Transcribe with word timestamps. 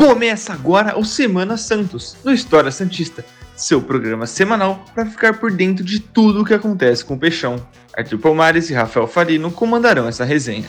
Começa 0.00 0.54
agora 0.54 0.98
o 0.98 1.04
Semana 1.04 1.58
Santos, 1.58 2.16
no 2.24 2.32
História 2.32 2.70
Santista, 2.70 3.22
seu 3.54 3.82
programa 3.82 4.26
semanal 4.26 4.82
para 4.94 5.04
ficar 5.04 5.38
por 5.38 5.52
dentro 5.52 5.84
de 5.84 6.00
tudo 6.00 6.40
o 6.40 6.44
que 6.44 6.54
acontece 6.54 7.04
com 7.04 7.12
o 7.12 7.18
Peixão. 7.18 7.56
Arthur 7.94 8.18
Palmares 8.18 8.70
e 8.70 8.72
Rafael 8.72 9.06
Farino 9.06 9.50
comandarão 9.50 10.08
essa 10.08 10.24
resenha. 10.24 10.64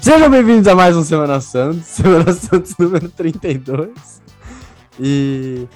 Sejam 0.00 0.28
bem-vindos 0.28 0.66
a 0.66 0.74
mais 0.74 0.96
um 0.96 1.04
Semana 1.04 1.40
Santos, 1.40 1.84
Semana 1.86 2.32
Santos 2.32 2.76
número 2.76 3.08
32. 3.10 4.20
E 4.98 5.68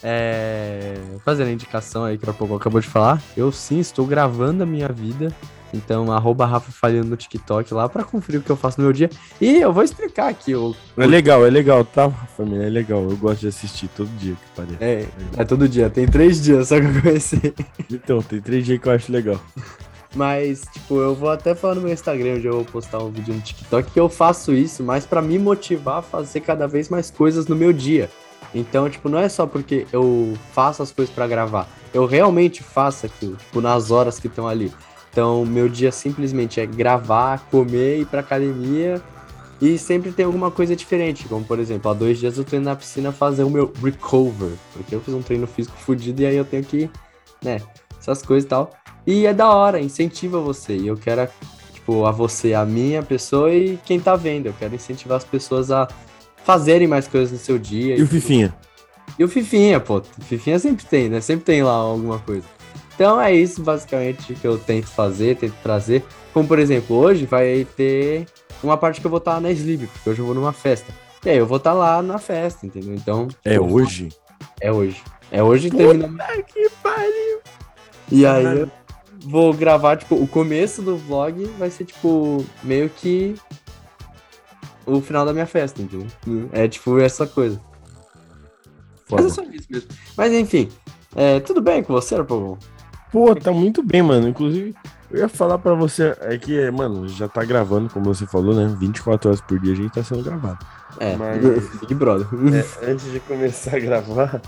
é, 0.00 0.94
fazendo 1.24 1.48
a 1.48 1.52
indicação 1.52 2.04
aí 2.04 2.16
que 2.16 2.30
a 2.30 2.32
pouco 2.32 2.54
acabou 2.54 2.80
de 2.80 2.86
falar, 2.86 3.20
eu 3.36 3.50
sim 3.50 3.80
estou 3.80 4.06
gravando 4.06 4.62
a 4.62 4.66
minha 4.66 4.86
vida 4.86 5.34
então, 5.72 6.12
arroba 6.12 6.44
Rafa 6.44 6.70
Falhando 6.70 7.08
no 7.08 7.16
TikTok 7.16 7.72
lá 7.72 7.88
pra 7.88 8.04
conferir 8.04 8.40
o 8.40 8.44
que 8.44 8.50
eu 8.50 8.56
faço 8.56 8.80
no 8.80 8.84
meu 8.84 8.92
dia. 8.92 9.08
E 9.40 9.60
eu 9.60 9.72
vou 9.72 9.82
explicar 9.82 10.28
aqui. 10.28 10.54
O... 10.54 10.74
É 10.96 11.06
legal, 11.06 11.46
é 11.46 11.50
legal, 11.50 11.84
tá, 11.84 12.10
família? 12.10 12.66
É 12.66 12.70
legal. 12.70 13.02
Eu 13.02 13.16
gosto 13.16 13.40
de 13.40 13.48
assistir 13.48 13.88
todo 13.88 14.08
dia, 14.18 14.34
que 14.34 14.50
parece. 14.54 14.76
É, 14.80 15.06
é 15.36 15.44
todo 15.44 15.68
dia. 15.68 15.88
Tem 15.88 16.06
três 16.06 16.42
dias 16.42 16.68
só 16.68 16.78
que 16.78 16.86
eu 16.86 17.02
comecei. 17.02 17.54
Então, 17.90 18.20
tem 18.22 18.40
três 18.40 18.64
dias 18.64 18.80
que 18.80 18.88
eu 18.88 18.92
acho 18.92 19.10
legal. 19.10 19.40
Mas, 20.14 20.62
tipo, 20.72 21.00
eu 21.00 21.14
vou 21.14 21.30
até 21.30 21.54
falar 21.54 21.76
no 21.76 21.82
meu 21.82 21.92
Instagram, 21.92 22.34
onde 22.34 22.46
eu 22.46 22.52
vou 22.52 22.64
postar 22.64 22.98
um 22.98 23.10
vídeo 23.10 23.34
no 23.34 23.40
TikTok, 23.40 23.90
que 23.90 23.98
eu 23.98 24.08
faço 24.08 24.52
isso, 24.52 24.82
mas 24.82 25.06
para 25.06 25.22
me 25.22 25.38
motivar 25.38 25.98
a 25.98 26.02
fazer 26.02 26.40
cada 26.40 26.68
vez 26.68 26.88
mais 26.90 27.10
coisas 27.10 27.46
no 27.46 27.56
meu 27.56 27.72
dia. 27.72 28.10
Então, 28.54 28.90
tipo, 28.90 29.08
não 29.08 29.18
é 29.18 29.28
só 29.28 29.46
porque 29.46 29.86
eu 29.90 30.34
faço 30.52 30.82
as 30.82 30.92
coisas 30.92 31.14
para 31.14 31.26
gravar. 31.26 31.66
Eu 31.94 32.04
realmente 32.04 32.62
faço 32.62 33.06
aquilo, 33.06 33.36
tipo, 33.36 33.60
nas 33.62 33.90
horas 33.90 34.18
que 34.18 34.26
estão 34.26 34.46
ali. 34.46 34.70
Então, 35.12 35.44
meu 35.44 35.68
dia 35.68 35.92
simplesmente 35.92 36.58
é 36.58 36.64
gravar, 36.64 37.46
comer, 37.50 38.00
ir 38.00 38.06
pra 38.06 38.20
academia 38.20 39.00
e 39.60 39.76
sempre 39.76 40.10
tem 40.10 40.24
alguma 40.24 40.50
coisa 40.50 40.74
diferente. 40.74 41.28
Como, 41.28 41.44
por 41.44 41.58
exemplo, 41.58 41.90
há 41.90 41.94
dois 41.94 42.18
dias 42.18 42.38
eu 42.38 42.44
tô 42.44 42.56
indo 42.56 42.64
na 42.64 42.74
piscina 42.74 43.12
fazer 43.12 43.44
o 43.44 43.50
meu 43.50 43.70
recover, 43.82 44.52
porque 44.72 44.94
eu 44.94 45.02
fiz 45.02 45.12
um 45.12 45.20
treino 45.20 45.46
físico 45.46 45.76
fudido 45.76 46.22
e 46.22 46.26
aí 46.26 46.34
eu 46.34 46.46
tenho 46.46 46.64
que, 46.64 46.88
né, 47.44 47.60
essas 48.00 48.22
coisas 48.22 48.46
e 48.46 48.48
tal. 48.48 48.70
E 49.06 49.26
é 49.26 49.34
da 49.34 49.50
hora, 49.50 49.78
incentiva 49.78 50.40
você. 50.40 50.78
E 50.78 50.86
eu 50.86 50.96
quero, 50.96 51.28
tipo, 51.74 52.06
a 52.06 52.10
você, 52.10 52.54
a 52.54 52.64
minha 52.64 53.02
pessoa 53.02 53.52
e 53.52 53.78
quem 53.84 54.00
tá 54.00 54.16
vendo. 54.16 54.46
Eu 54.46 54.54
quero 54.58 54.74
incentivar 54.74 55.18
as 55.18 55.24
pessoas 55.24 55.70
a 55.70 55.86
fazerem 56.42 56.88
mais 56.88 57.06
coisas 57.06 57.30
no 57.32 57.38
seu 57.38 57.58
dia. 57.58 57.96
E, 57.96 58.00
e 58.00 58.02
o 58.02 58.06
Fifinha? 58.06 58.56
E 59.18 59.24
o 59.24 59.28
Fifinha, 59.28 59.78
pô. 59.78 59.98
O 59.98 60.24
Fifinha 60.24 60.58
sempre 60.58 60.86
tem, 60.86 61.10
né? 61.10 61.20
Sempre 61.20 61.44
tem 61.44 61.62
lá 61.62 61.72
alguma 61.72 62.18
coisa. 62.18 62.46
Então 63.02 63.20
é 63.20 63.34
isso 63.34 63.60
basicamente 63.60 64.32
que 64.32 64.46
eu 64.46 64.56
tento 64.56 64.86
fazer, 64.86 65.34
tento 65.34 65.56
trazer. 65.60 66.04
Como 66.32 66.46
por 66.46 66.60
exemplo, 66.60 66.94
hoje 66.94 67.26
vai 67.26 67.66
ter 67.76 68.28
uma 68.62 68.76
parte 68.76 69.00
que 69.00 69.06
eu 69.08 69.10
vou 69.10 69.18
estar 69.18 69.40
na 69.40 69.50
Sleep, 69.50 69.88
porque 69.88 70.10
hoje 70.10 70.20
eu 70.20 70.24
vou 70.26 70.36
numa 70.36 70.52
festa. 70.52 70.94
E 71.26 71.30
aí 71.30 71.36
eu 71.36 71.44
vou 71.44 71.56
estar 71.56 71.72
lá 71.72 72.00
na 72.00 72.18
festa, 72.18 72.64
entendeu? 72.64 72.94
Então. 72.94 73.26
É 73.44 73.58
hoje? 73.58 74.10
É 74.60 74.70
hoje. 74.70 75.02
É 75.32 75.42
hoje 75.42 75.68
terminando. 75.68 76.16
que 76.46 76.70
pariu! 76.80 77.40
E 78.08 78.24
aí 78.24 78.44
eu 78.44 78.70
vou 79.24 79.52
gravar, 79.52 79.96
tipo, 79.96 80.14
o 80.14 80.28
começo 80.28 80.80
do 80.80 80.96
vlog 80.96 81.44
vai 81.58 81.70
ser, 81.70 81.86
tipo, 81.86 82.46
meio 82.62 82.88
que 82.88 83.34
o 84.86 85.00
final 85.00 85.26
da 85.26 85.32
minha 85.32 85.46
festa, 85.46 85.82
entendeu? 85.82 86.06
É 86.52 86.68
tipo 86.68 87.00
essa 87.00 87.26
coisa. 87.26 87.60
Foda. 89.06 89.24
Mas 89.24 89.32
é 89.32 89.34
só 89.34 89.42
isso 89.50 89.66
mesmo. 89.68 89.88
Mas 90.16 90.32
enfim, 90.32 90.68
é, 91.16 91.40
tudo 91.40 91.60
bem 91.60 91.82
com 91.82 91.92
você, 91.92 92.22
Pogão? 92.22 92.58
Pô, 93.12 93.36
tá 93.36 93.52
muito 93.52 93.82
bem, 93.82 94.02
mano. 94.02 94.26
Inclusive, 94.26 94.74
eu 95.10 95.20
ia 95.20 95.28
falar 95.28 95.58
pra 95.58 95.74
você, 95.74 96.16
é 96.22 96.38
que, 96.38 96.70
mano, 96.70 97.06
já 97.06 97.28
tá 97.28 97.44
gravando, 97.44 97.90
como 97.90 98.06
você 98.06 98.26
falou, 98.26 98.54
né? 98.54 98.74
24 98.80 99.28
horas 99.28 99.40
por 99.42 99.58
dia 99.58 99.74
a 99.74 99.76
gente 99.76 99.92
tá 99.92 100.02
sendo 100.02 100.24
gravado. 100.24 100.58
É, 100.98 101.14
mas, 101.14 101.40
Big 101.80 101.94
Brother. 101.94 102.26
É, 102.54 102.90
antes 102.90 103.12
de 103.12 103.20
começar 103.20 103.76
a 103.76 103.78
gravar, 103.78 104.40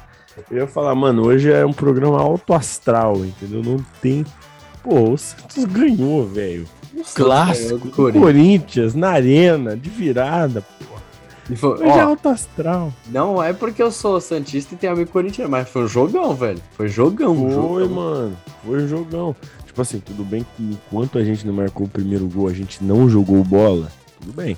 eu 0.51 0.59
ia 0.59 0.67
falar, 0.67 0.95
mano, 0.95 1.27
hoje 1.27 1.53
é 1.53 1.65
um 1.65 1.73
programa 1.73 2.19
alto 2.19 2.55
astral, 2.55 3.17
entendeu? 3.19 3.63
Não 3.63 3.77
tem. 4.01 4.25
Pô, 4.83 5.11
o 5.11 5.19
Santos 5.19 5.65
ganhou, 5.67 6.27
velho. 6.27 6.67
Clássico, 7.15 7.91
Corinthians, 7.91 8.95
na 8.95 9.11
arena, 9.11 9.77
de 9.77 9.91
virada, 9.91 10.63
pô. 10.63 10.94
Foi, 11.57 11.79
ó, 11.83 11.85
é 11.85 12.01
alto 12.01 12.29
astral. 12.29 12.93
Não 13.09 13.43
é 13.43 13.53
porque 13.53 13.83
eu 13.83 13.91
sou 13.91 14.21
Santista 14.21 14.75
e 14.75 14.79
tenho 14.79 14.95
amigo 14.95 15.11
corintiano, 15.11 15.51
mas 15.51 15.69
foi 15.69 15.85
um 15.85 15.89
jogão, 15.89 16.35
velho. 16.35 16.61
Foi 16.73 16.89
jogão. 16.89 17.37
Foi, 17.37 17.51
jogão. 17.53 17.89
mano. 17.89 18.37
Foi 18.65 18.83
um 18.83 18.89
jogão. 18.89 19.37
Tipo 19.67 19.83
assim, 19.83 20.01
tudo 20.01 20.25
bem 20.25 20.47
que 20.57 20.63
enquanto 20.63 21.19
a 21.19 21.25
gente 21.25 21.47
não 21.47 21.53
marcou 21.53 21.87
o 21.87 21.89
primeiro 21.89 22.27
gol, 22.29 22.49
a 22.49 22.53
gente 22.53 22.83
não 22.83 23.09
jogou 23.11 23.43
bola. 23.45 23.91
Tudo 24.21 24.33
bem. 24.33 24.57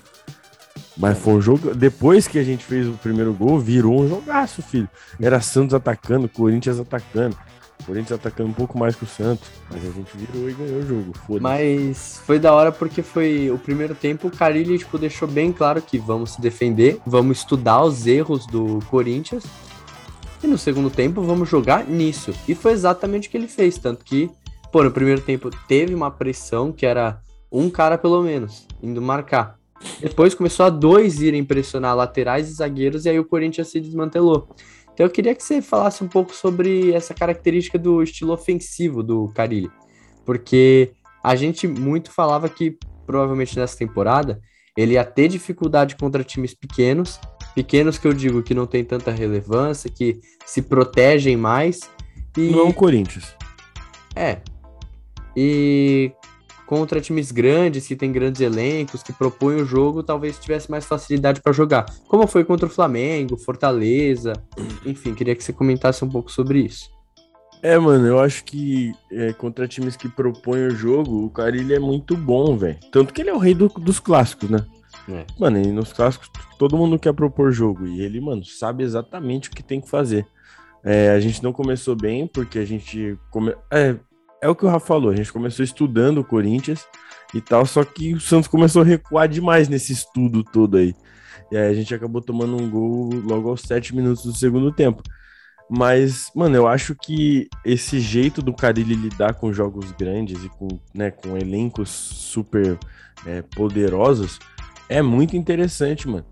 Mas 0.96 1.18
foi 1.18 1.34
um 1.34 1.40
jogo. 1.40 1.74
Depois 1.74 2.28
que 2.28 2.38
a 2.38 2.42
gente 2.42 2.64
fez 2.64 2.86
o 2.86 2.92
primeiro 2.92 3.32
gol, 3.32 3.58
virou 3.58 4.00
um 4.00 4.08
jogaço, 4.08 4.62
filho. 4.62 4.88
Era 5.20 5.40
Santos 5.40 5.74
atacando, 5.74 6.28
Corinthians 6.28 6.78
atacando. 6.78 7.36
Corinthians 7.84 8.12
atacando 8.12 8.50
um 8.50 8.52
pouco 8.52 8.78
mais 8.78 8.96
que 8.96 9.04
o 9.04 9.06
Santos, 9.06 9.48
mas 9.70 9.84
a 9.84 9.90
gente 9.90 10.16
virou 10.16 10.48
e 10.48 10.54
ganhou 10.54 10.78
o 10.78 10.86
jogo. 10.86 11.12
Mas 11.40 12.20
foi 12.24 12.38
da 12.38 12.52
hora 12.52 12.72
porque 12.72 13.02
foi 13.02 13.50
o 13.50 13.58
primeiro 13.58 13.94
tempo, 13.94 14.28
o 14.28 14.30
Carilli 14.30 14.78
tipo, 14.78 14.98
deixou 14.98 15.28
bem 15.28 15.52
claro 15.52 15.80
que 15.82 15.98
vamos 15.98 16.32
se 16.32 16.40
defender, 16.40 16.98
vamos 17.06 17.38
estudar 17.38 17.82
os 17.84 18.06
erros 18.06 18.46
do 18.46 18.80
Corinthians. 18.90 19.44
E 20.42 20.46
no 20.46 20.58
segundo 20.58 20.90
tempo 20.90 21.22
vamos 21.22 21.48
jogar 21.48 21.86
nisso. 21.86 22.32
E 22.46 22.54
foi 22.54 22.72
exatamente 22.72 23.28
o 23.28 23.30
que 23.30 23.36
ele 23.36 23.48
fez, 23.48 23.78
tanto 23.78 24.04
que, 24.04 24.30
pô, 24.70 24.82
no 24.82 24.90
primeiro 24.90 25.20
tempo 25.20 25.50
teve 25.66 25.94
uma 25.94 26.10
pressão 26.10 26.72
que 26.72 26.84
era 26.84 27.20
um 27.50 27.70
cara 27.70 27.96
pelo 27.96 28.22
menos 28.22 28.66
indo 28.82 29.00
marcar. 29.00 29.58
Depois 30.00 30.34
começou 30.34 30.66
a 30.66 30.70
dois 30.70 31.20
irem 31.20 31.44
pressionar 31.44 31.94
laterais 31.94 32.48
e 32.48 32.54
zagueiros 32.54 33.04
e 33.04 33.10
aí 33.10 33.18
o 33.18 33.24
Corinthians 33.24 33.68
se 33.68 33.80
desmantelou. 33.80 34.48
Então 34.96 35.04
eu 35.04 35.10
queria 35.10 35.34
que 35.34 35.44
você 35.44 35.60
falasse 35.60 36.02
um 36.02 36.08
pouco 36.08 36.34
sobre 36.34 36.94
essa 36.94 37.12
característica 37.12 37.78
do 37.78 38.02
estilo 38.02 38.32
ofensivo 38.32 39.02
do 39.02 39.28
Carilli, 39.34 39.70
porque 40.24 40.92
a 41.22 41.36
gente 41.36 41.68
muito 41.68 42.10
falava 42.10 42.48
que 42.48 42.78
provavelmente 43.04 43.58
nessa 43.58 43.76
temporada 43.76 44.40
ele 44.74 44.94
ia 44.94 45.04
ter 45.04 45.28
dificuldade 45.28 45.96
contra 45.96 46.24
times 46.24 46.54
pequenos, 46.54 47.20
pequenos 47.54 47.98
que 47.98 48.08
eu 48.08 48.14
digo 48.14 48.42
que 48.42 48.54
não 48.54 48.66
tem 48.66 48.82
tanta 48.82 49.10
relevância, 49.10 49.90
que 49.90 50.18
se 50.46 50.62
protegem 50.62 51.36
mais. 51.36 51.80
E... 52.34 52.48
Não 52.48 52.60
é 52.60 52.62
o 52.62 52.72
Corinthians. 52.72 53.36
É. 54.14 54.38
E 55.36 56.10
contra 56.66 57.00
times 57.00 57.30
grandes, 57.30 57.86
que 57.86 57.96
tem 57.96 58.12
grandes 58.12 58.40
elencos, 58.40 59.02
que 59.02 59.12
propõem 59.12 59.62
o 59.62 59.64
jogo, 59.64 60.02
talvez 60.02 60.38
tivesse 60.38 60.70
mais 60.70 60.84
facilidade 60.84 61.40
para 61.40 61.52
jogar. 61.52 61.86
Como 62.08 62.26
foi 62.26 62.44
contra 62.44 62.66
o 62.66 62.70
Flamengo, 62.70 63.36
Fortaleza, 63.36 64.32
enfim, 64.84 65.14
queria 65.14 65.34
que 65.34 65.42
você 65.42 65.52
comentasse 65.52 66.04
um 66.04 66.08
pouco 66.08 66.30
sobre 66.30 66.60
isso. 66.60 66.90
É, 67.62 67.78
mano, 67.78 68.06
eu 68.06 68.20
acho 68.20 68.44
que 68.44 68.92
é, 69.10 69.32
contra 69.32 69.66
times 69.66 69.96
que 69.96 70.08
propõem 70.08 70.66
o 70.66 70.70
jogo, 70.70 71.24
o 71.24 71.30
Carilli 71.30 71.74
é 71.74 71.78
muito 71.78 72.16
bom, 72.16 72.56
velho. 72.56 72.78
Tanto 72.92 73.14
que 73.14 73.22
ele 73.22 73.30
é 73.30 73.34
o 73.34 73.38
rei 73.38 73.54
do, 73.54 73.68
dos 73.68 73.98
clássicos, 73.98 74.50
né? 74.50 74.64
É. 75.08 75.24
Mano, 75.38 75.58
e 75.58 75.72
nos 75.72 75.92
clássicos 75.92 76.28
todo 76.58 76.76
mundo 76.76 76.98
quer 76.98 77.12
propor 77.12 77.52
jogo. 77.52 77.86
E 77.86 78.02
ele, 78.02 78.20
mano, 78.20 78.44
sabe 78.44 78.82
exatamente 78.82 79.48
o 79.48 79.52
que 79.52 79.62
tem 79.62 79.80
que 79.80 79.88
fazer. 79.88 80.26
É, 80.84 81.10
a 81.10 81.20
gente 81.20 81.42
não 81.42 81.52
começou 81.52 81.96
bem, 81.96 82.26
porque 82.26 82.58
a 82.58 82.64
gente. 82.64 83.18
Come... 83.30 83.54
É, 83.70 83.96
é 84.46 84.48
o 84.48 84.54
que 84.54 84.64
o 84.64 84.68
Rafa 84.68 84.86
falou, 84.86 85.10
a 85.10 85.16
gente 85.16 85.32
começou 85.32 85.64
estudando 85.64 86.18
o 86.18 86.24
Corinthians 86.24 86.86
e 87.34 87.40
tal, 87.40 87.66
só 87.66 87.84
que 87.84 88.14
o 88.14 88.20
Santos 88.20 88.48
começou 88.48 88.82
a 88.82 88.84
recuar 88.84 89.28
demais 89.28 89.68
nesse 89.68 89.92
estudo 89.92 90.44
todo 90.44 90.76
aí. 90.76 90.94
E 91.50 91.56
aí 91.56 91.68
a 91.68 91.74
gente 91.74 91.92
acabou 91.94 92.22
tomando 92.22 92.56
um 92.56 92.70
gol 92.70 93.10
logo 93.24 93.48
aos 93.48 93.62
sete 93.62 93.94
minutos 93.94 94.24
do 94.24 94.32
segundo 94.32 94.72
tempo. 94.72 95.02
Mas, 95.68 96.30
mano, 96.34 96.54
eu 96.54 96.68
acho 96.68 96.94
que 96.94 97.48
esse 97.64 97.98
jeito 97.98 98.40
do 98.40 98.54
Carilli 98.54 98.94
lidar 98.94 99.34
com 99.34 99.52
jogos 99.52 99.90
grandes 99.92 100.44
e 100.44 100.48
com, 100.48 100.68
né, 100.94 101.10
com 101.10 101.36
elencos 101.36 101.90
super 101.90 102.78
é, 103.26 103.42
poderosos 103.42 104.38
é 104.88 105.02
muito 105.02 105.36
interessante, 105.36 106.08
mano. 106.08 106.24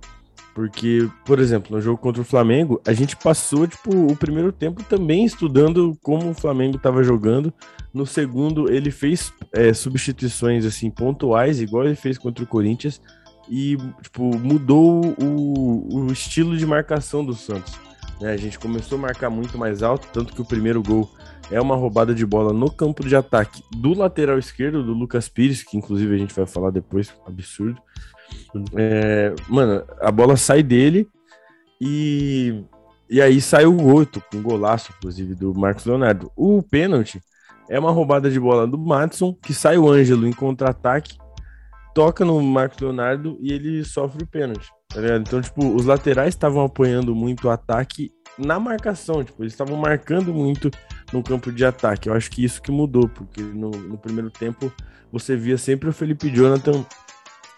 Porque, 0.54 1.10
por 1.24 1.40
exemplo, 1.40 1.76
no 1.76 1.82
jogo 1.82 1.98
contra 1.98 2.22
o 2.22 2.24
Flamengo, 2.24 2.80
a 2.86 2.92
gente 2.92 3.16
passou, 3.16 3.66
tipo, 3.66 3.90
o 3.90 4.16
primeiro 4.16 4.52
tempo 4.52 4.84
também 4.84 5.24
estudando 5.24 5.98
como 6.00 6.30
o 6.30 6.34
Flamengo 6.34 6.76
estava 6.76 7.02
jogando. 7.02 7.52
No 7.92 8.06
segundo, 8.06 8.72
ele 8.72 8.92
fez 8.92 9.32
é, 9.52 9.72
substituições, 9.72 10.64
assim, 10.64 10.90
pontuais, 10.90 11.60
igual 11.60 11.84
ele 11.84 11.96
fez 11.96 12.16
contra 12.16 12.44
o 12.44 12.46
Corinthians. 12.46 13.02
E, 13.50 13.76
tipo, 14.00 14.22
mudou 14.38 15.14
o, 15.20 15.96
o 15.96 16.12
estilo 16.12 16.56
de 16.56 16.64
marcação 16.64 17.24
do 17.24 17.34
Santos. 17.34 17.74
Né? 18.20 18.32
A 18.32 18.36
gente 18.36 18.56
começou 18.56 18.96
a 18.96 19.00
marcar 19.00 19.30
muito 19.30 19.58
mais 19.58 19.82
alto, 19.82 20.06
tanto 20.12 20.32
que 20.32 20.40
o 20.40 20.44
primeiro 20.44 20.80
gol 20.82 21.10
é 21.50 21.60
uma 21.60 21.74
roubada 21.74 22.14
de 22.14 22.24
bola 22.24 22.52
no 22.52 22.70
campo 22.70 23.06
de 23.06 23.14
ataque 23.16 23.62
do 23.76 23.92
lateral 23.92 24.38
esquerdo, 24.38 24.82
do 24.82 24.92
Lucas 24.92 25.28
Pires, 25.28 25.62
que 25.62 25.76
inclusive 25.76 26.14
a 26.14 26.18
gente 26.18 26.34
vai 26.34 26.46
falar 26.46 26.70
depois, 26.70 27.12
absurdo. 27.26 27.80
É, 28.74 29.34
mano, 29.48 29.84
a 30.00 30.10
bola 30.10 30.36
sai 30.36 30.62
dele 30.62 31.08
e, 31.80 32.62
e 33.10 33.20
aí 33.20 33.40
sai 33.40 33.66
o 33.66 33.72
gol, 33.72 34.06
com 34.06 34.38
um 34.38 34.42
golaço, 34.42 34.92
inclusive, 34.96 35.34
do 35.34 35.54
Marcos 35.54 35.84
Leonardo. 35.84 36.30
O 36.36 36.62
pênalti 36.62 37.20
é 37.68 37.78
uma 37.78 37.90
roubada 37.90 38.30
de 38.30 38.38
bola 38.38 38.66
do 38.66 38.78
Matson, 38.78 39.34
que 39.42 39.52
sai 39.52 39.78
o 39.78 39.90
Ângelo 39.90 40.26
em 40.26 40.32
contra-ataque, 40.32 41.16
toca 41.94 42.24
no 42.24 42.40
Marcos 42.42 42.78
Leonardo 42.80 43.38
e 43.40 43.52
ele 43.52 43.84
sofre 43.84 44.24
o 44.24 44.26
pênalti. 44.26 44.68
Tá? 44.88 45.00
Então, 45.16 45.40
tipo, 45.40 45.74
os 45.74 45.86
laterais 45.86 46.34
estavam 46.34 46.64
apoiando 46.64 47.14
muito 47.14 47.48
o 47.48 47.50
ataque 47.50 48.12
na 48.38 48.58
marcação, 48.58 49.22
tipo, 49.22 49.42
eles 49.42 49.52
estavam 49.52 49.76
marcando 49.76 50.34
muito 50.34 50.70
no 51.12 51.22
campo 51.22 51.52
de 51.52 51.64
ataque. 51.64 52.08
Eu 52.08 52.14
acho 52.14 52.30
que 52.30 52.44
isso 52.44 52.60
que 52.60 52.70
mudou, 52.70 53.08
porque 53.08 53.40
no, 53.40 53.70
no 53.70 53.96
primeiro 53.96 54.30
tempo 54.30 54.72
você 55.12 55.36
via 55.36 55.56
sempre 55.56 55.88
o 55.88 55.92
Felipe 55.92 56.28
Jonathan 56.28 56.84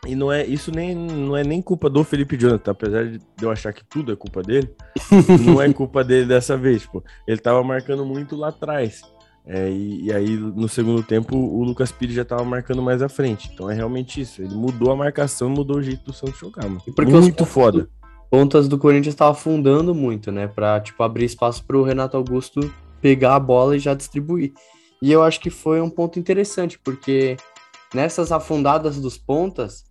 e 0.06 0.14
não 0.14 0.32
é 0.32 0.44
isso 0.44 0.70
nem 0.70 0.94
não 0.94 1.36
é 1.36 1.42
nem 1.42 1.60
culpa 1.60 1.90
do 1.90 2.02
Felipe 2.04 2.36
Jonathan, 2.36 2.70
apesar 2.70 3.06
de 3.06 3.20
eu 3.40 3.50
achar 3.50 3.72
que 3.72 3.84
tudo 3.84 4.12
é 4.12 4.16
culpa 4.16 4.42
dele, 4.42 4.70
não 5.44 5.60
é 5.60 5.72
culpa 5.72 6.02
dele 6.02 6.26
dessa 6.26 6.56
vez, 6.56 6.82
tipo, 6.82 7.04
ele 7.26 7.38
tava 7.38 7.62
marcando 7.62 8.04
muito 8.04 8.36
lá 8.36 8.48
atrás. 8.48 9.02
É, 9.48 9.70
e, 9.70 10.06
e, 10.06 10.12
aí, 10.12 10.36
no 10.36 10.68
segundo 10.68 11.04
tempo, 11.04 11.36
o 11.36 11.62
Lucas 11.62 11.92
Pires 11.92 12.16
já 12.16 12.24
tava 12.24 12.44
marcando 12.44 12.82
mais 12.82 13.00
à 13.00 13.08
frente. 13.08 13.48
Então 13.54 13.70
é 13.70 13.74
realmente 13.74 14.20
isso. 14.20 14.42
Ele 14.42 14.56
mudou 14.56 14.90
a 14.90 14.96
marcação, 14.96 15.48
mudou 15.48 15.76
o 15.76 15.82
jeito 15.82 16.02
do 16.02 16.12
Santos 16.12 16.36
jogar, 16.36 16.64
mano. 16.64 16.82
Porque 16.84 17.12
muito 17.12 17.46
foda. 17.46 17.88
Pontas 18.28 18.66
do 18.66 18.76
Corinthians 18.76 19.14
estavam 19.14 19.34
afundando 19.34 19.94
muito, 19.94 20.32
né? 20.32 20.48
Pra, 20.48 20.80
tipo, 20.80 21.00
abrir 21.00 21.26
espaço 21.26 21.64
pro 21.64 21.84
Renato 21.84 22.16
Augusto 22.16 22.58
pegar 23.00 23.36
a 23.36 23.40
bola 23.40 23.76
e 23.76 23.78
já 23.78 23.94
distribuir. 23.94 24.52
E 25.00 25.12
eu 25.12 25.22
acho 25.22 25.38
que 25.40 25.50
foi 25.50 25.80
um 25.80 25.90
ponto 25.90 26.18
interessante, 26.18 26.76
porque 26.78 27.36
nessas 27.94 28.32
afundadas 28.32 29.00
dos 29.00 29.16
pontas, 29.16 29.84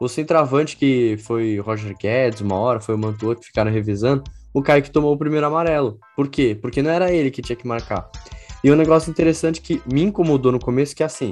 o 0.00 0.08
centroavante 0.08 0.78
que 0.78 1.18
foi 1.18 1.60
o 1.60 1.62
Roger 1.62 1.94
Guedes, 1.94 2.40
uma 2.40 2.56
hora, 2.56 2.80
foi 2.80 2.94
o 2.94 2.98
Mantua 2.98 3.36
que 3.36 3.44
ficaram 3.44 3.70
revisando, 3.70 4.24
o 4.52 4.62
cara 4.62 4.80
que 4.80 4.90
tomou 4.90 5.12
o 5.12 5.18
primeiro 5.18 5.46
amarelo. 5.46 6.00
Por 6.16 6.28
quê? 6.28 6.58
Porque 6.60 6.80
não 6.80 6.90
era 6.90 7.12
ele 7.12 7.30
que 7.30 7.42
tinha 7.42 7.54
que 7.54 7.68
marcar. 7.68 8.10
E 8.64 8.72
um 8.72 8.76
negócio 8.76 9.10
interessante 9.10 9.60
que 9.60 9.80
me 9.86 10.02
incomodou 10.02 10.50
no 10.50 10.58
começo, 10.58 10.96
que 10.96 11.02
é 11.02 11.06
assim, 11.06 11.30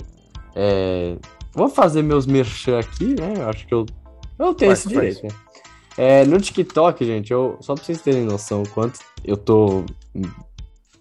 é... 0.55 1.17
vou 1.55 1.71
fazer 1.71 2.03
meus 2.03 2.27
merchan 2.27 2.79
aqui, 2.79 3.19
né? 3.19 3.35
Eu 3.39 3.49
acho 3.49 3.67
que 3.67 3.73
eu, 3.73 3.87
eu 4.39 4.55
tenho 4.55 4.71
faz, 4.71 4.81
esse 4.81 4.89
direito, 4.89 5.23
né? 5.25 5.31
É, 5.97 6.25
no 6.27 6.39
TikTok, 6.39 7.05
gente, 7.05 7.33
eu, 7.33 7.57
só 7.61 7.75
pra 7.75 7.83
vocês 7.83 8.03
terem 8.03 8.23
noção 8.23 8.63
quanto 8.75 9.01
eu 9.25 9.37
tô 9.37 9.85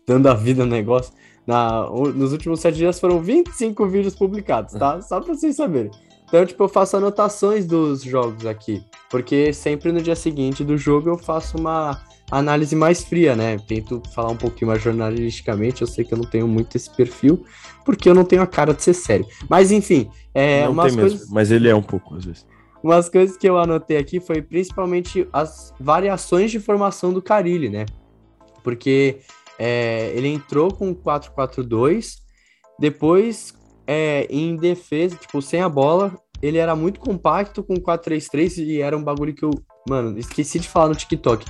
dando 0.07 0.27
a 0.27 0.33
vida 0.33 0.65
no 0.65 0.71
negócio, 0.71 1.13
na, 1.45 1.81
nos 1.89 2.31
últimos 2.31 2.61
sete 2.61 2.77
dias 2.77 2.99
foram 2.99 3.21
25 3.21 3.87
vídeos 3.87 4.15
publicados, 4.15 4.73
tá? 4.73 5.01
Só 5.01 5.19
pra 5.19 5.33
vocês 5.33 5.55
saberem. 5.55 5.91
Então, 6.27 6.45
tipo, 6.45 6.63
eu 6.63 6.69
faço 6.69 6.97
anotações 6.97 7.65
dos 7.65 8.03
jogos 8.03 8.45
aqui, 8.45 8.83
porque 9.09 9.53
sempre 9.53 9.91
no 9.91 10.01
dia 10.01 10.15
seguinte 10.15 10.63
do 10.63 10.77
jogo 10.77 11.09
eu 11.09 11.18
faço 11.18 11.57
uma 11.57 12.01
análise 12.29 12.75
mais 12.75 13.03
fria, 13.03 13.35
né? 13.35 13.57
Tento 13.65 14.01
falar 14.13 14.31
um 14.31 14.38
pouquinho 14.38 14.68
mais 14.69 14.81
jornalisticamente, 14.81 15.81
eu 15.81 15.88
sei 15.88 16.03
que 16.03 16.13
eu 16.13 16.18
não 16.18 16.25
tenho 16.25 16.47
muito 16.47 16.75
esse 16.75 16.94
perfil, 16.94 17.45
porque 17.85 18.09
eu 18.09 18.13
não 18.13 18.25
tenho 18.25 18.41
a 18.41 18.47
cara 18.47 18.74
de 18.74 18.83
ser 18.83 18.94
sério. 18.94 19.25
Mas, 19.50 19.71
enfim, 19.71 20.09
é 20.33 20.65
não 20.65 20.74
umas 20.74 20.94
coisas... 20.94 21.19
Mesmo, 21.21 21.33
mas 21.33 21.51
ele 21.51 21.69
é 21.69 21.75
um 21.75 21.81
pouco, 21.81 22.15
às 22.15 22.25
vezes. 22.25 22.45
Umas 22.83 23.07
coisas 23.09 23.38
que 23.38 23.50
eu 23.50 23.57
anotei 23.57 23.97
aqui 23.97 24.19
foi 24.19 24.41
principalmente 24.41 25.27
as 25.31 25.74
variações 25.79 26.51
de 26.51 26.59
formação 26.59 27.13
do 27.13 27.21
Carilli, 27.21 27.69
né? 27.69 27.85
Porque 28.63 29.19
é, 29.57 30.12
ele 30.13 30.27
entrou 30.27 30.74
com 30.74 30.94
4-4-2, 30.94 32.18
depois 32.77 33.56
é, 33.88 34.28
em 34.30 34.56
defesa, 34.57 35.16
tipo, 35.16 35.42
sem 35.42 35.62
a 35.62 35.69
bola, 35.69 36.13
ele 36.42 36.57
era 36.57 36.75
muito 36.75 37.00
compacto 37.00 37.63
com 37.63 37.75
4-3-3 37.75 38.57
e 38.57 38.81
era 38.81 38.98
um 38.98 39.04
bagulho 39.04 39.34
que 39.34 39.44
eu, 39.44 39.51
mano, 39.88 40.18
esqueci 40.19 40.60
de 40.60 40.68
falar 40.68 40.89
no 40.89 40.95
TikTok. 40.95 41.45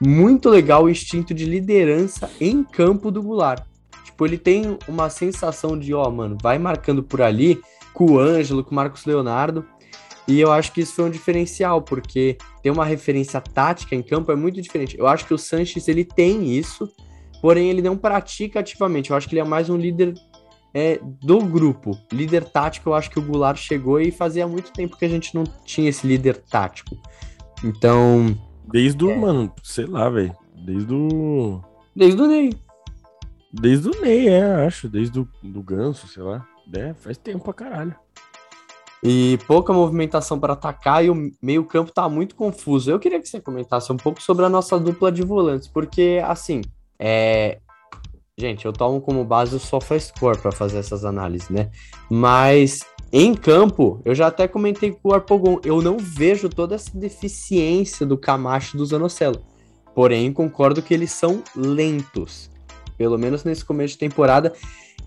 Muito 0.00 0.48
legal 0.48 0.84
o 0.84 0.90
instinto 0.90 1.32
de 1.32 1.44
liderança 1.44 2.28
em 2.40 2.64
campo 2.64 3.10
do 3.10 3.22
Goulart. 3.22 3.64
Tipo, 4.04 4.26
ele 4.26 4.38
tem 4.38 4.76
uma 4.88 5.08
sensação 5.08 5.78
de, 5.78 5.94
ó, 5.94 6.10
mano, 6.10 6.36
vai 6.42 6.58
marcando 6.58 7.02
por 7.02 7.22
ali 7.22 7.60
com 7.94 8.12
o 8.12 8.18
Ângelo, 8.18 8.64
com 8.64 8.72
o 8.72 8.74
Marcos 8.74 9.04
Leonardo. 9.04 9.64
E 10.26 10.40
eu 10.40 10.50
acho 10.50 10.72
que 10.72 10.80
isso 10.80 10.94
foi 10.94 11.04
um 11.04 11.10
diferencial, 11.10 11.82
porque 11.82 12.36
ter 12.62 12.70
uma 12.70 12.84
referência 12.84 13.40
tática 13.40 13.94
em 13.94 14.02
campo 14.02 14.32
é 14.32 14.36
muito 14.36 14.60
diferente. 14.60 14.96
Eu 14.98 15.06
acho 15.06 15.26
que 15.26 15.34
o 15.34 15.38
Sanches, 15.38 15.88
ele 15.88 16.04
tem 16.04 16.56
isso, 16.56 16.90
porém 17.40 17.70
ele 17.70 17.82
não 17.82 17.96
pratica 17.96 18.60
ativamente. 18.60 19.10
Eu 19.10 19.16
acho 19.16 19.28
que 19.28 19.34
ele 19.34 19.40
é 19.40 19.44
mais 19.44 19.68
um 19.68 19.76
líder 19.76 20.14
é, 20.74 20.98
do 21.02 21.38
grupo. 21.40 21.98
Líder 22.12 22.44
tático, 22.44 22.90
eu 22.90 22.94
acho 22.94 23.10
que 23.10 23.18
o 23.18 23.22
Goulart 23.22 23.58
chegou 23.58 24.00
e 24.00 24.10
fazia 24.10 24.46
muito 24.46 24.72
tempo 24.72 24.96
que 24.96 25.04
a 25.04 25.08
gente 25.08 25.34
não 25.34 25.44
tinha 25.64 25.90
esse 25.90 26.06
líder 26.06 26.36
tático. 26.36 26.96
Então. 27.64 28.36
Desde 28.70 29.04
o, 29.04 29.10
é. 29.10 29.16
mano, 29.16 29.52
sei 29.62 29.86
lá, 29.86 30.08
velho. 30.08 30.34
Desde 30.64 30.94
o. 30.94 31.60
Desde 31.94 32.20
o 32.20 32.26
Ney. 32.26 32.54
Desde 33.52 33.88
o 33.88 34.00
Ney, 34.00 34.28
é, 34.28 34.66
acho. 34.66 34.88
Desde 34.88 35.20
o 35.20 35.28
do 35.42 35.62
Ganso, 35.62 36.06
sei 36.08 36.22
lá. 36.22 36.46
É, 36.74 36.94
faz 36.94 37.18
tempo 37.18 37.44
pra 37.44 37.52
caralho. 37.52 37.94
E 39.04 39.36
pouca 39.48 39.72
movimentação 39.72 40.38
para 40.38 40.52
atacar 40.52 41.04
e 41.04 41.10
o 41.10 41.32
meio-campo 41.42 41.90
tá 41.90 42.08
muito 42.08 42.36
confuso. 42.36 42.90
Eu 42.90 43.00
queria 43.00 43.20
que 43.20 43.28
você 43.28 43.40
comentasse 43.40 43.92
um 43.92 43.96
pouco 43.96 44.22
sobre 44.22 44.44
a 44.44 44.48
nossa 44.48 44.78
dupla 44.78 45.10
de 45.10 45.22
volantes, 45.22 45.66
porque, 45.66 46.22
assim, 46.24 46.62
é, 47.00 47.58
Gente, 48.42 48.66
eu 48.66 48.72
tomo 48.72 49.00
como 49.00 49.24
base 49.24 49.54
o 49.54 49.58
SofaScore 49.60 50.36
para 50.36 50.50
fazer 50.50 50.78
essas 50.78 51.04
análises, 51.04 51.48
né? 51.48 51.70
Mas 52.10 52.80
em 53.12 53.34
campo, 53.34 54.02
eu 54.04 54.16
já 54.16 54.26
até 54.26 54.48
comentei 54.48 54.90
com 54.90 55.10
o 55.10 55.14
Arpogon, 55.14 55.60
eu 55.64 55.80
não 55.80 55.96
vejo 55.96 56.48
toda 56.48 56.74
essa 56.74 56.90
deficiência 56.92 58.04
do 58.04 58.18
Camacho 58.18 58.74
e 58.74 58.78
do 58.78 58.84
Zanocelo. 58.84 59.44
Porém, 59.94 60.32
concordo 60.32 60.82
que 60.82 60.92
eles 60.92 61.12
são 61.12 61.40
lentos, 61.54 62.50
pelo 62.98 63.16
menos 63.16 63.44
nesse 63.44 63.64
começo 63.64 63.92
de 63.92 63.98
temporada. 63.98 64.52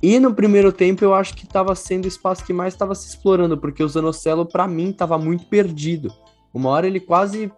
E 0.02 0.18
no 0.18 0.34
primeiro 0.34 0.72
tempo 0.72 1.04
eu 1.04 1.14
acho 1.14 1.36
que 1.36 1.44
estava 1.44 1.76
sendo 1.76 2.06
o 2.06 2.08
espaço 2.08 2.46
que 2.46 2.54
mais 2.54 2.74
estava 2.74 2.96
se 2.96 3.10
explorando, 3.10 3.58
porque 3.58 3.84
o 3.84 3.90
Zanocelo 3.90 4.46
para 4.46 4.66
mim 4.66 4.92
estava 4.92 5.18
muito 5.18 5.46
perdido. 5.48 6.10
Uma 6.54 6.70
hora 6.70 6.88
ele 6.88 7.02
quase 7.02 7.52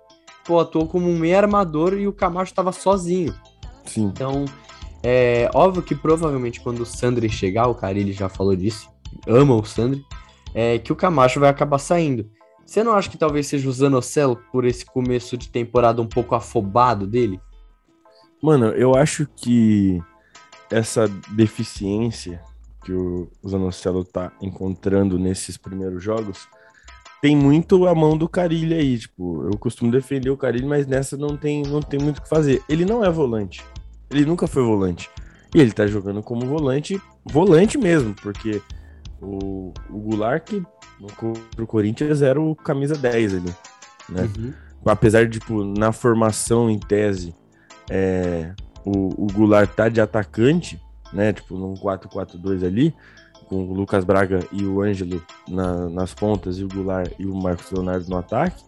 pô, 0.44 0.60
atuou 0.60 0.88
como 0.88 1.08
um 1.08 1.20
meio 1.20 1.38
armador 1.38 1.94
e 1.94 2.08
o 2.08 2.14
Camacho 2.14 2.52
estava 2.52 2.72
sozinho. 2.72 3.36
Sim. 3.86 4.06
Então, 4.06 4.46
é 5.10 5.50
óbvio 5.54 5.82
que 5.82 5.96
provavelmente 5.96 6.60
quando 6.60 6.82
o 6.82 6.86
Sandri 6.86 7.30
chegar, 7.30 7.68
o 7.68 7.76
Carilli 7.76 8.12
já 8.12 8.28
falou 8.28 8.54
disso, 8.54 8.90
ama 9.26 9.56
o 9.56 9.64
Sandri, 9.64 10.06
é 10.54 10.78
que 10.80 10.92
o 10.92 10.98
Camacho 10.98 11.40
vai 11.40 11.50
acabar 11.50 11.78
saindo. 11.78 12.30
Você 12.66 12.84
não 12.84 12.92
acha 12.92 13.10
que 13.10 13.18
talvez 13.18 13.48
seja 13.48 13.70
o 13.70 13.72
Zanocelo 13.72 14.36
por 14.52 14.66
esse 14.66 14.86
começo 14.86 15.38
de 15.38 15.48
temporada 15.48 16.02
um 16.02 16.08
pouco 16.08 16.36
afobado 16.36 17.08
dele? 17.08 17.40
Mano, 18.44 18.66
eu 18.72 18.96
acho 18.96 19.26
que 19.34 19.98
essa 20.70 21.08
deficiência 21.30 22.44
que 22.84 22.92
o 22.92 23.32
Zanocelo 23.48 24.04
tá 24.04 24.34
encontrando 24.42 25.18
nesses 25.18 25.56
primeiros 25.56 26.04
jogos 26.04 26.50
tem 27.22 27.34
muito 27.34 27.88
a 27.88 27.96
mão 27.96 28.18
do 28.18 28.28
Carilli 28.28 28.74
aí, 28.74 29.00
tipo, 29.00 29.46
eu 29.46 29.58
costumo 29.58 29.90
defender 29.90 30.32
o 30.32 30.38
Carilli, 30.38 30.68
mas 30.68 30.86
nessa 30.86 31.16
não 31.16 31.38
tem, 31.38 31.64
não 31.64 31.82
tem 31.82 31.98
muito 31.98 32.18
o 32.18 32.22
que 32.22 32.28
fazer. 32.28 32.62
Ele 32.68 32.84
não 32.84 33.06
é 33.06 33.10
volante. 33.10 33.64
Ele 34.10 34.26
nunca 34.26 34.48
foi 34.48 34.64
volante. 34.64 35.10
E 35.54 35.60
ele 35.60 35.72
tá 35.72 35.88
jogando 35.88 36.22
como 36.22 36.46
volante, 36.46 37.02
volante 37.26 37.78
mesmo, 37.78 38.14
porque 38.16 38.62
o, 39.22 39.74
o 39.90 39.98
Goulart, 39.98 40.44
que 40.44 40.64
no, 41.58 41.66
Corinthians, 41.66 42.22
era 42.22 42.40
o 42.40 42.56
camisa 42.56 42.96
10 42.96 43.36
ali, 43.36 43.56
né? 44.10 44.30
Uhum. 44.38 44.54
Apesar 44.86 45.28
de, 45.28 45.40
tipo, 45.40 45.64
na 45.64 45.92
formação, 45.92 46.70
em 46.70 46.80
tese, 46.80 47.36
é, 47.90 48.54
o, 48.86 49.26
o 49.26 49.28
Goulart 49.28 49.70
tá 49.74 49.90
de 49.90 50.02
atacante, 50.02 50.82
né? 51.12 51.34
Tipo, 51.34 51.58
num 51.58 51.74
4-4-2 51.76 52.66
ali, 52.66 52.94
com 53.48 53.70
o 53.70 53.74
Lucas 53.74 54.04
Braga 54.04 54.40
e 54.52 54.66
o 54.66 54.82
Ângelo 54.82 55.24
na, 55.48 55.90
nas 55.90 56.14
pontas 56.14 56.60
e 56.60 56.64
o 56.64 56.68
Goulart 56.68 57.12
e 57.18 57.26
o 57.26 57.36
Marcos 57.36 57.72
Leonardo 57.72 58.10
no 58.10 58.18
ataque, 58.18 58.64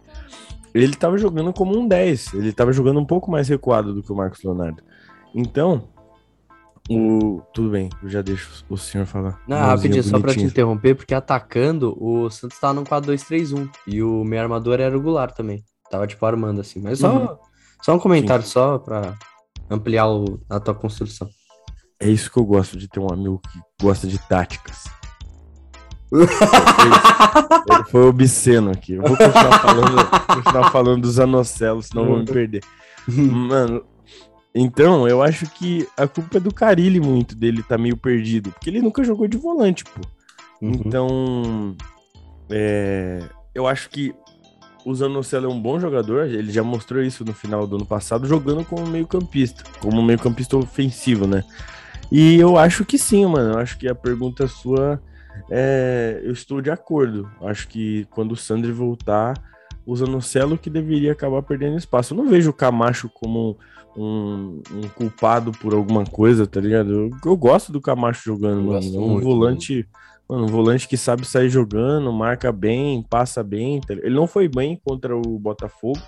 ele 0.74 0.94
tava 0.94 1.18
jogando 1.18 1.52
como 1.52 1.78
um 1.78 1.86
10. 1.86 2.34
Ele 2.34 2.52
tava 2.52 2.72
jogando 2.72 3.00
um 3.00 3.04
pouco 3.04 3.30
mais 3.30 3.48
recuado 3.48 3.92
do 3.92 4.02
que 4.02 4.12
o 4.12 4.16
Marcos 4.16 4.42
Leonardo. 4.42 4.82
Então, 5.34 5.88
o... 6.90 7.40
tudo 7.54 7.70
bem, 7.70 7.88
eu 8.02 8.08
já 8.08 8.20
deixo 8.20 8.64
o 8.68 8.76
senhor 8.76 9.06
falar. 9.06 9.40
Não, 9.46 9.56
rapidinho, 9.56 10.02
só 10.02 10.18
pra 10.18 10.32
te 10.32 10.42
interromper, 10.42 10.96
porque 10.96 11.14
atacando, 11.14 11.96
o 12.00 12.28
Santos 12.30 12.58
tava 12.58 12.74
no 12.74 12.84
4-2-3-1. 12.84 13.70
E 13.86 14.02
o 14.02 14.24
meu 14.24 14.40
armador 14.40 14.80
era 14.80 14.96
o 14.96 15.00
Goulart 15.00 15.34
também. 15.34 15.64
Tava 15.90 16.06
tipo 16.06 16.24
armando 16.26 16.60
assim. 16.60 16.80
Mas 16.80 16.98
só, 16.98 17.12
uhum. 17.12 17.36
só 17.82 17.94
um 17.94 17.98
comentário 17.98 18.44
Sim. 18.44 18.50
só 18.50 18.78
pra 18.78 19.14
ampliar 19.70 20.08
o, 20.08 20.40
a 20.48 20.58
tua 20.58 20.74
construção. 20.74 21.28
É 22.00 22.08
isso 22.08 22.30
que 22.30 22.38
eu 22.38 22.44
gosto 22.44 22.76
de 22.76 22.88
ter 22.88 22.98
um 22.98 23.12
amigo 23.12 23.40
que 23.40 23.84
gosta 23.84 24.06
de 24.06 24.18
táticas. 24.26 24.84
Ele 26.12 26.26
foi 27.90 28.02
obsceno 28.02 28.70
aqui. 28.70 28.94
Eu 28.94 29.02
vou 29.02 29.16
continuar 29.16 29.60
falando, 29.60 30.26
continuar 30.26 30.70
falando 30.72 31.02
dos 31.02 31.20
anocelos, 31.20 31.86
senão 31.86 32.06
vou 32.06 32.18
me 32.18 32.24
perder. 32.24 32.64
Mano, 33.06 33.84
então, 34.54 35.06
eu 35.06 35.22
acho 35.22 35.46
que 35.50 35.86
a 35.96 36.06
culpa 36.06 36.38
é 36.38 36.40
do 36.40 36.52
Carilli 36.52 37.00
muito 37.00 37.34
dele 37.34 37.62
tá 37.62 37.78
meio 37.78 37.96
perdido, 37.96 38.50
porque 38.50 38.68
ele 38.68 38.82
nunca 38.82 39.04
jogou 39.04 39.28
de 39.28 39.36
volante, 39.36 39.84
pô. 39.84 40.00
Uhum. 40.60 40.72
Então, 40.72 41.76
é, 42.50 43.22
eu 43.54 43.66
acho 43.66 43.88
que 43.90 44.14
o 44.84 44.94
Zanocelo 44.94 45.46
é 45.46 45.48
um 45.48 45.60
bom 45.60 45.78
jogador, 45.78 46.26
ele 46.26 46.50
já 46.50 46.62
mostrou 46.62 47.02
isso 47.02 47.24
no 47.24 47.32
final 47.32 47.66
do 47.66 47.76
ano 47.76 47.86
passado, 47.86 48.26
jogando 48.26 48.64
como 48.64 48.86
meio-campista, 48.86 49.62
como 49.80 50.02
meio-campista 50.02 50.56
ofensivo, 50.56 51.26
né? 51.26 51.44
E 52.10 52.36
eu 52.36 52.58
acho 52.58 52.84
que 52.84 52.98
sim, 52.98 53.24
mano. 53.26 53.54
Eu 53.54 53.58
acho 53.58 53.78
que 53.78 53.88
a 53.88 53.94
pergunta 53.94 54.48
sua 54.48 55.00
é, 55.48 56.20
eu 56.24 56.32
estou 56.32 56.60
de 56.60 56.70
acordo. 56.70 57.30
Acho 57.42 57.68
que 57.68 58.06
quando 58.10 58.32
o 58.32 58.36
Sandri 58.36 58.72
voltar, 58.72 59.34
o 59.86 59.94
Zanocelo 59.94 60.58
que 60.58 60.68
deveria 60.68 61.12
acabar 61.12 61.42
perdendo 61.42 61.76
espaço. 61.76 62.12
Eu 62.12 62.18
não 62.18 62.28
vejo 62.28 62.50
o 62.50 62.54
Camacho 62.54 63.08
como 63.08 63.56
um, 63.96 64.62
um 64.72 64.88
culpado 64.94 65.52
por 65.52 65.74
alguma 65.74 66.04
coisa, 66.04 66.46
tá 66.46 66.60
ligado? 66.60 66.90
Eu, 66.90 67.10
eu 67.24 67.36
gosto 67.36 67.72
do 67.72 67.80
Camacho 67.80 68.22
jogando, 68.24 68.62
mano. 68.62 68.80
É 68.84 68.98
um 68.98 69.08
muito, 69.10 69.24
volante. 69.24 69.88
Mano, 70.28 70.44
um 70.44 70.48
volante 70.48 70.86
que 70.86 70.96
sabe 70.96 71.26
sair 71.26 71.48
jogando, 71.48 72.12
marca 72.12 72.52
bem, 72.52 73.02
passa 73.02 73.42
bem. 73.42 73.80
Tá 73.80 73.94
ele 73.94 74.14
não 74.14 74.26
foi 74.26 74.48
bem 74.48 74.80
contra 74.84 75.16
o 75.16 75.38
Botafogo. 75.38 76.00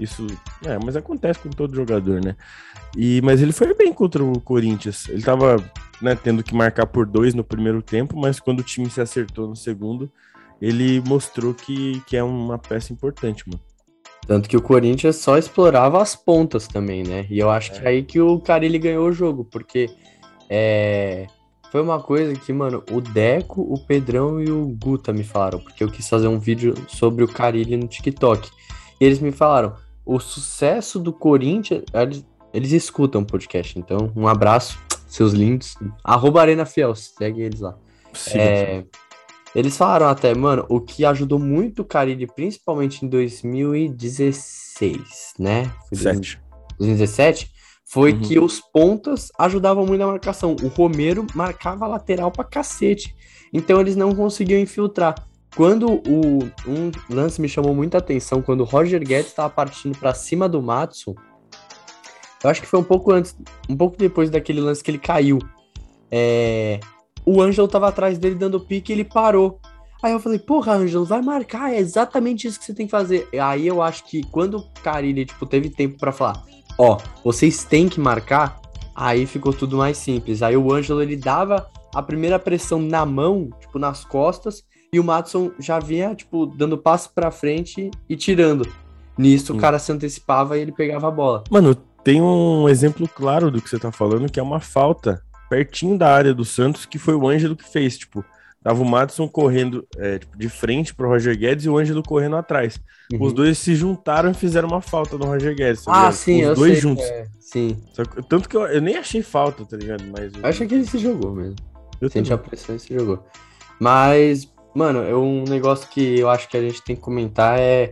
Isso, 0.00 0.26
é, 0.64 0.78
mas 0.82 0.96
acontece 0.96 1.38
com 1.38 1.50
todo 1.50 1.74
jogador, 1.74 2.22
né? 2.24 2.36
E, 2.96 3.20
mas 3.22 3.42
ele 3.42 3.52
foi 3.52 3.74
bem 3.74 3.92
contra 3.92 4.22
o 4.22 4.40
Corinthians. 4.40 5.08
Ele 5.08 5.22
tava 5.22 5.56
né, 6.00 6.14
tendo 6.14 6.42
que 6.42 6.54
marcar 6.54 6.86
por 6.86 7.06
dois 7.06 7.34
no 7.34 7.44
primeiro 7.44 7.82
tempo, 7.82 8.18
mas 8.18 8.40
quando 8.40 8.60
o 8.60 8.64
time 8.64 8.88
se 8.90 9.00
acertou 9.00 9.48
no 9.48 9.56
segundo, 9.56 10.10
ele 10.60 11.00
mostrou 11.06 11.54
que, 11.54 12.00
que 12.06 12.16
é 12.16 12.22
uma 12.22 12.58
peça 12.58 12.92
importante, 12.92 13.44
mano. 13.46 13.62
Tanto 14.26 14.48
que 14.48 14.56
o 14.56 14.62
Corinthians 14.62 15.16
só 15.16 15.38
explorava 15.38 16.02
as 16.02 16.16
pontas 16.16 16.66
também, 16.66 17.04
né? 17.04 17.26
E 17.30 17.38
eu 17.38 17.48
acho 17.48 17.72
é. 17.72 17.74
que 17.78 17.84
é 17.84 17.88
aí 17.88 18.02
que 18.02 18.20
o 18.20 18.40
Carilli 18.40 18.78
ganhou 18.78 19.08
o 19.08 19.12
jogo, 19.12 19.44
porque 19.44 19.88
é, 20.50 21.26
foi 21.70 21.80
uma 21.80 22.00
coisa 22.00 22.34
que, 22.34 22.52
mano, 22.52 22.82
o 22.90 23.00
Deco, 23.00 23.60
o 23.62 23.78
Pedrão 23.78 24.40
e 24.40 24.50
o 24.50 24.66
Guta 24.82 25.12
me 25.12 25.22
falaram, 25.22 25.60
porque 25.60 25.84
eu 25.84 25.90
quis 25.90 26.08
fazer 26.08 26.26
um 26.26 26.38
vídeo 26.38 26.74
sobre 26.88 27.22
o 27.22 27.28
Carilli 27.28 27.76
no 27.76 27.86
TikTok. 27.86 28.50
E 29.00 29.04
eles 29.04 29.20
me 29.20 29.30
falaram, 29.30 29.74
o 30.04 30.18
sucesso 30.18 30.98
do 30.98 31.12
Corinthians, 31.12 31.84
eles, 31.92 32.26
eles 32.52 32.72
escutam 32.72 33.22
o 33.22 33.26
podcast, 33.26 33.78
então 33.78 34.10
um 34.16 34.26
abraço, 34.26 34.78
seus 35.06 35.32
lindos. 35.32 35.76
Arroba 36.02 36.40
Arena 36.40 36.64
Fiel, 36.64 36.94
segue 36.94 37.42
eles 37.42 37.60
lá. 37.60 37.76
Sim, 38.12 38.38
é, 38.38 38.80
sim. 38.80 38.88
Eles 39.56 39.74
falaram 39.74 40.06
até, 40.08 40.34
mano, 40.34 40.66
o 40.68 40.78
que 40.78 41.02
ajudou 41.06 41.38
muito 41.38 41.80
o 41.80 41.84
Carille, 41.84 42.26
principalmente 42.26 43.06
em 43.06 43.08
2016, 43.08 45.32
né? 45.38 45.72
Foi 45.88 45.96
2017, 46.78 47.50
foi 47.86 48.12
uhum. 48.12 48.20
que 48.20 48.38
os 48.38 48.60
pontas 48.60 49.32
ajudavam 49.38 49.86
muito 49.86 50.00
na 50.00 50.08
marcação. 50.08 50.54
O 50.62 50.68
Romero 50.68 51.26
marcava 51.34 51.86
lateral 51.86 52.30
pra 52.30 52.44
cacete. 52.44 53.16
Então 53.50 53.80
eles 53.80 53.96
não 53.96 54.14
conseguiam 54.14 54.60
infiltrar. 54.60 55.14
Quando 55.56 56.02
o 56.06 56.40
um 56.68 56.90
lance 57.08 57.40
me 57.40 57.48
chamou 57.48 57.74
muita 57.74 57.96
atenção, 57.96 58.42
quando 58.42 58.60
o 58.60 58.64
Roger 58.64 59.02
Guedes 59.02 59.28
estava 59.28 59.48
partindo 59.48 59.96
para 59.96 60.12
cima 60.12 60.46
do 60.46 60.60
Matson, 60.60 61.14
eu 62.44 62.50
acho 62.50 62.60
que 62.60 62.68
foi 62.68 62.78
um 62.78 62.84
pouco 62.84 63.10
antes, 63.10 63.34
um 63.70 63.74
pouco 63.74 63.96
depois 63.96 64.28
daquele 64.28 64.60
lance 64.60 64.84
que 64.84 64.90
ele 64.90 64.98
caiu. 64.98 65.38
É, 66.10 66.78
o 67.26 67.42
Ângelo 67.42 67.66
tava 67.66 67.88
atrás 67.88 68.16
dele 68.16 68.36
dando 68.36 68.60
pique 68.60 68.92
e 68.92 68.94
ele 68.94 69.04
parou. 69.04 69.58
Aí 70.02 70.12
eu 70.12 70.20
falei, 70.20 70.38
porra, 70.38 70.74
Ângelo, 70.74 71.04
vai 71.04 71.20
marcar, 71.20 71.72
é 71.72 71.78
exatamente 71.78 72.46
isso 72.46 72.58
que 72.58 72.64
você 72.64 72.72
tem 72.72 72.86
que 72.86 72.92
fazer. 72.92 73.28
Aí 73.42 73.66
eu 73.66 73.82
acho 73.82 74.04
que 74.04 74.22
quando 74.30 74.58
o 74.58 74.64
Carilli, 74.82 75.24
tipo, 75.24 75.44
teve 75.44 75.68
tempo 75.68 75.98
para 75.98 76.12
falar, 76.12 76.44
ó, 76.78 76.98
vocês 77.24 77.64
têm 77.64 77.88
que 77.88 77.98
marcar, 77.98 78.60
aí 78.94 79.26
ficou 79.26 79.52
tudo 79.52 79.76
mais 79.78 79.96
simples. 79.96 80.42
Aí 80.42 80.56
o 80.56 80.72
Ângelo, 80.72 81.02
ele 81.02 81.16
dava 81.16 81.68
a 81.92 82.02
primeira 82.02 82.38
pressão 82.38 82.80
na 82.80 83.04
mão, 83.04 83.50
tipo, 83.58 83.78
nas 83.78 84.04
costas, 84.04 84.62
e 84.92 85.00
o 85.00 85.04
Matson 85.04 85.50
já 85.58 85.80
vinha, 85.80 86.14
tipo, 86.14 86.46
dando 86.46 86.78
passo 86.78 87.10
pra 87.12 87.30
frente 87.30 87.90
e 88.08 88.16
tirando. 88.16 88.70
Nisso 89.18 89.46
Sim. 89.46 89.54
o 89.54 89.56
cara 89.56 89.78
se 89.78 89.90
antecipava 89.90 90.56
e 90.56 90.60
ele 90.60 90.72
pegava 90.72 91.08
a 91.08 91.10
bola. 91.10 91.42
Mano, 91.50 91.74
tem 92.04 92.22
um 92.22 92.68
exemplo 92.68 93.08
claro 93.08 93.50
do 93.50 93.60
que 93.60 93.68
você 93.68 93.78
tá 93.78 93.90
falando, 93.90 94.30
que 94.30 94.38
é 94.38 94.42
uma 94.42 94.60
falta 94.60 95.22
pertinho 95.48 95.96
da 95.96 96.12
área 96.12 96.34
do 96.34 96.44
Santos, 96.44 96.86
que 96.86 96.98
foi 96.98 97.14
o 97.14 97.28
Ângelo 97.28 97.56
que 97.56 97.68
fez, 97.68 97.96
tipo, 97.98 98.24
tava 98.62 98.82
o 98.82 98.84
Madison 98.84 99.28
correndo 99.28 99.86
é, 99.96 100.18
tipo, 100.18 100.36
de 100.36 100.48
frente 100.48 100.94
pro 100.94 101.08
Roger 101.08 101.36
Guedes 101.38 101.64
e 101.64 101.68
o 101.68 101.78
Ângelo 101.78 102.02
correndo 102.02 102.36
atrás. 102.36 102.80
Uhum. 103.12 103.22
Os 103.22 103.32
dois 103.32 103.58
se 103.58 103.74
juntaram 103.74 104.30
e 104.30 104.34
fizeram 104.34 104.68
uma 104.68 104.80
falta 104.80 105.16
no 105.16 105.26
Roger 105.26 105.54
Guedes. 105.54 105.84
Tá 105.84 106.08
ah, 106.08 106.12
sim, 106.12 106.42
Os 106.42 106.48
eu 106.48 106.54
dois 106.54 106.72
sei, 106.72 106.80
juntos. 106.80 107.04
É, 107.04 107.26
sim. 107.38 107.76
Que, 107.94 108.22
tanto 108.28 108.48
que 108.48 108.56
eu, 108.56 108.66
eu, 108.66 108.80
nem 108.80 108.96
achei 108.96 109.22
falta, 109.22 109.64
tá 109.64 109.76
ligado? 109.76 110.02
Mas 110.04 110.32
eu... 110.34 110.44
Acho 110.44 110.66
que 110.66 110.74
ele 110.74 110.84
se 110.84 110.98
jogou 110.98 111.32
mesmo. 111.32 111.56
Eu 112.00 112.10
Sente 112.10 112.32
a 112.32 112.38
pressão 112.38 112.76
e 112.76 112.80
se 112.80 112.92
jogou. 112.92 113.24
Mas, 113.80 114.52
mano, 114.74 115.02
é 115.02 115.14
um 115.16 115.44
negócio 115.44 115.88
que 115.88 116.18
eu 116.18 116.28
acho 116.28 116.48
que 116.48 116.56
a 116.56 116.60
gente 116.60 116.82
tem 116.82 116.96
que 116.96 117.02
comentar 117.02 117.58
é 117.58 117.90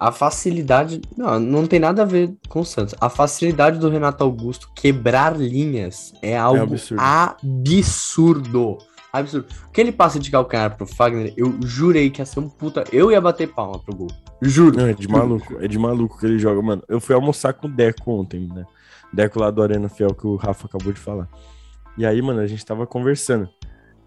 a 0.00 0.10
facilidade. 0.10 1.02
Não, 1.14 1.38
não 1.38 1.66
tem 1.66 1.78
nada 1.78 2.00
a 2.02 2.06
ver 2.06 2.34
com 2.48 2.60
o 2.60 2.64
Santos. 2.64 2.94
A 2.98 3.10
facilidade 3.10 3.78
do 3.78 3.90
Renato 3.90 4.24
Augusto 4.24 4.72
quebrar 4.74 5.38
linhas 5.38 6.14
é 6.22 6.38
algo 6.38 6.56
é 6.56 6.62
absurdo. 6.62 7.02
absurdo. 7.02 8.78
Absurdo. 9.12 9.46
Que 9.72 9.80
ele 9.82 9.92
passa 9.92 10.18
de 10.18 10.30
calcanhar 10.30 10.74
pro 10.76 10.86
Fagner, 10.86 11.34
eu 11.36 11.54
jurei 11.62 12.08
que 12.08 12.22
ia 12.22 12.24
ser 12.24 12.40
um 12.40 12.48
puta. 12.48 12.84
Eu 12.90 13.12
ia 13.12 13.20
bater 13.20 13.52
palma 13.52 13.78
pro 13.78 13.94
gol. 13.94 14.08
Juro. 14.40 14.78
Não, 14.78 14.86
é 14.86 14.94
de 14.94 15.06
maluco. 15.06 15.56
É 15.60 15.68
de 15.68 15.78
maluco 15.78 16.18
que 16.18 16.24
ele 16.24 16.38
joga, 16.38 16.62
mano. 16.62 16.82
Eu 16.88 17.00
fui 17.00 17.14
almoçar 17.14 17.52
com 17.52 17.66
o 17.66 17.70
Deco 17.70 18.10
ontem, 18.10 18.48
né? 18.48 18.64
Deco 19.12 19.38
lá 19.38 19.50
do 19.50 19.62
Arena 19.62 19.88
Fiel 19.88 20.14
que 20.14 20.26
o 20.26 20.36
Rafa 20.36 20.66
acabou 20.66 20.92
de 20.92 21.00
falar. 21.00 21.28
E 21.98 22.06
aí, 22.06 22.22
mano, 22.22 22.40
a 22.40 22.46
gente 22.46 22.64
tava 22.64 22.86
conversando 22.86 23.50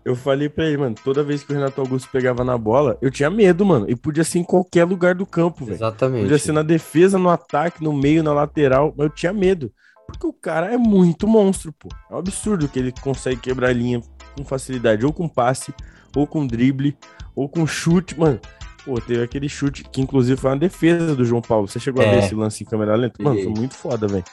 eu 0.05 0.15
falei 0.15 0.49
pra 0.49 0.65
ele, 0.65 0.77
mano, 0.77 0.95
toda 1.03 1.23
vez 1.23 1.43
que 1.43 1.51
o 1.51 1.55
Renato 1.55 1.79
Augusto 1.79 2.09
pegava 2.11 2.43
na 2.43 2.57
bola, 2.57 2.97
eu 3.01 3.09
tinha 3.09 3.29
medo, 3.29 3.65
mano. 3.65 3.89
E 3.89 3.95
podia 3.95 4.23
ser 4.23 4.39
em 4.39 4.43
qualquer 4.43 4.83
lugar 4.83 5.15
do 5.15 5.25
campo, 5.25 5.63
velho. 5.63 5.75
Exatamente. 5.75 6.23
Podia 6.23 6.37
ser 6.37 6.51
na 6.51 6.61
defesa, 6.61 7.17
no 7.17 7.29
ataque, 7.29 7.83
no 7.83 7.93
meio, 7.93 8.21
na 8.21 8.33
lateral, 8.33 8.93
mas 8.97 9.05
eu 9.05 9.09
tinha 9.09 9.31
medo. 9.31 9.71
Porque 10.05 10.27
o 10.27 10.33
cara 10.33 10.73
é 10.73 10.77
muito 10.77 11.27
monstro, 11.27 11.71
pô. 11.71 11.87
É 12.11 12.15
um 12.15 12.17
absurdo 12.17 12.67
que 12.67 12.77
ele 12.77 12.91
consegue 13.01 13.39
quebrar 13.39 13.69
a 13.69 13.73
linha 13.73 14.01
com 14.35 14.43
facilidade, 14.43 15.05
ou 15.05 15.13
com 15.13 15.27
passe, 15.27 15.73
ou 16.15 16.27
com 16.27 16.45
drible, 16.45 16.97
ou 17.35 17.47
com 17.47 17.65
chute, 17.65 18.19
mano. 18.19 18.39
Pô, 18.83 18.99
teve 18.99 19.23
aquele 19.23 19.47
chute 19.47 19.85
que 19.85 20.01
inclusive 20.01 20.39
foi 20.39 20.51
uma 20.51 20.57
defesa 20.57 21.15
do 21.15 21.23
João 21.23 21.41
Paulo. 21.41 21.67
Você 21.67 21.79
chegou 21.79 22.03
é. 22.03 22.07
a 22.07 22.11
ver 22.11 22.23
esse 22.25 22.35
lance 22.35 22.63
em 22.63 22.67
câmera 22.67 22.95
lenta? 22.95 23.23
Mano, 23.23 23.41
foi 23.41 23.53
muito 23.53 23.75
foda, 23.75 24.07
velho. 24.07 24.25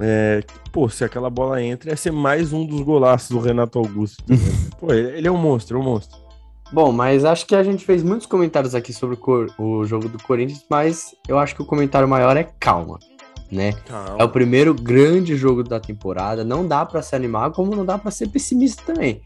É, 0.00 0.42
pô, 0.72 0.88
se 0.88 1.04
aquela 1.04 1.28
bola 1.28 1.62
entra, 1.62 1.90
ia 1.90 1.96
ser 1.96 2.12
mais 2.12 2.52
um 2.52 2.64
dos 2.64 2.80
golaços 2.80 3.30
do 3.30 3.38
Renato 3.38 3.78
Augusto. 3.78 4.22
Tá 4.24 4.34
pô, 4.78 4.92
ele 4.92 5.26
é 5.26 5.30
um 5.30 5.36
monstro, 5.36 5.78
é 5.78 5.80
um 5.80 5.84
monstro. 5.84 6.18
Bom, 6.72 6.90
mas 6.90 7.24
acho 7.24 7.46
que 7.46 7.54
a 7.54 7.62
gente 7.62 7.84
fez 7.84 8.02
muitos 8.02 8.26
comentários 8.26 8.74
aqui 8.74 8.94
sobre 8.94 9.18
o, 9.20 9.62
o 9.62 9.84
jogo 9.84 10.08
do 10.08 10.22
Corinthians, 10.22 10.64
mas 10.70 11.14
eu 11.28 11.38
acho 11.38 11.54
que 11.54 11.60
o 11.60 11.66
comentário 11.66 12.08
maior 12.08 12.34
é 12.34 12.44
calma, 12.58 12.98
né? 13.50 13.72
Calma. 13.86 14.16
É 14.18 14.24
o 14.24 14.28
primeiro 14.30 14.72
grande 14.72 15.36
jogo 15.36 15.62
da 15.62 15.78
temporada, 15.78 16.42
não 16.42 16.66
dá 16.66 16.86
para 16.86 17.02
se 17.02 17.14
animar, 17.14 17.50
como 17.50 17.76
não 17.76 17.84
dá 17.84 17.98
para 17.98 18.10
ser 18.10 18.28
pessimista 18.28 18.82
também. 18.94 19.20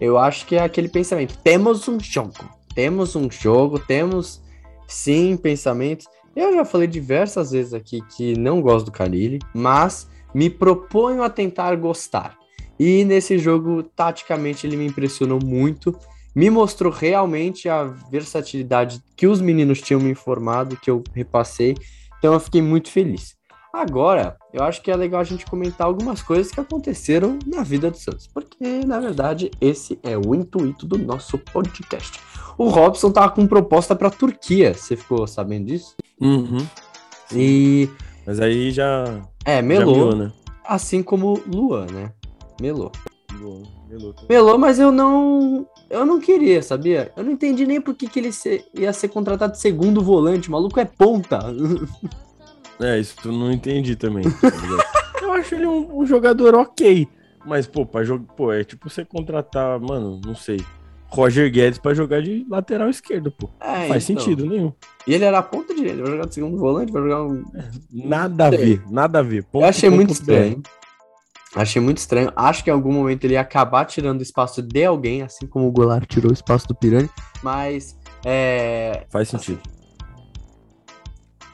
Eu 0.00 0.18
acho 0.18 0.46
que 0.46 0.54
é 0.54 0.62
aquele 0.62 0.88
pensamento, 0.88 1.36
temos 1.38 1.88
um 1.88 1.98
jogo, 1.98 2.48
temos 2.76 3.16
um 3.16 3.28
jogo, 3.28 3.80
temos 3.80 4.40
sim 4.86 5.36
pensamentos. 5.36 6.06
Eu 6.36 6.52
já 6.52 6.64
falei 6.64 6.88
diversas 6.88 7.52
vezes 7.52 7.72
aqui 7.72 8.00
que 8.16 8.36
não 8.36 8.60
gosto 8.60 8.86
do 8.86 8.92
Carilli, 8.92 9.38
mas 9.54 10.08
me 10.34 10.50
proponho 10.50 11.22
a 11.22 11.30
tentar 11.30 11.76
gostar. 11.76 12.36
E 12.78 13.04
nesse 13.04 13.38
jogo, 13.38 13.82
taticamente, 13.82 14.66
ele 14.66 14.76
me 14.76 14.86
impressionou 14.86 15.38
muito. 15.42 15.96
Me 16.34 16.50
mostrou 16.50 16.92
realmente 16.92 17.68
a 17.68 17.84
versatilidade 17.84 19.00
que 19.16 19.28
os 19.28 19.40
meninos 19.40 19.80
tinham 19.80 20.00
me 20.00 20.10
informado, 20.10 20.76
que 20.76 20.90
eu 20.90 21.04
repassei. 21.14 21.76
Então 22.18 22.34
eu 22.34 22.40
fiquei 22.40 22.60
muito 22.60 22.90
feliz. 22.90 23.36
Agora, 23.74 24.36
eu 24.52 24.62
acho 24.62 24.80
que 24.80 24.88
é 24.88 24.94
legal 24.94 25.20
a 25.20 25.24
gente 25.24 25.44
comentar 25.46 25.88
algumas 25.88 26.22
coisas 26.22 26.52
que 26.52 26.60
aconteceram 26.60 27.40
na 27.44 27.64
vida 27.64 27.90
do 27.90 27.98
Santos, 27.98 28.28
porque 28.28 28.86
na 28.86 29.00
verdade 29.00 29.50
esse 29.60 29.98
é 30.00 30.16
o 30.16 30.32
intuito 30.32 30.86
do 30.86 30.96
nosso 30.96 31.36
podcast. 31.36 32.20
O 32.56 32.68
Robson 32.68 33.10
tava 33.10 33.30
com 33.30 33.48
proposta 33.48 33.96
para 33.96 34.10
Turquia, 34.10 34.74
você 34.74 34.96
ficou 34.96 35.26
sabendo 35.26 35.66
disso? 35.66 35.96
Uhum. 36.20 36.64
E. 37.34 37.90
Mas 38.24 38.38
aí 38.38 38.70
já. 38.70 39.22
É, 39.44 39.60
melou. 39.60 40.14
né? 40.14 40.32
Assim 40.64 41.02
como 41.02 41.42
Luan, 41.44 41.86
né? 41.86 42.12
Melou. 42.60 42.92
Melou, 43.88 44.14
melou, 44.28 44.56
mas 44.56 44.78
eu 44.78 44.92
não. 44.92 45.66
Eu 45.90 46.06
não 46.06 46.20
queria, 46.20 46.62
sabia? 46.62 47.10
Eu 47.16 47.24
não 47.24 47.32
entendi 47.32 47.66
nem 47.66 47.80
por 47.80 47.94
que, 47.96 48.08
que 48.08 48.20
ele 48.20 48.30
ia 48.72 48.92
ser 48.92 49.08
contratado 49.08 49.54
de 49.54 49.60
segundo 49.60 50.00
volante. 50.00 50.48
O 50.48 50.52
maluco 50.52 50.78
é 50.78 50.84
ponta. 50.84 51.40
É, 52.80 52.98
isso 52.98 53.16
eu 53.24 53.32
não 53.32 53.52
entendi 53.52 53.96
também. 53.96 54.24
Tá 54.24 55.20
eu 55.22 55.32
acho 55.32 55.54
ele 55.54 55.66
um, 55.66 56.00
um, 56.00 56.06
jogador 56.06 56.54
ok. 56.54 57.08
Mas, 57.46 57.66
pô, 57.66 57.84
pra 57.84 58.04
jogar. 58.04 58.32
Pô, 58.34 58.52
é 58.52 58.64
tipo 58.64 58.88
você 58.88 59.04
contratar, 59.04 59.78
mano, 59.80 60.20
não 60.24 60.34
sei. 60.34 60.60
Roger 61.08 61.50
Guedes 61.50 61.78
para 61.78 61.94
jogar 61.94 62.20
de 62.22 62.44
lateral 62.48 62.90
esquerdo, 62.90 63.30
pô. 63.30 63.48
É, 63.60 63.86
Faz 63.88 64.08
então. 64.10 64.22
sentido 64.22 64.46
nenhum. 64.46 64.72
E 65.06 65.14
ele 65.14 65.24
era 65.24 65.38
a 65.38 65.42
ponta 65.42 65.72
direita, 65.72 66.02
vai 66.02 66.10
jogar 66.10 66.26
de 66.26 66.34
segundo 66.34 66.58
volante, 66.58 66.92
vai 66.92 67.02
jogar 67.02 67.22
um. 67.22 67.44
Nada 67.92 68.46
a 68.46 68.50
ver, 68.50 68.82
nada 68.90 69.18
a 69.20 69.22
ver. 69.22 69.44
Ponto, 69.44 69.62
Eu 69.62 69.68
achei 69.68 69.88
muito 69.88 70.12
estranho. 70.12 70.60
Achei 71.54 71.80
muito 71.80 71.98
estranho. 71.98 72.32
Acho 72.34 72.64
que 72.64 72.70
em 72.70 72.72
algum 72.72 72.92
momento 72.92 73.24
ele 73.24 73.34
ia 73.34 73.40
acabar 73.40 73.84
tirando 73.84 74.18
o 74.18 74.22
espaço 74.22 74.60
de 74.60 74.84
alguém, 74.84 75.22
assim 75.22 75.46
como 75.46 75.68
o 75.68 75.70
Goulart 75.70 76.04
tirou 76.08 76.30
o 76.30 76.34
espaço 76.34 76.66
do 76.66 76.74
Pirani. 76.74 77.08
Mas. 77.42 77.96
É... 78.24 79.04
Faz 79.08 79.28
sentido. 79.28 79.60
Assim, 79.64 79.83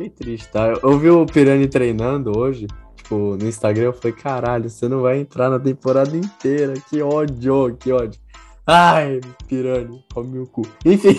fiquei 0.01 0.09
triste, 0.09 0.49
tá? 0.49 0.73
Eu 0.83 0.99
vi 0.99 1.11
o 1.11 1.27
Pirani 1.27 1.69
treinando 1.69 2.37
hoje, 2.39 2.67
tipo, 2.97 3.37
no 3.37 3.47
Instagram. 3.47 3.85
Eu 3.85 3.93
falei, 3.93 4.17
caralho, 4.17 4.71
você 4.71 4.89
não 4.89 5.03
vai 5.03 5.21
entrar 5.21 5.51
na 5.51 5.59
temporada 5.59 6.17
inteira. 6.17 6.75
Que 6.89 7.03
ódio, 7.03 7.77
que 7.79 7.93
ódio. 7.93 8.19
Ai, 8.67 9.21
pirani, 9.49 10.05
come 10.15 10.39
o 10.39 10.47
cu. 10.47 10.63
Enfim. 10.85 11.19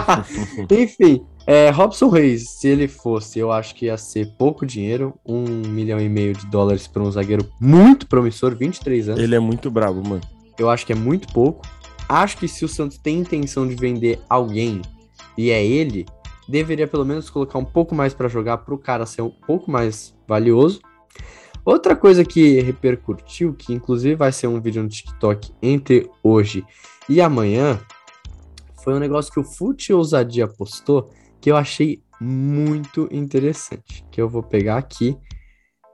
Enfim. 0.70 1.24
É, 1.46 1.70
Robson 1.70 2.08
Reis, 2.08 2.50
se 2.50 2.66
ele 2.66 2.88
fosse, 2.88 3.38
eu 3.38 3.52
acho 3.52 3.74
que 3.74 3.86
ia 3.86 3.96
ser 3.96 4.26
pouco 4.36 4.66
dinheiro, 4.66 5.14
um 5.24 5.44
milhão 5.44 6.00
e 6.00 6.08
meio 6.08 6.34
de 6.34 6.46
dólares 6.46 6.88
para 6.88 7.02
um 7.02 7.10
zagueiro 7.10 7.48
muito 7.60 8.06
promissor, 8.08 8.56
23 8.56 9.10
anos. 9.10 9.22
Ele 9.22 9.34
é 9.34 9.38
muito 9.38 9.70
brabo, 9.70 10.06
mano. 10.06 10.22
Eu 10.58 10.70
acho 10.70 10.84
que 10.84 10.92
é 10.92 10.96
muito 10.96 11.32
pouco. 11.32 11.62
Acho 12.08 12.36
que 12.36 12.48
se 12.48 12.64
o 12.64 12.68
Santos 12.68 12.98
tem 12.98 13.18
intenção 13.18 13.66
de 13.66 13.74
vender 13.74 14.20
alguém 14.28 14.82
e 15.36 15.50
é 15.50 15.64
ele, 15.64 16.04
deveria 16.48 16.86
pelo 16.86 17.04
menos 17.04 17.30
colocar 17.30 17.58
um 17.58 17.64
pouco 17.64 17.94
mais 17.94 18.14
para 18.14 18.28
jogar 18.28 18.58
para 18.58 18.74
o 18.74 18.78
cara 18.78 19.06
ser 19.06 19.22
um 19.22 19.30
pouco 19.30 19.70
mais 19.70 20.14
valioso. 20.26 20.80
Outra 21.64 21.94
coisa 21.94 22.24
que 22.24 22.60
repercutiu, 22.60 23.54
que 23.54 23.72
inclusive 23.72 24.16
vai 24.16 24.32
ser 24.32 24.48
um 24.48 24.60
vídeo 24.60 24.82
no 24.82 24.88
TikTok 24.88 25.52
entre 25.62 26.10
hoje 26.22 26.64
e 27.08 27.20
amanhã, 27.20 27.80
foi 28.82 28.94
um 28.94 28.98
negócio 28.98 29.32
que 29.32 29.38
o 29.38 29.44
Fute 29.44 29.92
Ousadia 29.92 30.48
postou 30.48 31.08
que 31.40 31.50
eu 31.50 31.56
achei 31.56 32.02
muito 32.20 33.08
interessante, 33.10 34.04
que 34.10 34.20
eu 34.20 34.28
vou 34.28 34.42
pegar 34.42 34.78
aqui, 34.78 35.16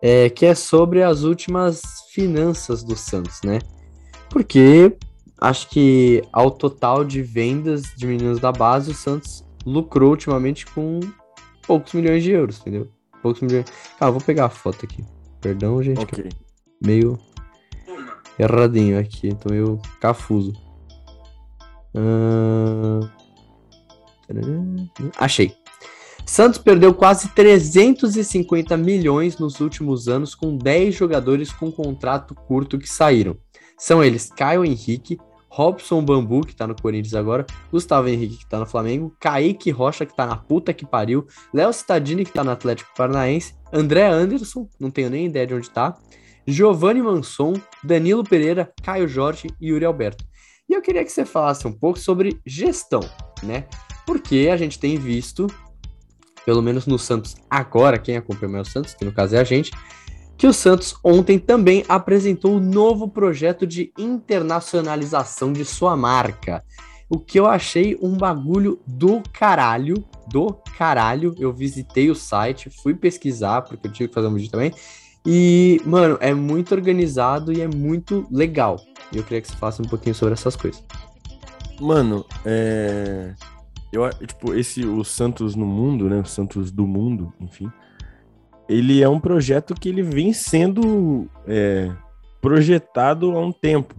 é, 0.03 0.29
que 0.29 0.47
é 0.47 0.55
sobre 0.55 1.03
as 1.03 1.23
últimas 1.23 1.83
finanças 2.13 2.85
do 2.85 2.95
Santos, 2.95 3.41
né? 3.43 3.59
Porque 4.31 4.97
acho 5.41 5.69
que 5.71 6.23
ao 6.33 6.51
total 6.51 7.05
de 7.05 7.23
vendas 7.23 7.83
de 7.97 8.07
meninos 8.07 8.39
da 8.41 8.53
base, 8.53 8.91
o 8.91 8.95
Santos 8.95 9.45
lucrou 9.71 10.11
ultimamente 10.11 10.67
com 10.67 11.01
poucos 11.67 11.93
milhões 11.93 12.23
de 12.23 12.33
euros, 12.33 12.61
entendeu? 12.61 12.89
Poucos 13.23 13.43
milhões. 13.43 13.67
Ah, 14.01 14.11
vou 14.11 14.21
pegar 14.21 14.47
a 14.47 14.51
foto 14.51 14.85
aqui. 14.85 15.05
Perdão, 15.41 15.83
gente. 15.83 16.01
Ok. 16.01 16.29
Meio 16.83 17.19
erradinho 18.39 18.99
aqui, 18.99 19.35
tô 19.35 19.51
meio 19.51 19.81
cafuso. 20.01 20.53
Uh... 21.95 23.09
Achei. 25.17 25.55
Santos 26.27 26.59
perdeu 26.59 26.93
quase 26.93 27.29
350 27.29 28.77
milhões 28.77 29.39
nos 29.39 29.61
últimos 29.61 30.09
anos 30.09 30.35
com 30.35 30.57
10 30.57 30.95
jogadores 30.95 31.51
com 31.51 31.73
contrato 31.73 32.35
curto 32.35 32.79
que 32.79 32.89
saíram. 32.89 33.37
São 33.79 34.05
eles 34.05 34.31
Caio 34.31 34.65
Henrique, 34.65 35.19
Robson 35.51 36.05
Bambu, 36.05 36.43
que 36.47 36.55
tá 36.55 36.67
no 36.67 36.75
Corinthians 36.75 37.15
agora, 37.15 37.47
Gustavo 37.71 38.09
Henrique, 38.09 38.39
que 38.39 38.47
tá 38.47 38.59
no 38.59 38.67
Flamengo, 38.67 39.15
Kaique 39.19 39.71
Rocha, 39.71 40.05
que 40.05 40.15
tá 40.15 40.27
na 40.27 40.37
puta 40.37 40.73
que 40.73 40.87
pariu, 40.87 41.27
Léo 41.53 41.73
Cittadini, 41.73 42.25
que 42.25 42.33
tá 42.33 42.45
no 42.45 42.51
Atlético 42.51 42.91
Paranaense, 42.97 43.55
André 43.73 44.07
Anderson, 44.07 44.69
não 44.79 44.91
tenho 44.91 45.11
nem 45.11 45.27
ideia 45.27 45.47
de 45.47 45.55
onde 45.55 45.71
tá, 45.71 45.97
Giovanni 46.47 47.03
Manson, 47.03 47.55
Danilo 47.85 48.25
Pereira, 48.25 48.73
Caio 48.83 49.07
Jorge 49.07 49.49
e 49.61 49.69
Yuri 49.69 49.85
Alberto. 49.85 50.25
E 50.69 50.75
eu 50.75 50.83
queria 50.83 51.05
que 51.05 51.11
você 51.11 51.25
falasse 51.25 51.67
um 51.67 51.73
pouco 51.73 51.99
sobre 51.99 52.41
gestão, 52.47 53.01
né? 53.43 53.67
Porque 54.07 54.49
a 54.53 54.57
gente 54.57 54.79
tem 54.79 54.99
visto, 54.99 55.47
pelo 56.45 56.63
menos 56.63 56.87
no 56.87 56.99
Santos 56.99 57.37
agora, 57.51 57.99
quem 57.99 58.17
acompanha 58.17 58.61
o 58.61 58.65
Santos, 58.65 58.95
que 58.95 59.05
no 59.05 59.13
caso 59.13 59.37
é 59.37 59.39
a 59.39 59.45
gente, 59.45 59.71
que 60.39 60.47
o 60.47 60.53
Santos 60.53 60.95
ontem 61.03 61.37
também 61.37 61.85
apresentou 61.89 62.53
um 62.53 62.61
novo 62.61 63.09
projeto 63.09 63.67
de 63.67 63.93
internacionalização 63.99 65.53
de 65.53 65.65
sua 65.65 65.97
marca. 65.97 66.65
O 67.11 67.19
que 67.19 67.41
eu 67.41 67.47
achei 67.47 67.99
um 68.01 68.17
bagulho 68.17 68.79
do 68.87 69.21
caralho, 69.33 70.05
do 70.29 70.55
caralho. 70.77 71.35
Eu 71.39 71.53
visitei 71.53 72.09
o 72.09 72.15
site, 72.15 72.71
fui 72.71 72.95
pesquisar, 72.95 73.63
porque 73.63 73.89
eu 73.89 73.93
tive 73.93 74.09
que 74.09 74.15
fazer 74.15 74.29
um 74.29 74.35
vídeo 74.35 74.51
também. 74.51 74.73
E, 75.27 75.81
mano, 75.85 76.17
é 76.21 76.33
muito 76.33 76.73
organizado 76.73 77.53
e 77.53 77.61
é 77.61 77.67
muito 77.67 78.25
legal. 78.31 78.81
E 79.13 79.17
eu 79.17 79.25
queria 79.25 79.41
que 79.41 79.49
você 79.49 79.57
falasse 79.57 79.83
um 79.83 79.87
pouquinho 79.87 80.15
sobre 80.15 80.35
essas 80.35 80.55
coisas. 80.55 80.85
Mano, 81.81 82.25
é. 82.45 83.35
Eu, 83.91 84.09
tipo, 84.11 84.55
esse, 84.55 84.85
o 84.85 85.03
Santos 85.03 85.57
no 85.57 85.67
mundo, 85.67 86.09
né? 86.09 86.21
O 86.21 86.27
Santos 86.27 86.71
do 86.71 86.87
mundo, 86.87 87.33
enfim 87.41 87.69
ele 88.69 89.03
é 89.03 89.09
um 89.09 89.19
projeto 89.19 89.75
que 89.75 89.89
ele 89.89 90.03
vem 90.03 90.33
sendo 90.33 91.29
é, 91.47 91.91
projetado 92.41 93.33
há 93.33 93.41
um 93.41 93.53
tempo. 93.53 93.95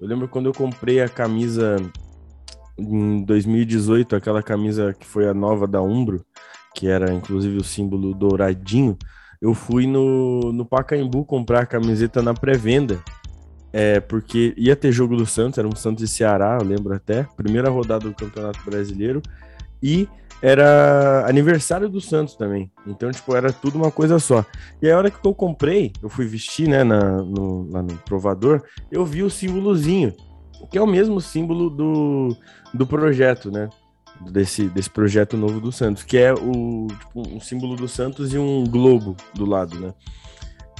Eu 0.00 0.08
lembro 0.08 0.28
quando 0.28 0.46
eu 0.46 0.52
comprei 0.52 1.02
a 1.02 1.08
camisa 1.08 1.76
em 2.78 3.22
2018, 3.24 4.16
aquela 4.16 4.42
camisa 4.42 4.94
que 4.98 5.06
foi 5.06 5.28
a 5.28 5.34
nova 5.34 5.66
da 5.66 5.80
Umbro, 5.80 6.24
que 6.74 6.88
era 6.88 7.12
inclusive 7.12 7.56
o 7.56 7.64
símbolo 7.64 8.14
douradinho, 8.14 8.96
eu 9.40 9.54
fui 9.54 9.86
no, 9.86 10.52
no 10.52 10.64
Pacaembu 10.64 11.24
comprar 11.24 11.60
a 11.60 11.66
camiseta 11.66 12.22
na 12.22 12.34
pré-venda. 12.34 12.98
É, 13.72 14.00
porque 14.00 14.54
ia 14.56 14.74
ter 14.74 14.90
jogo 14.90 15.16
do 15.16 15.26
Santos, 15.26 15.58
era 15.58 15.68
um 15.68 15.76
Santos 15.76 16.02
e 16.02 16.08
Ceará, 16.08 16.56
eu 16.58 16.66
lembro 16.66 16.94
até, 16.94 17.24
primeira 17.36 17.68
rodada 17.68 18.08
do 18.08 18.14
Campeonato 18.14 18.58
Brasileiro, 18.64 19.20
e 19.82 20.08
era 20.42 21.26
aniversário 21.26 21.88
do 21.88 22.00
Santos 22.00 22.34
também. 22.34 22.70
Então, 22.86 23.10
tipo, 23.10 23.34
era 23.34 23.52
tudo 23.52 23.76
uma 23.76 23.90
coisa 23.90 24.18
só. 24.18 24.44
E 24.82 24.86
aí, 24.86 24.92
a 24.92 24.98
hora 24.98 25.10
que 25.10 25.24
eu 25.26 25.34
comprei, 25.34 25.92
eu 26.02 26.08
fui 26.08 26.26
vestir, 26.26 26.68
né, 26.68 26.84
na, 26.84 27.22
no, 27.22 27.68
lá 27.70 27.82
no 27.82 27.96
provador, 27.98 28.62
eu 28.90 29.04
vi 29.04 29.22
o 29.22 29.30
símbolozinho, 29.30 30.14
que 30.70 30.76
é 30.78 30.82
o 30.82 30.86
mesmo 30.86 31.20
símbolo 31.20 31.70
do, 31.70 32.36
do 32.72 32.86
projeto, 32.86 33.50
né? 33.50 33.68
Desse, 34.30 34.68
desse 34.68 34.88
projeto 34.88 35.36
novo 35.36 35.60
do 35.60 35.70
Santos, 35.70 36.02
que 36.02 36.16
é 36.16 36.32
o 36.32 36.86
tipo, 36.86 37.28
um 37.28 37.38
símbolo 37.38 37.76
do 37.76 37.86
Santos 37.86 38.32
e 38.32 38.38
um 38.38 38.64
globo 38.64 39.14
do 39.34 39.44
lado, 39.44 39.78
né? 39.78 39.92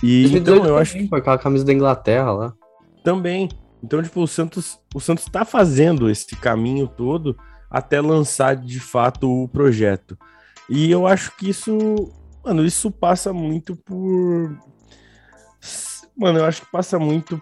E 0.03 0.35
então 0.35 0.65
eu 0.65 0.79
acho 0.79 0.95
que. 0.95 1.15
Aquela 1.15 1.37
camisa 1.37 1.63
da 1.63 1.73
Inglaterra 1.73 2.33
lá. 2.33 2.55
Também. 3.05 3.51
Então, 3.83 4.03
tipo, 4.03 4.23
o 4.23 4.27
Santos, 4.27 4.79
o 4.95 5.01
Santos 5.01 5.27
tá 5.27 5.45
fazendo 5.45 6.09
esse 6.09 6.35
caminho 6.35 6.89
todo 6.89 7.37
até 7.71 8.01
lançar 8.01 8.57
de 8.57 8.81
fato 8.81 9.31
o 9.31 9.49
projeto. 9.49 10.19
E 10.69 10.91
eu 10.91 11.07
acho 11.07 11.37
que 11.37 11.51
isso, 11.51 11.77
mano, 12.45 12.65
isso 12.65 12.91
passa 12.91 13.33
muito 13.33 13.77
por. 13.77 14.59
Mano, 16.17 16.39
eu 16.39 16.45
acho 16.45 16.63
que 16.63 16.71
passa 16.71 16.99
muito 16.99 17.41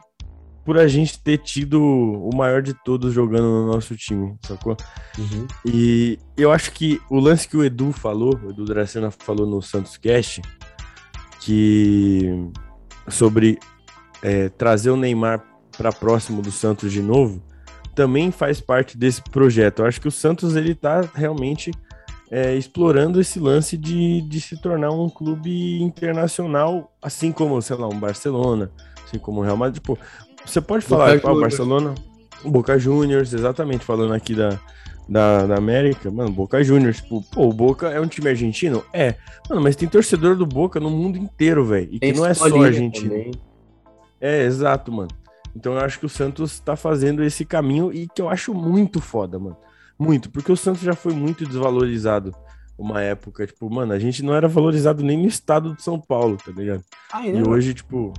por 0.64 0.78
a 0.78 0.88
gente 0.88 1.22
ter 1.22 1.38
tido 1.38 1.80
o 1.80 2.34
maior 2.34 2.62
de 2.62 2.72
todos 2.72 3.12
jogando 3.12 3.44
no 3.44 3.66
nosso 3.66 3.94
time, 3.96 4.34
sacou? 4.46 4.76
Uhum. 5.18 5.46
E 5.64 6.18
eu 6.36 6.50
acho 6.50 6.72
que 6.72 7.00
o 7.10 7.20
lance 7.20 7.46
que 7.46 7.56
o 7.56 7.62
Edu 7.62 7.92
falou, 7.92 8.34
o 8.42 8.50
Edu 8.50 8.64
Dracena 8.64 9.10
falou 9.10 9.46
no 9.46 9.60
Santos 9.60 9.98
Cast, 9.98 10.40
que 11.40 12.50
sobre 13.08 13.58
é, 14.22 14.48
trazer 14.48 14.90
o 14.90 14.96
Neymar 14.96 15.44
para 15.76 15.92
próximo 15.92 16.40
do 16.40 16.50
Santos 16.50 16.90
de 16.90 17.02
novo, 17.02 17.42
também 17.94 18.30
faz 18.30 18.60
parte 18.60 18.96
desse 18.96 19.22
projeto. 19.22 19.80
Eu 19.80 19.86
acho 19.86 20.00
que 20.00 20.08
o 20.08 20.12
Santos 20.12 20.56
ele 20.56 20.72
está 20.72 21.02
realmente 21.14 21.70
é, 22.30 22.54
explorando 22.54 23.20
esse 23.20 23.38
lance 23.38 23.76
de, 23.76 24.22
de 24.22 24.40
se 24.40 24.60
tornar 24.60 24.90
um 24.90 25.08
clube 25.08 25.82
internacional, 25.82 26.92
assim 27.00 27.30
como, 27.30 27.60
sei 27.62 27.76
lá, 27.76 27.88
um 27.88 27.98
Barcelona, 27.98 28.70
assim 29.06 29.18
como 29.18 29.40
o 29.40 29.44
Real 29.44 29.56
Madrid. 29.56 29.80
Tipo, 29.80 29.98
você 30.44 30.60
pode 30.60 30.84
falar, 30.84 31.16
tipo, 31.16 31.28
ah, 31.28 31.40
Barcelona, 31.40 31.94
Boca 32.44 32.78
Juniors, 32.78 33.32
exatamente, 33.32 33.84
falando 33.84 34.12
aqui 34.14 34.34
da, 34.34 34.58
da, 35.08 35.46
da 35.46 35.56
América, 35.56 36.10
mano, 36.10 36.30
Boca 36.30 36.62
Juniors, 36.62 37.00
tipo, 37.00 37.22
pô, 37.30 37.48
o 37.48 37.52
Boca 37.52 37.88
é 37.88 38.00
um 38.00 38.06
time 38.06 38.28
argentino? 38.28 38.84
É, 38.92 39.14
mano, 39.48 39.62
mas 39.62 39.76
tem 39.76 39.88
torcedor 39.88 40.36
do 40.36 40.46
Boca 40.46 40.80
no 40.80 40.90
mundo 40.90 41.16
inteiro, 41.16 41.64
velho, 41.64 41.88
e 41.92 42.00
que 42.00 42.12
não 42.12 42.26
é 42.26 42.34
só 42.34 42.46
argentino. 42.62 43.10
Também. 43.10 43.32
É, 44.20 44.42
exato, 44.44 44.90
mano. 44.90 45.10
Então 45.54 45.74
eu 45.74 45.80
acho 45.80 45.98
que 45.98 46.06
o 46.06 46.08
Santos 46.08 46.58
tá 46.60 46.76
fazendo 46.76 47.22
esse 47.22 47.44
caminho 47.44 47.92
e 47.92 48.08
que 48.08 48.20
eu 48.20 48.28
acho 48.28 48.52
muito 48.52 49.00
foda, 49.00 49.38
mano. 49.38 49.56
Muito, 49.98 50.30
porque 50.30 50.50
o 50.50 50.56
Santos 50.56 50.82
já 50.82 50.94
foi 50.94 51.12
muito 51.12 51.46
desvalorizado 51.46 52.34
uma 52.76 53.00
época, 53.00 53.46
tipo, 53.46 53.70
mano, 53.70 53.92
a 53.92 53.98
gente 53.98 54.22
não 54.22 54.34
era 54.34 54.48
valorizado 54.48 55.02
nem 55.04 55.16
no 55.16 55.28
estado 55.28 55.74
de 55.74 55.82
São 55.82 56.00
Paulo, 56.00 56.36
tá 56.36 56.50
ligado? 56.50 56.82
Ah, 57.12 57.24
e 57.24 57.40
hoje, 57.42 57.72
tipo, 57.72 58.12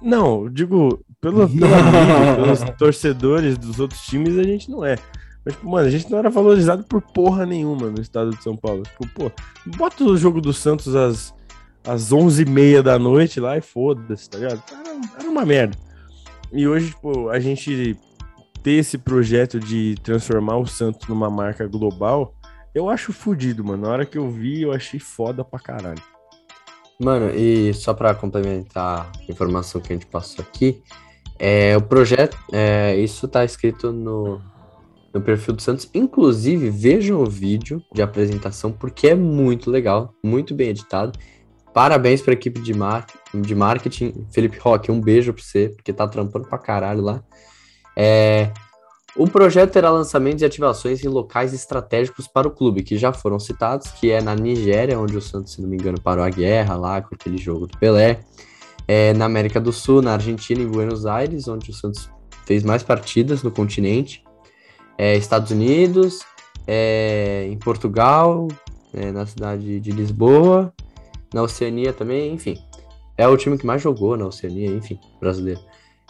não, 0.00 0.48
digo, 0.48 1.04
pelo, 1.20 1.46
pelos 2.36 2.60
torcedores 2.78 3.58
dos 3.58 3.78
outros 3.78 4.00
times, 4.02 4.38
a 4.38 4.42
gente 4.42 4.70
não 4.70 4.84
é. 4.84 4.96
Mas, 5.44 5.54
tipo, 5.54 5.68
mano, 5.68 5.86
a 5.86 5.90
gente 5.90 6.10
não 6.10 6.18
era 6.18 6.30
valorizado 6.30 6.84
por 6.84 7.02
porra 7.02 7.44
nenhuma 7.44 7.90
no 7.90 8.00
estado 8.00 8.30
de 8.30 8.42
São 8.42 8.56
Paulo. 8.56 8.82
Tipo, 8.82 9.08
pô, 9.08 9.32
bota 9.76 10.04
o 10.04 10.16
jogo 10.16 10.40
do 10.40 10.52
Santos 10.52 10.96
às, 10.96 11.34
às 11.86 12.10
11h30 12.10 12.82
da 12.82 12.98
noite 12.98 13.40
lá 13.40 13.58
e 13.58 13.60
foda-se, 13.60 14.30
tá 14.30 14.38
ligado? 14.38 14.62
Era, 14.70 15.20
era 15.20 15.28
uma 15.28 15.44
merda. 15.44 15.76
E 16.52 16.66
hoje, 16.66 16.90
tipo, 16.90 17.28
a 17.28 17.38
gente 17.38 17.96
ter 18.62 18.72
esse 18.72 18.98
projeto 18.98 19.60
de 19.60 19.94
transformar 20.02 20.56
o 20.56 20.66
Santos 20.66 21.06
numa 21.08 21.30
marca 21.30 21.66
global, 21.66 22.34
eu 22.74 22.88
acho 22.88 23.12
fodido, 23.12 23.64
mano. 23.64 23.82
Na 23.82 23.88
hora 23.90 24.06
que 24.06 24.18
eu 24.18 24.30
vi, 24.30 24.62
eu 24.62 24.72
achei 24.72 24.98
foda 25.00 25.44
pra 25.44 25.58
caralho. 25.58 26.02
Mano, 27.00 27.30
e 27.30 27.72
só 27.74 27.94
para 27.94 28.14
complementar 28.14 29.10
a 29.16 29.30
informação 29.30 29.80
que 29.80 29.92
a 29.92 29.96
gente 29.96 30.06
passou 30.06 30.44
aqui, 30.44 30.82
é, 31.38 31.76
o 31.76 31.82
projeto, 31.82 32.36
é, 32.52 32.96
isso 32.96 33.28
tá 33.28 33.44
escrito 33.44 33.92
no, 33.92 34.40
no 35.14 35.20
perfil 35.20 35.54
do 35.54 35.62
Santos. 35.62 35.88
Inclusive, 35.94 36.70
vejam 36.70 37.20
o 37.20 37.26
vídeo 37.26 37.80
de 37.94 38.02
apresentação, 38.02 38.72
porque 38.72 39.08
é 39.08 39.14
muito 39.14 39.70
legal, 39.70 40.12
muito 40.24 40.54
bem 40.54 40.70
editado. 40.70 41.16
Parabéns 41.78 42.20
para 42.20 42.32
a 42.32 42.34
equipe 42.34 42.60
de, 42.60 42.74
mar 42.74 43.06
de 43.32 43.54
marketing. 43.54 44.26
Felipe 44.32 44.58
Roque, 44.58 44.90
um 44.90 45.00
beijo 45.00 45.32
para 45.32 45.40
você, 45.40 45.68
porque 45.68 45.92
tá 45.92 46.08
trampando 46.08 46.48
pra 46.48 46.58
caralho 46.58 47.00
lá. 47.00 47.22
É, 47.96 48.50
O 49.14 49.28
projeto 49.28 49.70
terá 49.70 49.88
lançamentos 49.88 50.42
e 50.42 50.44
ativações 50.44 51.04
em 51.04 51.06
locais 51.06 51.54
estratégicos 51.54 52.26
para 52.26 52.48
o 52.48 52.50
clube, 52.50 52.82
que 52.82 52.98
já 52.98 53.12
foram 53.12 53.38
citados, 53.38 53.92
que 53.92 54.10
é 54.10 54.20
na 54.20 54.34
Nigéria, 54.34 54.98
onde 54.98 55.16
o 55.16 55.22
Santos, 55.22 55.52
se 55.52 55.62
não 55.62 55.68
me 55.68 55.76
engano, 55.76 56.00
parou 56.00 56.24
a 56.24 56.28
guerra 56.28 56.74
lá 56.74 57.00
com 57.00 57.14
aquele 57.14 57.38
jogo 57.38 57.68
do 57.68 57.78
Pelé. 57.78 58.22
É, 58.88 59.12
na 59.12 59.26
América 59.26 59.60
do 59.60 59.72
Sul, 59.72 60.02
na 60.02 60.14
Argentina, 60.14 60.60
em 60.60 60.66
Buenos 60.66 61.06
Aires, 61.06 61.46
onde 61.46 61.70
o 61.70 61.72
Santos 61.72 62.10
fez 62.44 62.64
mais 62.64 62.82
partidas 62.82 63.44
no 63.44 63.52
continente. 63.52 64.24
É, 64.98 65.16
Estados 65.16 65.52
Unidos, 65.52 66.18
é, 66.66 67.46
em 67.48 67.56
Portugal, 67.56 68.48
é, 68.92 69.12
na 69.12 69.24
cidade 69.26 69.78
de 69.78 69.92
Lisboa, 69.92 70.74
na 71.32 71.42
Oceania 71.42 71.92
também, 71.92 72.32
enfim. 72.32 72.58
É 73.16 73.26
o 73.26 73.36
time 73.36 73.58
que 73.58 73.66
mais 73.66 73.82
jogou 73.82 74.16
na 74.16 74.26
Oceania, 74.26 74.70
enfim, 74.70 74.98
brasileiro. 75.20 75.60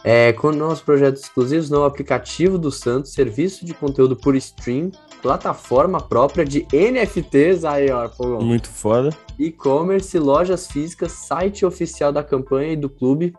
É, 0.03 0.31
com 0.31 0.51
nossos 0.51 0.81
projetos 0.81 1.23
exclusivos 1.23 1.69
no 1.69 1.83
aplicativo 1.83 2.57
do 2.57 2.71
Santos, 2.71 3.11
serviço 3.11 3.65
de 3.65 3.73
conteúdo 3.73 4.15
por 4.15 4.33
stream, 4.35 4.91
plataforma 5.21 5.99
própria 5.99 6.45
de 6.45 6.65
NFTs, 6.71 7.65
aí 7.65 7.91
ó, 7.91 8.07
pô. 8.07 8.39
Muito 8.39 8.69
foda. 8.69 9.09
E-commerce, 9.37 10.17
lojas 10.17 10.67
físicas, 10.67 11.11
site 11.11 11.65
oficial 11.65 12.13
da 12.13 12.23
campanha 12.23 12.73
e 12.73 12.77
do 12.77 12.89
clube, 12.89 13.33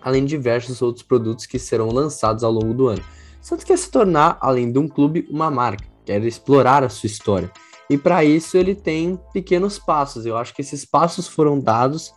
além 0.00 0.24
de 0.24 0.30
diversos 0.30 0.80
outros 0.80 1.04
produtos 1.04 1.44
que 1.44 1.58
serão 1.58 1.88
lançados 1.88 2.44
ao 2.44 2.52
longo 2.52 2.72
do 2.72 2.86
ano. 2.86 3.02
Santos 3.40 3.64
quer 3.64 3.78
se 3.78 3.90
tornar, 3.90 4.38
além 4.40 4.70
de 4.70 4.78
um 4.78 4.86
clube, 4.86 5.26
uma 5.28 5.50
marca, 5.50 5.84
quer 6.04 6.22
explorar 6.22 6.84
a 6.84 6.88
sua 6.88 7.08
história. 7.08 7.50
E 7.90 7.98
para 7.98 8.24
isso 8.24 8.56
ele 8.56 8.74
tem 8.74 9.18
pequenos 9.32 9.76
passos. 9.76 10.24
Eu 10.24 10.36
acho 10.36 10.54
que 10.54 10.62
esses 10.62 10.84
passos 10.84 11.26
foram 11.26 11.58
dados 11.58 12.12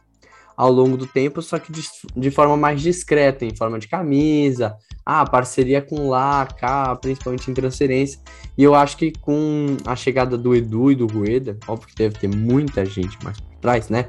ao 0.56 0.72
longo 0.72 0.96
do 0.96 1.08
tempo, 1.08 1.42
só 1.42 1.58
que 1.58 1.72
de, 1.72 1.82
de 2.16 2.30
forma 2.30 2.56
mais 2.56 2.80
discreta, 2.80 3.44
em 3.44 3.56
forma 3.56 3.80
de 3.80 3.88
camisa, 3.88 4.76
ah, 5.04 5.26
parceria 5.26 5.82
com 5.82 6.10
lá, 6.10 6.46
cá, 6.46 6.96
principalmente 6.96 7.50
em 7.50 7.56
transferência. 7.56 8.20
E 8.56 8.64
eu 8.64 8.76
acho 8.76 8.96
que 8.96 9.12
com 9.12 9.76
a 9.84 9.96
chegada 9.96 10.38
do 10.38 10.56
Edu 10.56 10.92
e 10.92 10.96
do 10.96 11.08
Rueda, 11.08 11.58
óbvio 11.68 11.88
que 11.88 11.96
deve 11.96 12.20
ter 12.20 12.28
muita 12.28 12.86
gente 12.86 13.18
mais 13.24 13.40
por 13.40 13.56
trás, 13.56 13.90
né? 13.90 14.06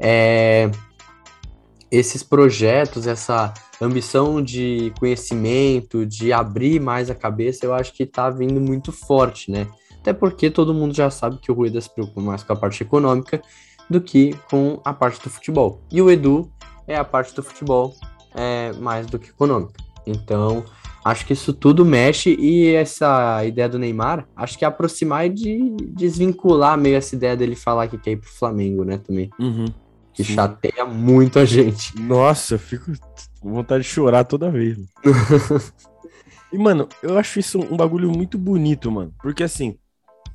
É, 0.00 0.70
esses 1.90 2.22
projetos, 2.22 3.06
essa 3.06 3.52
ambição 3.82 4.42
de 4.42 4.94
conhecimento, 4.98 6.06
de 6.06 6.32
abrir 6.32 6.80
mais 6.80 7.10
a 7.10 7.14
cabeça, 7.14 7.66
eu 7.66 7.74
acho 7.74 7.92
que 7.92 8.06
tá 8.06 8.30
vindo 8.30 8.60
muito 8.60 8.92
forte, 8.92 9.50
né? 9.50 9.66
Até 10.06 10.12
porque 10.12 10.52
todo 10.52 10.72
mundo 10.72 10.94
já 10.94 11.10
sabe 11.10 11.38
que 11.38 11.50
o 11.50 11.54
Rueda 11.54 11.80
se 11.80 11.92
preocupa 11.92 12.20
mais 12.20 12.44
com 12.44 12.52
a 12.52 12.56
parte 12.56 12.80
econômica 12.80 13.42
do 13.90 14.00
que 14.00 14.36
com 14.48 14.80
a 14.84 14.92
parte 14.92 15.20
do 15.20 15.28
futebol. 15.28 15.82
E 15.90 16.00
o 16.00 16.08
Edu 16.08 16.48
é 16.86 16.94
a 16.94 17.02
parte 17.02 17.34
do 17.34 17.42
futebol 17.42 17.92
é, 18.32 18.72
mais 18.74 19.08
do 19.08 19.18
que 19.18 19.30
econômica. 19.30 19.74
Então, 20.06 20.64
acho 21.04 21.26
que 21.26 21.32
isso 21.32 21.52
tudo 21.52 21.84
mexe 21.84 22.36
e 22.38 22.72
essa 22.72 23.44
ideia 23.44 23.68
do 23.68 23.80
Neymar, 23.80 24.28
acho 24.36 24.56
que 24.56 24.64
é 24.64 24.68
aproximar 24.68 25.26
e 25.26 25.30
de 25.30 25.76
desvincular 25.88 26.78
meio 26.78 26.94
essa 26.94 27.16
ideia 27.16 27.36
dele 27.36 27.56
falar 27.56 27.88
que 27.88 27.98
quer 27.98 28.12
ir 28.12 28.18
pro 28.18 28.30
Flamengo, 28.30 28.84
né, 28.84 28.98
também. 28.98 29.28
Uhum, 29.40 29.64
que 30.12 30.22
sim. 30.22 30.34
chateia 30.34 30.84
muito 30.84 31.40
a 31.40 31.44
gente. 31.44 32.00
Nossa, 32.00 32.54
eu 32.54 32.58
fico 32.60 32.92
com 33.40 33.52
vontade 33.52 33.82
de 33.82 33.90
chorar 33.90 34.22
toda 34.22 34.52
vez. 34.52 34.78
e, 36.52 36.56
mano, 36.56 36.88
eu 37.02 37.18
acho 37.18 37.40
isso 37.40 37.58
um 37.58 37.76
bagulho 37.76 38.08
muito 38.08 38.38
bonito, 38.38 38.88
mano. 38.88 39.12
Porque, 39.20 39.42
assim, 39.42 39.76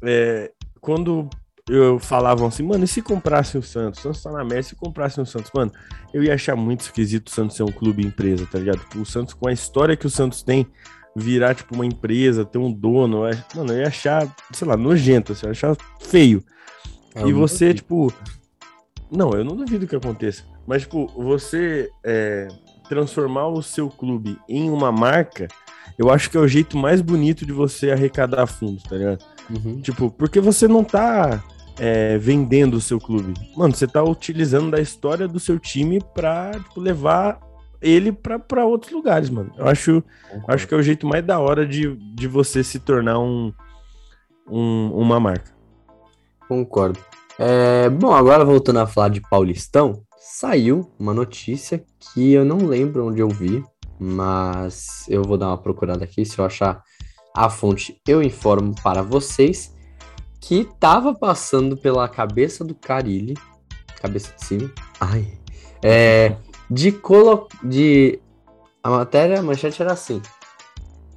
é, 0.03 0.51
quando 0.79 1.29
eu 1.69 1.99
falavam 1.99 2.47
assim, 2.47 2.63
mano, 2.63 2.83
e 2.83 2.87
se 2.87 3.01
comprasse 3.01 3.57
o 3.57 3.61
Santos? 3.61 3.99
O 3.99 4.03
Santos 4.03 4.23
tá 4.23 4.31
na 4.31 4.43
merda, 4.43 4.63
se 4.63 4.75
comprasse 4.75 5.19
o 5.21 5.25
Santos, 5.25 5.51
mano, 5.53 5.71
eu 6.13 6.23
ia 6.23 6.33
achar 6.33 6.55
muito 6.55 6.81
esquisito 6.81 7.27
o 7.27 7.31
Santos 7.31 7.55
ser 7.55 7.63
um 7.63 7.71
clube 7.71 8.05
empresa, 8.05 8.45
tá 8.45 8.59
ligado? 8.59 8.79
Tipo, 8.79 8.99
o 8.99 9.05
Santos, 9.05 9.33
com 9.33 9.47
a 9.47 9.53
história 9.53 9.95
que 9.95 10.07
o 10.07 10.09
Santos 10.09 10.43
tem, 10.43 10.67
virar, 11.15 11.55
tipo, 11.55 11.75
uma 11.75 11.85
empresa, 11.85 12.45
ter 12.45 12.57
um 12.57 12.71
dono, 12.71 13.27
eu, 13.27 13.37
mano, 13.55 13.73
eu 13.73 13.79
ia 13.79 13.87
achar, 13.87 14.27
sei 14.51 14.67
lá, 14.67 14.75
nojento, 14.75 15.33
assim, 15.33 15.45
eu 15.45 15.49
ia 15.49 15.51
achar 15.51 15.77
feio. 15.99 16.43
É 17.15 17.27
e 17.27 17.33
você, 17.33 17.73
tipo. 17.73 18.13
Não, 19.11 19.31
eu 19.31 19.43
não 19.43 19.55
duvido 19.55 19.85
que 19.85 19.95
aconteça. 19.95 20.43
Mas, 20.65 20.83
tipo, 20.83 21.07
você 21.07 21.89
é, 22.05 22.47
transformar 22.91 23.47
o 23.47 23.63
seu 23.63 23.89
clube 23.89 24.37
em 24.49 24.69
uma 24.69 24.91
marca, 24.91 25.47
eu 25.97 26.11
acho 26.11 26.29
que 26.29 26.35
é 26.35 26.39
o 26.41 26.47
jeito 26.47 26.77
mais 26.77 26.99
bonito 26.99 27.45
de 27.45 27.53
você 27.53 27.89
arrecadar 27.89 28.45
fundos, 28.47 28.83
tá 28.83 28.97
ligado? 28.97 29.23
Uhum. 29.49 29.79
Tipo, 29.79 30.11
porque 30.11 30.41
você 30.41 30.67
não 30.67 30.83
tá 30.83 31.41
é, 31.79 32.17
vendendo 32.17 32.73
o 32.73 32.81
seu 32.81 32.99
clube. 32.99 33.33
Mano, 33.55 33.73
você 33.73 33.87
tá 33.87 34.03
utilizando 34.03 34.71
da 34.71 34.81
história 34.81 35.25
do 35.25 35.39
seu 35.39 35.57
time 35.57 36.01
pra 36.13 36.51
tipo, 36.51 36.81
levar 36.81 37.39
ele 37.81 38.11
para 38.11 38.65
outros 38.65 38.91
lugares, 38.91 39.29
mano. 39.29 39.53
Eu 39.57 39.69
acho, 39.69 40.03
acho 40.49 40.67
que 40.67 40.73
é 40.73 40.77
o 40.77 40.83
jeito 40.83 41.07
mais 41.07 41.25
da 41.25 41.39
hora 41.39 41.65
de, 41.65 41.95
de 42.13 42.27
você 42.27 42.61
se 42.61 42.77
tornar 42.77 43.19
um, 43.19 43.53
um 44.45 44.91
uma 44.93 45.17
marca. 45.17 45.49
Concordo. 46.45 46.99
É, 47.39 47.89
bom, 47.89 48.13
agora 48.13 48.43
voltando 48.43 48.79
a 48.79 48.85
falar 48.85 49.07
de 49.07 49.21
Paulistão, 49.21 50.03
saiu 50.31 50.89
uma 50.97 51.13
notícia 51.13 51.83
que 51.99 52.31
eu 52.31 52.45
não 52.45 52.57
lembro 52.65 53.07
onde 53.07 53.19
eu 53.19 53.27
vi, 53.27 53.63
mas 53.99 55.05
eu 55.09 55.23
vou 55.23 55.37
dar 55.37 55.47
uma 55.47 55.57
procurada 55.57 56.05
aqui. 56.05 56.25
Se 56.25 56.39
eu 56.39 56.45
achar 56.45 56.81
a 57.35 57.49
fonte, 57.49 58.01
eu 58.07 58.23
informo 58.23 58.73
para 58.81 59.01
vocês 59.01 59.75
que 60.39 60.61
estava 60.61 61.13
passando 61.13 61.75
pela 61.75 62.07
cabeça 62.07 62.63
do 62.63 62.73
Carilli, 62.73 63.35
cabeça 64.01 64.33
de 64.33 64.45
cima, 64.45 64.71
ai, 64.99 65.27
é, 65.83 66.37
de 66.69 66.91
colo 66.93 67.47
de 67.63 68.19
a 68.81 68.89
matéria, 68.89 69.39
a 69.39 69.43
manchete 69.43 69.81
era 69.81 69.91
assim: 69.91 70.21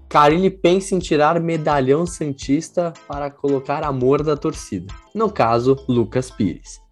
Carilli 0.08 0.50
pensa 0.50 0.94
em 0.94 0.98
tirar 0.98 1.40
medalhão 1.40 2.04
santista 2.04 2.92
para 3.06 3.30
colocar 3.30 3.84
amor 3.84 4.22
da 4.22 4.36
torcida. 4.36 4.92
No 5.14 5.30
caso, 5.30 5.82
Lucas 5.88 6.30
Pires. 6.30 6.83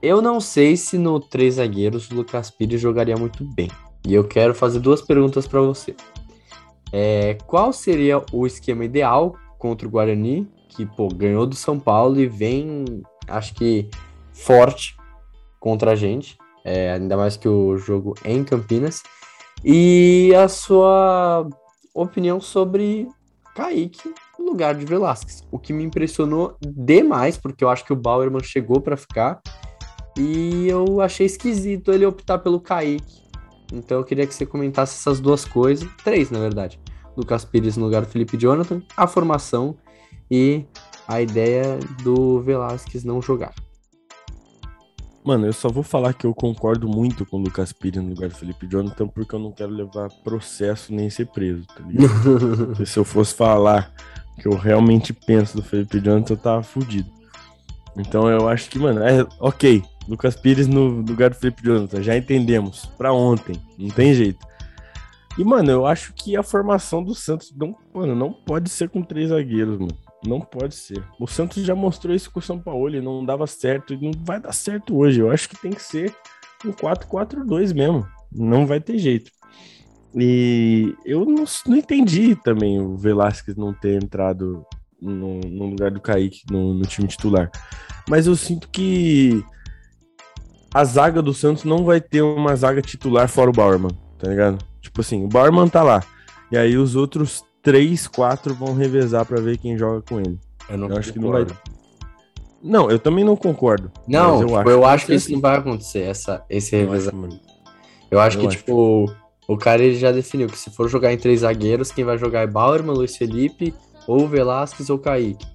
Eu 0.00 0.22
não 0.22 0.40
sei 0.40 0.76
se 0.76 0.96
no 0.96 1.18
três 1.18 1.54
zagueiros 1.54 2.08
o 2.10 2.14
Lucas 2.14 2.50
Pires 2.50 2.80
jogaria 2.80 3.16
muito 3.16 3.44
bem. 3.44 3.68
E 4.06 4.14
eu 4.14 4.24
quero 4.24 4.54
fazer 4.54 4.78
duas 4.78 5.02
perguntas 5.02 5.46
para 5.46 5.60
você. 5.60 5.94
É, 6.92 7.36
qual 7.46 7.72
seria 7.72 8.22
o 8.32 8.46
esquema 8.46 8.84
ideal 8.84 9.36
contra 9.58 9.86
o 9.88 9.90
Guarani, 9.90 10.48
que 10.68 10.86
pô, 10.86 11.08
ganhou 11.08 11.46
do 11.46 11.56
São 11.56 11.78
Paulo 11.78 12.20
e 12.20 12.26
vem, 12.26 12.84
acho 13.26 13.54
que, 13.54 13.88
forte 14.32 14.96
contra 15.58 15.92
a 15.92 15.94
gente, 15.96 16.38
é, 16.64 16.92
ainda 16.92 17.16
mais 17.16 17.36
que 17.36 17.48
o 17.48 17.76
jogo 17.76 18.14
é 18.22 18.32
em 18.32 18.44
Campinas, 18.44 19.02
e 19.64 20.32
a 20.36 20.48
sua 20.48 21.48
opinião 21.92 22.40
sobre 22.40 23.08
Kaique 23.56 24.14
no 24.38 24.46
lugar 24.46 24.76
de 24.76 24.86
Velasquez, 24.86 25.42
o 25.50 25.58
que 25.58 25.72
me 25.72 25.82
impressionou 25.82 26.56
demais, 26.60 27.36
porque 27.36 27.64
eu 27.64 27.68
acho 27.68 27.84
que 27.84 27.92
o 27.92 27.96
Bauerman 27.96 28.42
chegou 28.42 28.80
para 28.80 28.96
ficar, 28.96 29.40
e 30.18 30.68
eu 30.68 31.00
achei 31.00 31.26
esquisito 31.26 31.92
ele 31.92 32.04
optar 32.04 32.38
pelo 32.38 32.60
Kaique 32.60 33.28
então 33.72 33.98
eu 33.98 34.04
queria 34.04 34.26
que 34.26 34.34
você 34.34 34.46
comentasse 34.46 34.96
essas 34.96 35.20
duas 35.20 35.44
coisas, 35.44 35.88
três 36.02 36.30
na 36.30 36.38
verdade. 36.38 36.80
Lucas 37.16 37.44
Pires 37.44 37.76
no 37.76 37.84
lugar 37.84 38.02
do 38.02 38.08
Felipe 38.08 38.36
Jonathan, 38.36 38.80
a 38.96 39.06
formação 39.06 39.76
e 40.30 40.64
a 41.06 41.20
ideia 41.20 41.78
do 42.02 42.40
Velasquez 42.40 43.04
não 43.04 43.20
jogar. 43.20 43.52
Mano, 45.24 45.46
eu 45.46 45.52
só 45.52 45.68
vou 45.68 45.82
falar 45.82 46.14
que 46.14 46.24
eu 46.24 46.34
concordo 46.34 46.88
muito 46.88 47.26
com 47.26 47.38
o 47.38 47.40
Lucas 47.40 47.72
Pires 47.72 48.02
no 48.02 48.10
lugar 48.10 48.30
do 48.30 48.34
Felipe 48.34 48.66
Jonathan, 48.66 49.08
porque 49.08 49.34
eu 49.34 49.38
não 49.38 49.52
quero 49.52 49.70
levar 49.70 50.08
processo 50.22 50.94
nem 50.94 51.10
ser 51.10 51.26
preso, 51.26 51.66
tá 51.66 51.82
ligado? 51.84 52.86
se 52.86 52.98
eu 52.98 53.04
fosse 53.04 53.34
falar 53.34 53.92
que 54.40 54.46
eu 54.46 54.56
realmente 54.56 55.12
penso 55.12 55.56
do 55.56 55.62
Felipe 55.62 56.00
Jonathan, 56.00 56.32
eu 56.32 56.38
tava 56.38 56.62
fudido. 56.62 57.10
Então 57.96 58.30
eu 58.30 58.48
acho 58.48 58.70
que, 58.70 58.78
mano, 58.78 59.02
é 59.02 59.26
ok. 59.40 59.82
Lucas 60.08 60.34
Pires 60.34 60.66
no 60.66 60.86
lugar 60.86 61.30
do 61.30 61.36
Felipe 61.36 61.62
Jonathan, 61.62 62.02
já 62.02 62.16
entendemos. 62.16 62.86
Pra 62.96 63.12
ontem, 63.12 63.54
não 63.78 63.90
tem 63.90 64.14
jeito. 64.14 64.46
E, 65.36 65.44
mano, 65.44 65.70
eu 65.70 65.86
acho 65.86 66.12
que 66.14 66.36
a 66.36 66.42
formação 66.42 67.04
do 67.04 67.14
Santos 67.14 67.54
não, 67.54 67.76
mano, 67.94 68.14
não 68.14 68.32
pode 68.32 68.70
ser 68.70 68.88
com 68.88 69.02
três 69.02 69.28
zagueiros, 69.28 69.78
mano. 69.78 69.96
Não 70.26 70.40
pode 70.40 70.74
ser. 70.74 71.04
O 71.20 71.28
Santos 71.28 71.62
já 71.64 71.76
mostrou 71.76 72.14
isso 72.14 72.30
com 72.32 72.40
o 72.40 72.42
São 72.42 72.58
Paulo, 72.58 72.96
e 72.96 73.00
não 73.00 73.24
dava 73.24 73.46
certo 73.46 73.94
e 73.94 73.96
não 73.96 74.10
vai 74.24 74.40
dar 74.40 74.52
certo 74.52 74.96
hoje. 74.96 75.20
Eu 75.20 75.30
acho 75.30 75.48
que 75.48 75.60
tem 75.60 75.70
que 75.70 75.82
ser 75.82 76.12
um 76.64 76.72
4-4-2 76.72 77.72
mesmo. 77.72 78.04
Não 78.32 78.66
vai 78.66 78.80
ter 78.80 78.98
jeito. 78.98 79.30
E 80.16 80.94
eu 81.04 81.24
não, 81.24 81.44
não 81.66 81.76
entendi 81.76 82.34
também 82.34 82.80
o 82.80 82.96
Velasquez 82.96 83.56
não 83.56 83.72
ter 83.72 84.02
entrado 84.02 84.66
no, 85.00 85.38
no 85.40 85.66
lugar 85.66 85.90
do 85.90 86.00
Kaique 86.00 86.42
no, 86.50 86.74
no 86.74 86.84
time 86.84 87.06
titular. 87.06 87.50
Mas 88.08 88.26
eu 88.26 88.34
sinto 88.34 88.68
que 88.70 89.44
a 90.72 90.84
zaga 90.84 91.22
do 91.22 91.32
Santos 91.32 91.64
não 91.64 91.84
vai 91.84 92.00
ter 92.00 92.22
uma 92.22 92.54
zaga 92.54 92.82
titular 92.82 93.28
fora 93.28 93.50
o 93.50 93.52
Bauerman, 93.52 93.92
tá 94.18 94.28
ligado? 94.28 94.58
Tipo 94.80 95.00
assim, 95.00 95.24
o 95.24 95.28
Bauerman 95.28 95.68
tá 95.68 95.82
lá. 95.82 96.02
E 96.50 96.56
aí 96.56 96.76
os 96.76 96.96
outros 96.96 97.44
três, 97.62 98.06
quatro 98.06 98.54
vão 98.54 98.74
revezar 98.74 99.24
para 99.24 99.40
ver 99.40 99.58
quem 99.58 99.76
joga 99.76 100.02
com 100.02 100.20
ele. 100.20 100.38
Eu, 100.68 100.78
não 100.78 100.88
eu 100.88 100.96
acho 100.96 101.12
que 101.12 101.18
não 101.18 101.30
vai. 101.30 101.46
Não, 102.62 102.90
eu 102.90 102.98
também 102.98 103.24
não 103.24 103.36
concordo. 103.36 103.90
Não, 104.06 104.40
eu, 104.40 104.46
tipo, 104.46 104.56
acho, 104.56 104.70
eu 104.70 104.84
acho 104.84 105.06
que, 105.06 105.14
isso 105.14 105.32
não 105.32 105.40
vai 105.40 105.56
acontecer, 105.56 106.00
essa, 106.00 106.44
esse 106.50 106.76
revezamento. 106.76 107.40
Eu 108.10 108.20
acho 108.20 108.36
eu 108.36 108.40
que, 108.40 108.46
acho. 108.48 108.56
tipo, 108.58 109.14
O 109.46 109.56
cara 109.56 109.82
ele 109.82 109.94
já 109.94 110.10
definiu 110.10 110.48
que 110.48 110.58
se 110.58 110.70
for 110.70 110.88
jogar 110.88 111.12
em 111.12 111.18
três 111.18 111.40
zagueiros, 111.40 111.92
quem 111.92 112.04
vai 112.04 112.18
jogar 112.18 112.40
é 112.40 112.46
Bauerman, 112.46 112.94
Luiz 112.96 113.16
Felipe, 113.16 113.74
ou 114.06 114.26
Velasquez 114.26 114.90
ou 114.90 114.98
Kaique. 114.98 115.46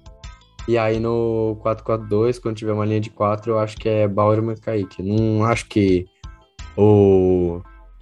E 0.66 0.78
aí 0.78 0.98
no 0.98 1.58
4-4-2, 1.62 2.40
quando 2.40 2.56
tiver 2.56 2.72
uma 2.72 2.86
linha 2.86 3.00
de 3.00 3.10
quatro, 3.10 3.52
eu 3.52 3.58
acho 3.58 3.76
que 3.76 3.88
é 3.88 4.08
Bauerman 4.08 4.54
e 4.56 4.60
Kaique. 4.60 5.02
Não 5.02 5.44
acho 5.44 5.66
que 5.66 6.06
o, 6.76 7.60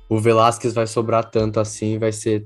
o 0.08 0.18
Velasquez 0.18 0.72
vai 0.72 0.86
sobrar 0.86 1.28
tanto 1.30 1.58
assim, 1.58 1.98
vai 1.98 2.12
ser 2.12 2.42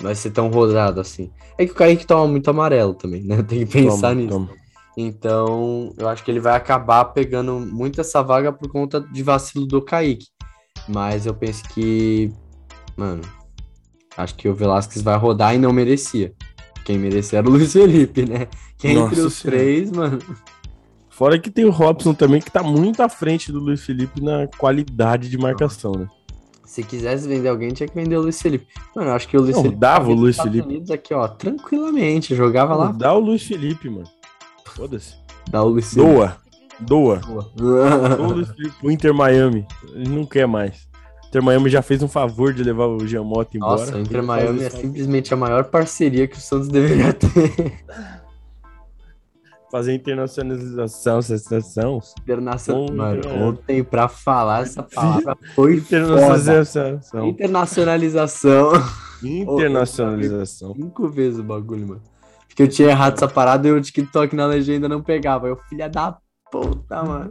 vai 0.00 0.14
ser 0.14 0.30
tão 0.30 0.48
rodado 0.48 1.00
assim. 1.00 1.30
É 1.58 1.66
que 1.66 1.72
o 1.72 1.74
Kaique 1.74 2.06
toma 2.06 2.26
muito 2.26 2.48
amarelo 2.48 2.94
também, 2.94 3.22
né? 3.22 3.42
Tem 3.44 3.66
que 3.66 3.72
pensar 3.72 4.10
toma, 4.10 4.14
nisso. 4.14 4.30
Toma. 4.30 4.50
Então, 4.96 5.94
eu 5.96 6.08
acho 6.08 6.24
que 6.24 6.30
ele 6.30 6.40
vai 6.40 6.56
acabar 6.56 7.04
pegando 7.06 7.60
muito 7.60 8.00
essa 8.00 8.22
vaga 8.22 8.52
por 8.52 8.68
conta 8.68 9.00
de 9.00 9.22
vacilo 9.22 9.66
do 9.66 9.82
Kaique. 9.82 10.26
Mas 10.88 11.26
eu 11.26 11.34
penso 11.34 11.62
que, 11.68 12.32
mano, 12.96 13.22
acho 14.16 14.34
que 14.34 14.48
o 14.48 14.54
Velasquez 14.54 15.02
vai 15.02 15.16
rodar 15.16 15.54
e 15.54 15.58
não 15.58 15.72
merecia. 15.72 16.32
Quem 16.88 16.96
merecia 16.96 17.40
era 17.40 17.46
o 17.46 17.50
Luiz 17.50 17.70
Felipe, 17.70 18.24
né? 18.24 18.48
Que 18.78 18.94
Nossa 18.94 19.08
entre 19.08 19.20
os 19.20 19.34
senhora. 19.34 19.58
três, 19.58 19.92
mano. 19.92 20.18
Fora 21.10 21.38
que 21.38 21.50
tem 21.50 21.66
o 21.66 21.70
Robson 21.70 22.14
também, 22.14 22.40
que 22.40 22.50
tá 22.50 22.62
muito 22.62 23.02
à 23.02 23.10
frente 23.10 23.52
do 23.52 23.60
Luiz 23.60 23.84
Felipe 23.84 24.22
na 24.22 24.46
qualidade 24.56 25.28
de 25.28 25.36
marcação, 25.36 25.92
né? 25.92 26.08
Se 26.64 26.82
quisesse 26.82 27.28
vender 27.28 27.50
alguém, 27.50 27.74
tinha 27.74 27.86
que 27.86 27.94
vender 27.94 28.16
o 28.16 28.22
Luiz 28.22 28.40
Felipe. 28.40 28.66
Mano, 28.96 29.10
eu 29.10 29.14
acho 29.14 29.28
que 29.28 29.36
o 29.36 29.42
Luiz 29.42 29.54
não, 29.54 29.64
Felipe. 29.64 29.78
Dava 29.78 30.08
o 30.08 30.14
Luiz 30.14 30.38
Felipe. 30.38 30.66
Unidos 30.66 30.90
aqui, 30.90 31.12
ó, 31.12 31.28
tranquilamente. 31.28 32.34
Jogava 32.34 32.74
lá. 32.74 32.90
Dá 32.90 33.12
o 33.12 33.18
Luiz 33.18 33.42
Felipe, 33.42 33.90
mano. 33.90 34.08
Foda-se. 34.64 35.14
Dá 35.50 35.62
o 35.62 35.68
Luiz 35.68 35.92
Felipe. 35.92 36.10
Doa. 36.10 36.36
Doa. 36.80 37.16
Doa. 37.18 37.50
Doa 38.16 38.28
o 38.28 38.32
Luiz 38.32 38.48
Felipe 38.48 38.74
pro 38.80 38.90
Inter 38.90 39.12
Miami. 39.12 39.66
Ele 39.92 40.08
não 40.08 40.24
quer 40.24 40.48
mais. 40.48 40.87
Inter 41.28 41.42
Miami 41.42 41.68
já 41.68 41.82
fez 41.82 42.02
um 42.02 42.08
favor 42.08 42.54
de 42.54 42.62
levar 42.62 42.86
o 42.86 43.06
Giamotto 43.06 43.56
embora. 43.56 43.80
Nossa, 43.80 43.96
o 43.96 44.00
Inter 44.00 44.22
Miami 44.22 44.64
é 44.64 44.70
simplesmente 44.70 45.32
a 45.32 45.36
maior 45.36 45.64
parceria 45.64 46.26
que 46.26 46.36
o 46.36 46.40
Santos 46.40 46.68
deveria 46.68 47.12
ter 47.12 47.84
fazer 49.70 49.94
internacionalização, 49.94 51.20
sensação. 51.20 52.00
Internacional. 52.20 52.94
Mano, 52.94 53.48
ontem 53.48 53.84
pra 53.84 54.08
falar 54.08 54.62
essa 54.62 54.82
palavra 54.84 55.36
foi 55.54 55.76
internacionalização. 55.76 57.28
Internacionalização. 57.28 58.72
Internacionalização. 59.22 60.74
Cinco 60.74 61.08
vezes 61.08 61.38
o 61.38 61.42
bagulho, 61.42 61.88
mano. 61.88 62.02
Porque 62.46 62.62
eu 62.62 62.68
tinha 62.68 62.88
errado 62.88 63.14
essa 63.14 63.28
parada 63.28 63.68
e 63.68 63.72
o 63.72 63.80
TikTok 63.80 64.34
na 64.34 64.46
legenda 64.46 64.88
não 64.88 65.02
pegava. 65.02 65.46
Eu, 65.46 65.56
filha 65.68 65.88
da 65.88 66.16
puta, 66.50 67.02
mano. 67.02 67.30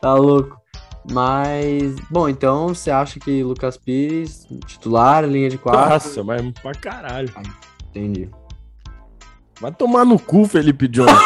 Tá 0.00 0.14
louco. 0.14 0.56
Mas, 1.10 1.94
bom, 2.10 2.28
então 2.28 2.68
você 2.68 2.90
acha 2.90 3.20
que 3.20 3.42
Lucas 3.42 3.76
Pires, 3.76 4.46
titular, 4.66 5.24
linha 5.24 5.48
de 5.48 5.58
quatro? 5.58 5.90
Nossa, 5.90 6.24
mas 6.24 6.50
pra 6.60 6.72
caralho. 6.72 7.32
Entendi. 7.90 8.28
Vai 9.60 9.72
tomar 9.72 10.04
no 10.04 10.18
cu, 10.18 10.46
Felipe 10.46 10.86
Jones. 10.88 11.12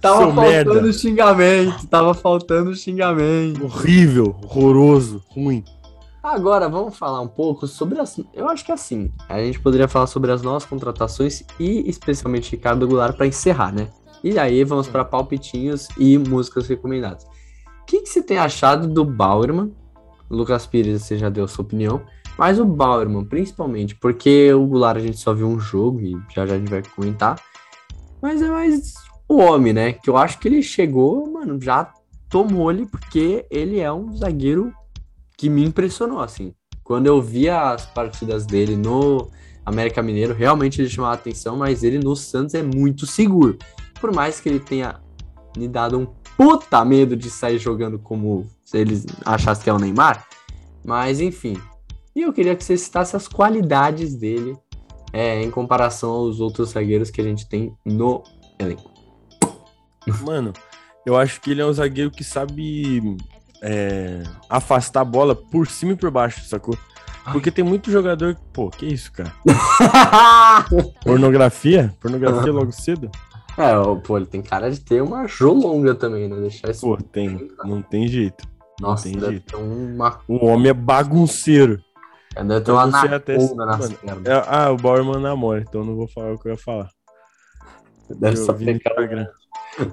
tava 0.00 0.18
Seu 0.18 0.34
faltando 0.34 0.74
merda. 0.74 0.92
xingamento, 0.92 1.86
tava 1.86 2.14
faltando 2.14 2.74
xingamento. 2.74 3.64
Horrível, 3.64 4.36
horroroso, 4.42 5.22
ruim. 5.28 5.62
Agora 6.22 6.68
vamos 6.68 6.96
falar 6.96 7.20
um 7.20 7.28
pouco 7.28 7.66
sobre 7.66 8.00
as. 8.00 8.20
Eu 8.34 8.48
acho 8.48 8.64
que 8.64 8.72
é 8.72 8.74
assim, 8.74 9.12
a 9.28 9.38
gente 9.38 9.60
poderia 9.60 9.86
falar 9.86 10.06
sobre 10.08 10.32
as 10.32 10.42
nossas 10.42 10.68
contratações 10.68 11.44
e 11.60 11.88
especialmente 11.88 12.50
Ricardo 12.50 12.86
Goulart 12.88 13.16
para 13.16 13.26
encerrar, 13.26 13.72
né? 13.72 13.88
E 14.22 14.38
aí 14.38 14.64
vamos 14.64 14.88
para 14.88 15.04
palpitinhos 15.04 15.88
e 15.98 16.18
músicas 16.18 16.66
recomendadas. 16.66 17.24
O 17.82 17.86
que, 17.86 18.00
que 18.00 18.08
você 18.08 18.22
tem 18.22 18.38
achado 18.38 18.86
do 18.86 19.04
Bauerman? 19.04 19.72
Lucas 20.30 20.66
Pires, 20.66 21.02
você 21.02 21.16
já 21.16 21.28
deu 21.28 21.48
sua 21.48 21.64
opinião. 21.64 22.02
Mas 22.38 22.60
o 22.60 22.64
Bauerman, 22.64 23.24
principalmente, 23.24 23.96
porque 23.96 24.52
o 24.52 24.66
Goulart 24.66 24.98
a 24.98 25.00
gente 25.00 25.18
só 25.18 25.34
viu 25.34 25.48
um 25.48 25.58
jogo 25.58 26.00
e 26.00 26.16
já 26.32 26.46
já 26.46 26.54
a 26.54 26.58
gente 26.58 26.70
vai 26.70 26.82
comentar. 26.94 27.40
Mas 28.22 28.42
é 28.42 28.48
mais 28.48 28.94
o 29.28 29.38
homem, 29.38 29.72
né? 29.72 29.92
Que 29.92 30.08
eu 30.08 30.16
acho 30.16 30.38
que 30.38 30.46
ele 30.46 30.62
chegou, 30.62 31.28
mano, 31.30 31.60
já 31.60 31.92
tomou 32.28 32.70
ele 32.70 32.86
porque 32.86 33.46
ele 33.50 33.80
é 33.80 33.92
um 33.92 34.16
zagueiro 34.16 34.72
que 35.36 35.48
me 35.48 35.64
impressionou, 35.64 36.20
assim. 36.20 36.54
Quando 36.84 37.06
eu 37.06 37.20
via 37.20 37.72
as 37.72 37.86
partidas 37.86 38.46
dele 38.46 38.76
no 38.76 39.30
América 39.64 40.02
Mineiro, 40.02 40.32
realmente 40.32 40.80
ele 40.80 40.88
chamava 40.88 41.14
atenção, 41.14 41.56
mas 41.56 41.82
ele 41.82 41.98
no 41.98 42.16
Santos 42.16 42.54
é 42.54 42.62
muito 42.62 43.06
seguro. 43.06 43.58
Por 44.00 44.12
mais 44.12 44.40
que 44.40 44.48
ele 44.48 44.60
tenha 44.60 45.00
me 45.56 45.66
dado 45.66 45.98
um 45.98 46.06
puta 46.36 46.84
medo 46.84 47.16
de 47.16 47.28
sair 47.30 47.58
jogando 47.58 47.98
como 47.98 48.46
se 48.64 48.78
eles 48.78 49.06
achassem 49.24 49.64
que 49.64 49.70
é 49.70 49.72
o 49.72 49.78
Neymar. 49.78 50.26
Mas 50.84 51.20
enfim, 51.20 51.60
e 52.14 52.22
eu 52.22 52.32
queria 52.32 52.54
que 52.54 52.64
você 52.64 52.76
citasse 52.76 53.16
as 53.16 53.26
qualidades 53.26 54.14
dele 54.14 54.56
é, 55.12 55.42
em 55.42 55.50
comparação 55.50 56.10
aos 56.10 56.40
outros 56.40 56.70
zagueiros 56.70 57.10
que 57.10 57.20
a 57.20 57.24
gente 57.24 57.48
tem 57.48 57.74
no 57.84 58.22
elenco. 58.58 58.90
Mano, 60.24 60.52
eu 61.04 61.16
acho 61.16 61.40
que 61.40 61.50
ele 61.50 61.60
é 61.60 61.66
um 61.66 61.72
zagueiro 61.72 62.10
que 62.10 62.24
sabe 62.24 63.16
é, 63.62 64.22
afastar 64.48 65.00
a 65.00 65.04
bola 65.04 65.34
por 65.34 65.66
cima 65.66 65.92
e 65.92 65.96
por 65.96 66.10
baixo, 66.10 66.44
sacou? 66.44 66.76
Porque 67.32 67.50
tem 67.50 67.64
muito 67.64 67.90
jogador. 67.90 68.36
Pô, 68.52 68.70
que 68.70 68.86
isso, 68.86 69.12
cara? 69.12 69.32
Pornografia? 71.04 71.94
Pornografia 72.00 72.52
logo 72.52 72.72
cedo? 72.72 73.10
É, 73.58 74.00
pô, 74.04 74.16
ele 74.16 74.26
tem 74.26 74.40
cara 74.40 74.70
de 74.70 74.80
ter 74.80 75.02
uma 75.02 75.26
jolonga 75.26 75.94
também, 75.94 76.28
né? 76.28 76.36
Deixar 76.36 76.70
isso. 76.70 76.82
Pô, 76.82 76.96
tem. 76.96 77.50
Não 77.64 77.82
tem 77.82 78.06
jeito. 78.06 78.46
Nossa, 78.80 79.08
não 79.08 79.20
tem 79.20 79.30
jeito. 79.30 79.56
Uma... 79.56 80.20
O 80.28 80.46
homem 80.46 80.70
é 80.70 80.74
bagunceiro. 80.74 81.82
Deve 82.36 82.60
ter 82.60 82.70
uma 82.70 82.82
anaconda 82.82 83.66
nas 83.66 83.92
pernas. 83.92 84.26
É, 84.26 84.44
ah, 84.46 84.70
o 84.70 84.76
Bauerman 84.76 85.20
namora, 85.20 85.64
então 85.66 85.84
não 85.84 85.96
vou 85.96 86.06
falar 86.06 86.34
o 86.34 86.38
que 86.38 86.46
eu 86.46 86.52
ia 86.52 86.58
falar. 86.58 86.88
Deve 88.08 88.36
só 88.36 88.52
pegar. 88.52 88.78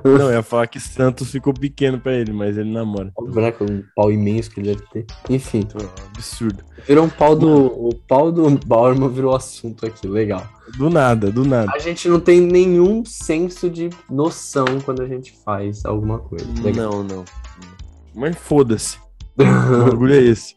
Não, 0.04 0.30
eu 0.30 0.32
ia 0.32 0.44
falar 0.44 0.68
que 0.68 0.80
Santos 0.80 1.32
ficou 1.32 1.54
pequeno 1.54 2.00
pra 2.00 2.14
ele, 2.14 2.32
mas 2.32 2.58
ele 2.58 2.72
namora. 2.72 3.12
Óbvio, 3.16 3.42
né? 3.42 3.52
Com 3.52 3.66
um 3.66 3.84
pau 3.96 4.12
imenso 4.12 4.52
que 4.52 4.60
ele 4.60 4.76
deve 4.76 4.88
ter. 4.90 5.06
Enfim. 5.30 5.60
Então, 5.60 5.90
absurdo. 6.14 6.64
Virou 6.88 7.06
um 7.06 7.10
pau 7.10 7.36
do. 7.36 7.66
O 7.66 7.96
pau 7.96 8.32
do 8.32 8.48
Bauerman 8.66 9.10
virou 9.10 9.36
assunto 9.36 9.86
aqui, 9.86 10.08
legal. 10.08 10.48
Do 10.78 10.90
nada, 10.90 11.32
do 11.32 11.46
nada. 11.46 11.72
A 11.74 11.80
gente 11.80 12.08
não 12.10 12.20
tem 12.20 12.42
nenhum 12.42 13.06
senso 13.06 13.70
de 13.70 13.90
noção 14.10 14.66
quando 14.84 15.02
a 15.02 15.08
gente 15.08 15.34
faz 15.44 15.86
alguma 15.86 16.20
coisa. 16.20 16.46
Não, 16.76 17.04
não. 17.04 17.24
Mas 18.14 18.36
foda-se. 18.36 18.98
o 19.38 19.86
bagulho 19.90 20.14
é 20.14 20.22
esse. 20.22 20.56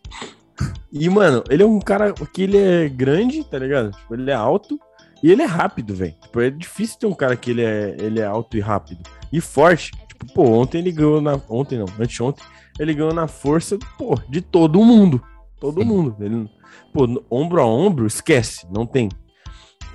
E, 0.93 1.09
mano, 1.09 1.45
ele 1.51 1.63
é 1.63 1.67
um 1.67 1.79
cara 1.79 2.13
que 2.13 2.43
ele 2.43 2.57
é 2.57 2.89
grande, 2.89 3.45
tá 3.45 3.59
ligado? 3.59 3.91
Tipo, 3.91 4.15
ele 4.15 4.31
é 4.31 4.35
alto 4.35 4.79
e 5.23 5.31
ele 5.31 5.43
é 5.43 5.47
rápido, 5.47 5.95
velho. 5.95 6.15
Tipo, 6.23 6.41
é 6.41 6.51
difícil 6.51 6.99
ter 6.99 7.07
um 7.07 7.15
cara 7.15 7.37
que 7.37 7.51
ele 7.51 7.63
é, 7.63 7.97
ele 7.99 8.21
é 8.21 8.25
alto 8.25 8.57
e 8.57 8.61
rápido. 8.61 9.03
E 9.33 9.41
forte. 9.41 9.93
Tipo, 10.09 10.33
pô, 10.33 10.43
ontem 10.45 10.79
ele 10.79 10.93
ganhou 10.93 11.21
na. 11.21 11.41
Ontem 11.49 11.79
não, 11.79 11.87
anteontem, 12.01 12.45
ele 12.79 12.95
ganhou 12.95 13.13
na 13.13 13.29
força, 13.29 13.79
pô, 13.97 14.19
de 14.29 14.41
todo 14.41 14.83
mundo. 14.83 15.23
Todo 15.61 15.83
Sim. 15.83 15.87
mundo. 15.87 16.17
Ele, 16.21 16.49
pô, 16.93 17.23
ombro 17.31 17.61
a 17.61 17.67
ombro, 17.67 18.07
esquece, 18.07 18.67
não 18.73 18.87
tem. 18.87 19.09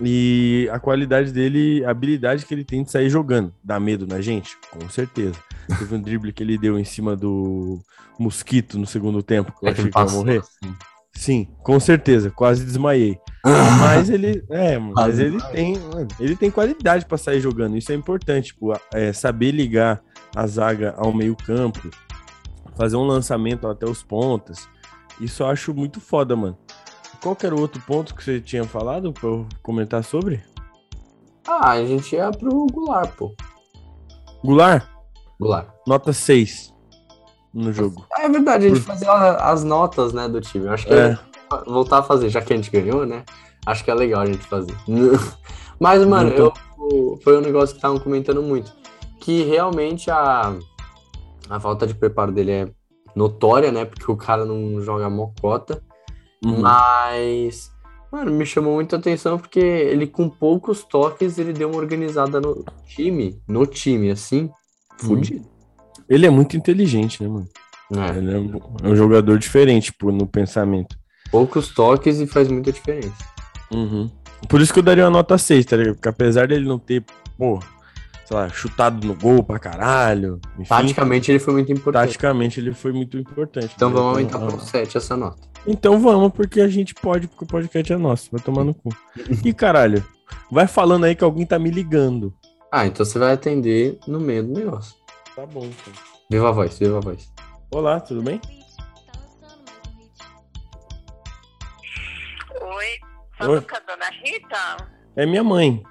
E 0.02 0.68
a 0.72 0.80
qualidade 0.80 1.32
dele, 1.32 1.84
a 1.86 1.92
habilidade 1.92 2.46
que 2.46 2.54
ele 2.54 2.64
tem 2.64 2.84
de 2.84 2.92
sair 2.92 3.10
jogando. 3.10 3.54
Dá 3.64 3.80
medo 3.80 4.08
na 4.08 4.22
gente? 4.22 4.58
Com 4.72 4.90
certeza. 4.90 5.36
Teve 5.78 5.96
um 5.96 6.02
drible 6.02 6.34
que 6.34 6.44
ele 6.44 6.58
deu 6.58 6.78
em 6.80 6.84
cima 6.84 7.16
do 7.16 7.80
Mosquito 8.20 8.78
no 8.78 8.86
segundo 8.86 9.22
tempo, 9.22 9.52
que 9.52 9.66
eu 9.66 9.70
é 9.70 9.72
achei 9.72 9.90
que 9.90 9.98
ia 9.98 10.06
morrer. 10.06 10.40
Assim. 10.40 10.76
Sim, 11.16 11.48
com 11.64 11.80
certeza, 11.80 12.32
quase 12.32 12.66
desmaiei. 12.66 13.18
mas 13.80 14.10
ele, 14.10 14.44
é, 14.50 14.80
mas 14.80 15.20
ele 15.20 15.40
tem, 15.52 15.76
ele 16.20 16.36
tem 16.36 16.50
qualidade 16.50 17.06
para 17.06 17.18
sair 17.18 17.40
jogando. 17.40 17.78
Isso 17.78 17.92
é 17.92 17.96
importante, 17.96 18.48
tipo, 18.48 18.74
é, 18.94 19.14
saber 19.14 19.52
ligar 19.52 20.02
a 20.36 20.48
zaga 20.48 20.96
ao 20.98 21.14
meio-campo, 21.14 21.90
fazer 22.76 22.96
um 22.96 23.06
lançamento 23.06 23.68
até 23.68 23.86
os 23.86 24.02
pontas. 24.02 24.68
Isso 25.22 25.44
eu 25.44 25.48
acho 25.48 25.74
muito 25.74 26.02
foda, 26.02 26.36
mano. 26.36 26.58
Qual 27.24 27.38
era 27.42 27.56
o 27.56 27.62
outro 27.62 27.82
ponto 27.88 28.14
que 28.14 28.22
você 28.22 28.42
tinha 28.42 28.66
falado 28.66 29.14
para 29.14 29.30
eu 29.30 29.48
comentar 29.62 30.04
sobre? 30.04 30.44
Ah, 31.48 31.70
a 31.70 31.86
gente 31.86 32.14
ia 32.14 32.30
pro 32.32 32.68
Goulart, 32.68 33.16
pô. 33.16 33.34
Goulart? 34.44 34.86
Goulart. 35.40 35.70
Nota 35.88 36.12
6 36.12 36.74
no 37.54 37.72
jogo. 37.72 38.06
É 38.18 38.28
verdade, 38.28 38.66
a 38.66 38.70
gente 38.70 38.82
Por... 38.82 38.88
fazia 38.88 39.10
as 39.10 39.64
notas, 39.64 40.12
né, 40.12 40.28
do 40.28 40.42
time. 40.42 40.66
Eu 40.66 40.74
acho 40.74 40.86
que 40.86 40.94
é. 40.94 41.18
voltar 41.66 42.00
a 42.00 42.04
fazer, 42.04 42.28
já 42.28 42.42
que 42.42 42.52
a 42.52 42.58
gente 42.58 42.70
ganhou, 42.70 43.06
né? 43.06 43.24
Acho 43.66 43.86
que 43.86 43.92
é 43.92 43.94
legal 43.94 44.24
a 44.24 44.26
gente 44.26 44.46
fazer. 44.46 44.76
Mas, 45.80 46.06
mano, 46.06 46.30
eu, 46.30 46.54
foi 47.24 47.38
um 47.38 47.42
negócio 47.42 47.70
que 47.70 47.78
estavam 47.78 48.00
comentando 48.00 48.44
muito. 48.44 48.74
Que 49.22 49.44
realmente 49.44 50.12
a, 50.12 50.54
a 51.50 51.58
falta 51.58 51.88
de 51.88 51.96
preparo 51.96 52.34
dele 52.34 52.52
é 52.52 52.70
notória, 53.16 53.72
né? 53.72 53.86
Porque 53.86 54.12
o 54.12 54.18
cara 54.18 54.44
não 54.44 54.82
joga 54.82 55.10
mocota. 55.10 55.82
Uhum. 56.44 56.62
Mas, 56.62 57.72
mano, 58.12 58.32
me 58.32 58.46
chamou 58.46 58.76
muita 58.76 58.98
atenção 58.98 59.38
porque 59.38 59.60
ele, 59.60 60.08
com 60.08 60.30
poucos 60.30 60.84
toques, 60.84 61.38
ele 61.38 61.54
deu 61.54 61.70
uma 61.70 61.78
organizada 61.78 62.42
no 62.42 62.66
time, 62.88 63.42
no 63.48 63.66
time, 63.66 64.12
assim, 64.12 64.50
fudido. 64.98 65.46
Ele 66.10 66.26
é 66.26 66.30
muito 66.30 66.58
inteligente, 66.58 67.24
né, 67.24 67.30
mano? 67.30 67.48
É. 67.96 68.18
Ele 68.18 68.34
é 68.84 68.88
um 68.88 68.96
jogador 68.96 69.38
diferente, 69.38 69.92
tipo, 69.92 70.12
no 70.12 70.28
pensamento. 70.28 70.98
Poucos 71.32 71.70
toques 71.70 72.20
e 72.20 72.28
faz 72.28 72.48
muita 72.50 72.72
diferença. 72.72 73.26
Uhum. 73.72 74.10
Por 74.50 74.62
isso 74.62 74.74
que 74.74 74.80
eu 74.80 74.84
daria 74.84 75.06
uma 75.06 75.10
nota 75.10 75.38
6, 75.38 75.66
tá 75.66 75.78
ligado? 75.78 75.96
Porque 75.96 76.10
apesar 76.10 76.48
dele 76.48 76.68
não 76.68 76.78
ter, 76.78 77.04
pô, 77.38 77.60
sei 78.26 78.38
lá, 78.38 78.50
chutado 78.50 79.06
no 79.06 79.16
gol 79.16 79.44
pra 79.44 79.60
caralho. 79.60 80.40
Enfim, 80.58 80.70
taticamente 80.70 81.32
ele 81.32 81.40
foi 81.40 81.54
muito 81.54 81.72
importante. 81.72 82.08
Taticamente 82.08 82.60
ele 82.60 82.74
foi 82.74 82.92
muito 82.92 83.18
importante. 83.18 83.74
Então 83.76 83.90
vamos 83.92 84.10
aumentar 84.10 84.40
para 84.40 84.60
7 84.60 84.98
essa 84.98 85.18
nota. 85.18 85.48
Então 85.66 86.00
vamos, 86.00 86.32
porque 86.34 86.62
a 86.62 86.68
gente 86.68 86.94
pode, 86.94 87.28
porque 87.28 87.44
o 87.44 87.48
podcast 87.48 87.92
é 87.92 87.98
nosso. 87.98 88.30
Vai 88.32 88.42
tomar 88.42 88.64
no 88.64 88.74
cu. 88.74 88.90
e 89.44 89.54
caralho, 89.54 90.04
vai 90.52 90.68
falando 90.68 91.06
aí 91.06 91.16
que 91.16 91.24
alguém 91.24 91.46
tá 91.46 91.60
me 91.60 91.70
ligando. 91.70 92.34
Ah, 92.72 92.86
então 92.88 93.06
você 93.06 93.20
vai 93.20 93.34
atender 93.34 94.00
no 94.08 94.20
meio 94.20 94.44
do 94.44 94.54
negócio. 94.54 94.96
Tá 95.36 95.46
bom, 95.46 95.66
então. 95.66 95.94
Viva 96.30 96.50
a 96.50 96.52
voz, 96.52 96.78
viva 96.80 96.98
a 96.98 97.02
voz. 97.02 97.32
Olá, 97.72 98.00
tudo 98.00 98.22
bem? 98.22 98.40
Oi, 102.62 102.86
falando 103.38 103.68
com 103.68 103.76
a 103.76 103.80
dona 103.80 104.10
Rita? 104.24 104.78
É 105.16 105.26
minha 105.26 105.44
mãe. 105.44 105.84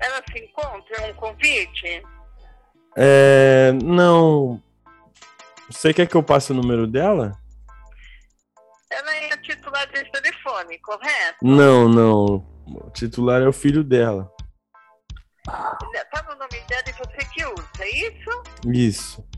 Ela 0.00 0.22
se 0.30 0.38
encontra 0.38 1.06
um 1.06 1.14
convite? 1.14 2.02
É. 2.96 3.72
Não. 3.82 4.62
Você 5.70 5.94
quer 5.94 6.06
que 6.06 6.16
eu 6.16 6.22
passe 6.22 6.50
o 6.50 6.54
número 6.54 6.86
dela? 6.86 7.38
Ela 8.90 9.14
é 9.16 9.32
a 9.32 9.36
titular 9.40 9.86
desse 9.92 10.10
telefone, 10.10 10.78
correto? 10.78 11.38
Não, 11.42 11.88
não. 11.88 12.44
O 12.66 12.90
titular 12.90 13.40
é 13.40 13.48
o 13.48 13.52
filho 13.52 13.84
dela. 13.84 14.30
Tá 15.44 16.22
no 16.28 16.34
nome 16.36 16.60
dela 16.68 16.84
e 16.86 16.92
você 16.92 17.24
que 17.32 17.44
usa, 17.44 17.68
é 17.80 17.88
isso? 17.88 18.42
Isso. 18.66 19.28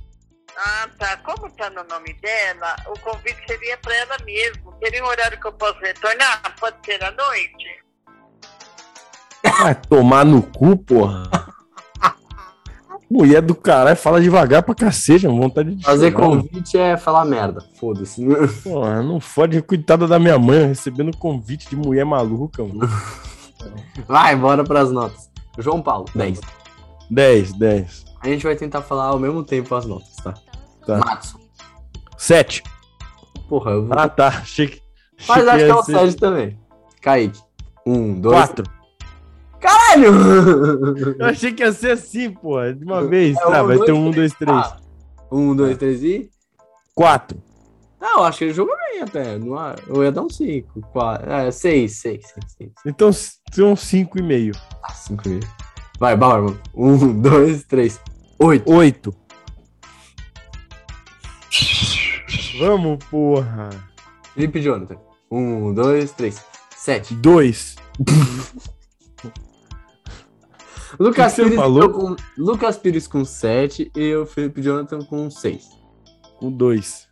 Ah, 0.57 0.89
tá. 0.99 1.17
Como 1.19 1.51
tá 1.51 1.71
no 1.71 1.85
nome 1.85 2.13
dela, 2.15 2.77
o 2.87 2.99
convite 3.01 3.43
seria 3.47 3.77
para 3.79 3.95
ela 3.97 4.17
mesmo. 4.25 4.73
Teria 4.75 5.05
um 5.05 5.09
horário 5.09 5.41
que 5.41 5.47
eu 5.47 5.53
posso 5.53 5.79
retornar? 5.81 6.55
Pode 6.59 6.77
ser 6.85 7.03
à 7.03 7.11
noite? 7.11 7.82
Vai 9.61 9.75
tomar 9.75 10.25
no 10.25 10.43
cu, 10.43 10.77
porra. 10.77 11.31
Mulher 13.11 13.43
do 13.43 13.55
caralho, 13.55 13.95
fala 13.97 14.23
devagar 14.23 14.63
pra 14.63 14.75
cacete, 14.75 15.27
não 15.27 15.39
vontade 15.39 15.75
de 15.75 15.85
Fazer 15.85 16.11
chorar. 16.11 16.27
convite 16.29 16.79
é 16.79 16.97
falar 16.97 17.27
merda, 17.27 17.63
foda-se. 17.79 18.25
Porra, 18.65 19.03
não 19.03 19.21
fode, 19.21 19.61
coitada 19.61 20.09
da 20.09 20.19
minha 20.19 20.39
mãe, 20.39 20.69
recebendo 20.69 21.15
convite 21.19 21.69
de 21.69 21.77
mulher 21.77 22.07
maluca, 22.07 22.65
mano. 22.65 22.89
Vai, 24.09 24.35
bora 24.35 24.65
pras 24.65 24.91
notas. 24.91 25.31
João 25.59 25.83
Paulo, 25.83 26.07
10. 26.15 26.41
10, 27.11 27.53
10. 27.53 28.05
A 28.23 28.29
gente 28.29 28.45
vai 28.45 28.57
tentar 28.57 28.81
falar 28.81 29.09
ao 29.09 29.19
mesmo 29.19 29.45
tempo 29.45 29.75
as 29.75 29.85
notas, 29.85 30.17
tá? 30.17 30.33
Tá. 30.87 30.97
Matson. 30.97 31.39
7. 32.17 32.63
Porra, 33.47 33.73
eu 33.73 33.87
vou... 33.87 33.99
Ah, 33.99 34.09
tá. 34.09 34.29
Achei 34.29 34.69
que... 34.69 34.81
Mas 35.29 35.47
acho 35.47 35.65
que 35.67 35.71
é 35.71 35.75
o 35.75 35.83
7 35.83 36.17
também. 36.17 36.59
Kaique. 37.03 37.39
1, 37.87 38.21
2... 38.23 38.35
4. 38.35 38.82
Caralho! 39.93 41.17
Eu 41.19 41.27
achei 41.27 41.53
que 41.53 41.63
ia 41.63 41.73
ser 41.73 41.93
assim, 41.93 42.31
pô, 42.31 42.59
de 42.73 42.85
uma 42.85 43.05
vez. 43.05 43.37
É, 43.37 43.41
tá, 43.41 43.63
vai 43.63 43.77
dois, 43.77 43.87
ter 43.87 43.93
um, 43.93 44.11
dois, 44.11 44.33
três. 44.33 44.57
Ah, 44.57 44.81
um, 45.31 45.55
dois, 45.55 45.77
três 45.77 46.03
e. 46.03 46.31
Quatro. 46.95 47.43
Não, 48.01 48.19
eu 48.19 48.25
acho 48.25 48.39
que 48.39 48.45
ele 48.45 48.55
jogou 48.55 48.75
bem 48.77 49.03
até. 49.03 49.37
Eu 49.87 50.03
ia 50.03 50.11
dar 50.11 50.23
um 50.23 50.31
cinco. 50.31 50.81
Quatro, 50.93 51.31
é, 51.31 51.51
seis, 51.51 51.99
seis, 51.99 52.25
seis. 52.49 52.73
Então 52.87 53.11
são 53.53 53.77
cinco 53.77 54.19
e 54.19 54.23
meio. 54.23 54.55
Ah, 54.83 54.93
cinco 54.93 55.23
e 55.27 55.31
meio. 55.31 55.49
Vai, 55.99 56.17
Bauerman. 56.17 56.59
Um, 56.75 57.13
dois, 57.21 57.65
três. 57.65 58.01
Oito. 58.39 58.73
Oito. 58.73 59.15
Vamos, 62.59 63.05
porra. 63.07 63.71
Felipe 64.35 64.61
Jonathan. 64.61 64.97
Um, 65.31 65.73
dois, 65.73 66.13
três. 66.13 66.43
Sete. 66.77 67.15
Dois. 67.15 67.77
Lucas 70.99 71.35
Pires, 71.35 71.55
falou? 71.55 71.91
Com, 71.91 72.17
Lucas 72.37 72.77
Pires 72.77 73.07
com 73.07 73.25
7 73.25 73.91
e 73.95 74.15
o 74.15 74.27
Felipe 74.27 74.63
Jonathan 74.63 75.01
com 75.01 75.31
6. 75.31 75.71
Com 76.39 76.51
2. 76.51 77.09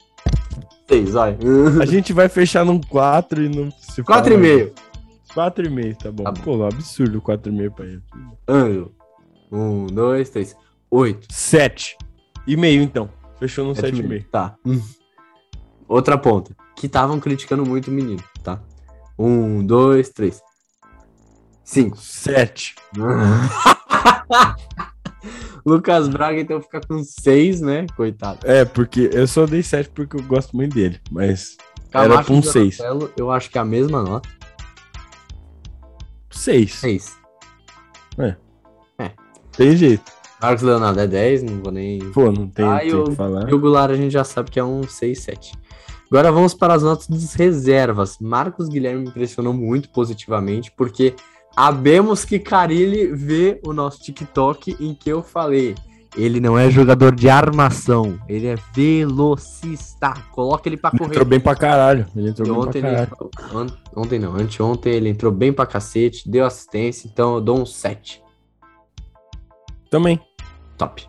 6, 0.88 1.12
vai. 1.12 1.38
A 1.80 1.86
gente 1.86 2.12
vai 2.12 2.28
fechar 2.28 2.64
num 2.64 2.80
4 2.80 3.42
e 3.42 3.48
não 3.48 3.70
se 3.70 4.02
4,5. 4.02 4.72
4,5, 5.34 5.96
tá 5.96 6.10
bom. 6.10 6.24
Tá 6.24 6.32
bom. 6.32 6.40
Pô, 6.42 6.64
absurdo 6.64 7.22
4,5 7.22 7.70
pra 7.70 7.86
ele. 7.86 8.02
Ângelo. 8.48 8.94
1, 9.52 9.86
2, 9.86 10.30
3. 10.30 10.56
8. 10.90 11.26
7. 11.30 11.96
E 12.46 12.56
meio, 12.56 12.82
então. 12.82 13.08
Fechou 13.38 13.64
no 13.64 13.72
7,5. 13.72 14.26
Tá. 14.30 14.56
Outra 15.88 16.18
ponta. 16.18 16.54
Que 16.76 16.86
estavam 16.86 17.20
criticando 17.20 17.64
muito 17.64 17.88
o 17.88 17.90
menino, 17.92 18.22
tá? 18.42 18.60
1, 19.18 19.64
2, 19.64 20.08
3. 20.10 20.40
5. 21.70 21.96
7. 21.96 22.74
Lucas 25.64 26.08
Braga, 26.08 26.40
então, 26.40 26.60
fica 26.60 26.80
com 26.80 27.04
6, 27.04 27.60
né? 27.60 27.86
Coitado. 27.96 28.44
É, 28.44 28.64
porque 28.64 29.08
eu 29.12 29.24
só 29.28 29.46
dei 29.46 29.62
7 29.62 29.90
porque 29.90 30.16
eu 30.16 30.22
gosto 30.24 30.56
muito 30.56 30.74
dele, 30.74 31.00
mas 31.12 31.56
Camacho 31.92 32.12
era 32.12 32.24
com 32.24 32.42
6. 32.42 32.78
Eu 33.16 33.30
acho 33.30 33.48
que 33.50 33.56
é 33.56 33.60
a 33.60 33.64
mesma 33.64 34.02
nota. 34.02 34.28
6. 36.32 36.74
6. 36.74 37.16
É. 38.18 38.34
É. 38.98 39.12
Tem 39.56 39.76
jeito. 39.76 40.10
Marcos 40.42 40.62
Leonardo 40.62 40.98
é 40.98 41.06
10, 41.06 41.44
não 41.44 41.62
vou 41.62 41.70
nem. 41.70 42.00
Pô, 42.10 42.32
não 42.32 42.48
tem, 42.48 42.64
ah, 42.64 42.80
o 42.98 43.04
que 43.04 43.14
falar. 43.14 43.48
E 43.48 43.54
o 43.54 43.60
Goulart 43.60 43.92
a 43.92 43.96
gente 43.96 44.10
já 44.10 44.24
sabe 44.24 44.50
que 44.50 44.58
é 44.58 44.64
um 44.64 44.82
6, 44.82 45.20
7. 45.20 45.52
Agora 46.10 46.32
vamos 46.32 46.52
para 46.52 46.74
as 46.74 46.82
notas 46.82 47.06
das 47.06 47.34
reservas. 47.34 48.18
Marcos 48.20 48.68
Guilherme 48.68 49.02
me 49.02 49.08
impressionou 49.10 49.52
muito 49.52 49.88
positivamente, 49.90 50.72
porque 50.76 51.14
Abemos 51.56 52.24
que 52.24 52.38
Carilli 52.38 53.12
vê 53.12 53.60
o 53.64 53.72
nosso 53.72 54.00
TikTok 54.00 54.76
em 54.80 54.94
que 54.94 55.10
eu 55.10 55.22
falei. 55.22 55.74
Ele 56.16 56.40
não 56.40 56.58
é 56.58 56.68
jogador 56.68 57.14
de 57.14 57.28
armação, 57.28 58.18
ele 58.28 58.48
é 58.48 58.56
velocista. 58.74 60.12
Coloca 60.32 60.68
ele 60.68 60.76
pra 60.76 60.90
correr. 60.90 61.04
Ele 61.04 61.10
entrou 61.12 61.24
bem 61.24 61.38
pra 61.38 61.54
caralho. 61.54 62.06
Ele 62.16 62.30
entrou 62.30 62.48
bem 62.48 62.56
ontem 62.56 62.80
pra 62.80 63.06
caralho. 63.06 63.32
Ele, 63.62 63.72
ontem 63.94 64.18
não, 64.18 64.34
anteontem 64.34 64.92
ele 64.92 65.08
entrou 65.08 65.30
bem 65.30 65.52
pra 65.52 65.66
cacete, 65.66 66.28
deu 66.28 66.44
assistência, 66.44 67.06
então 67.06 67.34
eu 67.34 67.40
dou 67.40 67.60
um 67.60 67.66
7. 67.66 68.22
Também. 69.88 70.20
Top. 70.76 71.06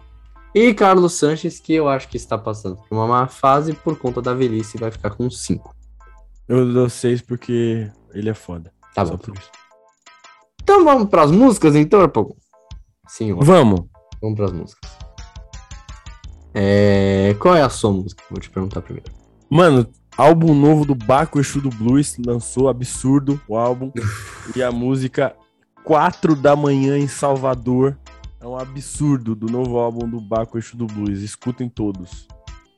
E 0.54 0.74
Carlos 0.74 1.14
Sanches, 1.14 1.60
que 1.60 1.74
eu 1.74 1.88
acho 1.88 2.08
que 2.08 2.18
está 2.18 2.38
passando 2.38 2.76
por 2.76 2.96
uma 2.96 3.08
má 3.08 3.28
fase 3.28 3.74
por 3.74 3.98
conta 3.98 4.22
da 4.22 4.34
velhice, 4.34 4.78
vai 4.78 4.92
ficar 4.92 5.12
com 5.12 5.30
5. 5.30 5.74
Eu 6.48 6.72
dou 6.72 6.90
6 6.90 7.22
porque 7.22 7.90
ele 8.14 8.30
é 8.30 8.34
foda. 8.34 8.72
Tá 8.94 9.06
Só 9.06 9.14
bom. 9.14 9.18
Por 9.18 9.34
isso. 9.36 9.50
Então 10.64 10.86
vamos 10.86 11.10
para 11.10 11.24
as 11.24 11.32
músicas, 11.32 11.76
então, 11.76 12.02
Arpagão? 12.02 12.36
Sim, 13.08 13.34
vamos. 13.34 13.86
Vamos 14.22 14.38
para 14.38 14.46
as 14.46 14.52
músicas. 14.52 14.92
É... 16.54 17.36
Qual 17.40 17.56
é 17.56 17.62
a 17.62 17.70
sua 17.70 17.92
música? 17.92 18.24
Vou 18.30 18.40
te 18.40 18.50
perguntar 18.50 18.82
primeiro. 18.82 19.12
Mano, 19.50 19.88
álbum 20.16 20.54
novo 20.54 20.86
do 20.86 20.96
Baco 20.96 21.40
Exu 21.40 21.60
do 21.60 21.70
Blues, 21.70 22.16
lançou 22.26 22.70
absurdo 22.70 23.42
o 23.48 23.58
álbum. 23.58 23.92
e 24.56 24.62
a 24.62 24.72
música 24.72 25.36
4 25.84 26.36
da 26.36 26.56
manhã 26.56 26.98
em 26.98 27.08
Salvador. 27.08 27.98
É 28.40 28.48
um 28.48 28.58
absurdo 28.58 29.36
do 29.36 29.48
novo 29.48 29.78
álbum 29.78 30.08
do 30.08 30.22
Baco 30.22 30.58
Exu 30.58 30.78
do 30.78 30.86
Blues. 30.86 31.22
Escutem 31.22 31.68
todos. 31.68 32.28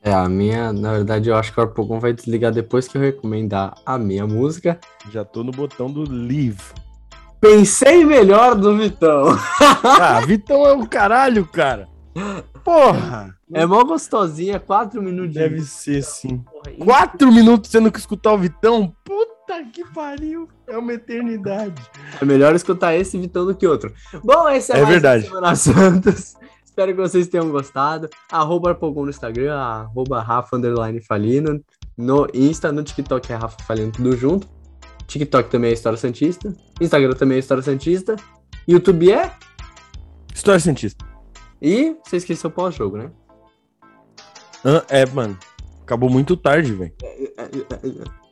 É, 0.02 0.12
a 0.12 0.28
minha, 0.28 0.72
na 0.72 0.92
verdade, 0.92 1.30
eu 1.30 1.36
acho 1.36 1.52
que 1.52 1.58
o 1.58 1.62
Arpogão 1.62 1.98
vai 1.98 2.12
desligar 2.12 2.52
depois 2.52 2.86
que 2.86 2.98
eu 2.98 3.00
recomendar 3.00 3.74
a 3.86 3.96
minha 3.96 4.26
música. 4.26 4.78
Já 5.10 5.24
tô 5.24 5.42
no 5.42 5.50
botão 5.50 5.90
do 5.90 6.02
Leave. 6.02 6.60
Pensei 7.44 8.06
melhor 8.06 8.54
do 8.54 8.74
Vitão. 8.74 9.38
Ah, 9.84 10.18
Vitão 10.24 10.66
é 10.66 10.72
um 10.72 10.86
caralho, 10.86 11.44
cara. 11.46 11.86
Porra! 12.64 13.36
É 13.52 13.66
mó 13.66 13.84
gostosinha, 13.84 14.58
quatro 14.58 15.02
minutos. 15.02 15.34
Deve 15.34 15.60
ser, 15.60 16.02
sim. 16.02 16.38
Porra, 16.38 16.74
quatro 16.82 17.30
minutos 17.30 17.70
tendo 17.70 17.92
que 17.92 17.98
escutar 17.98 18.32
o 18.32 18.38
Vitão? 18.38 18.96
Puta 19.04 19.62
que 19.70 19.84
pariu! 19.92 20.48
É 20.66 20.78
uma 20.78 20.94
eternidade. 20.94 21.82
É 22.18 22.24
melhor 22.24 22.54
escutar 22.54 22.94
esse 22.94 23.18
Vitão 23.18 23.44
do 23.44 23.54
que 23.54 23.66
outro. 23.66 23.92
Bom, 24.24 24.48
esse 24.48 24.72
é, 24.72 24.76
é 24.76 24.78
mais 24.78 24.88
verdade. 24.88 25.26
Semana 25.26 25.54
Santos. 25.54 26.36
Espero 26.64 26.92
que 26.92 27.00
vocês 27.00 27.28
tenham 27.28 27.50
gostado. 27.50 28.08
Arroba 28.32 28.70
Arpogão 28.70 29.04
no 29.04 29.10
Instagram, 29.10 29.54
arroba 29.54 30.22
Rafa 30.22 30.56
Underline 30.56 31.02
Falino. 31.02 31.62
No 31.94 32.26
Insta, 32.32 32.72
no 32.72 32.82
TikTok 32.82 33.30
é 33.30 33.36
Rafa 33.36 33.62
Falino, 33.64 33.92
tudo 33.92 34.16
junto. 34.16 34.48
TikTok 35.06 35.50
também 35.50 35.70
é 35.70 35.74
História 35.74 35.98
Santista. 35.98 36.54
Instagram 36.80 37.12
também 37.14 37.36
é 37.36 37.38
História 37.40 37.62
Santista. 37.62 38.16
YouTube 38.66 39.12
é? 39.12 39.30
História 40.34 40.60
Santista. 40.60 41.04
E 41.60 41.96
você 42.04 42.16
esqueceu 42.16 42.50
o 42.50 42.52
pós-jogo, 42.52 42.96
né? 42.96 43.10
Ah, 44.64 44.84
é, 44.88 45.06
mano. 45.06 45.38
Acabou 45.82 46.08
muito 46.10 46.36
tarde, 46.36 46.72
velho. 46.72 46.92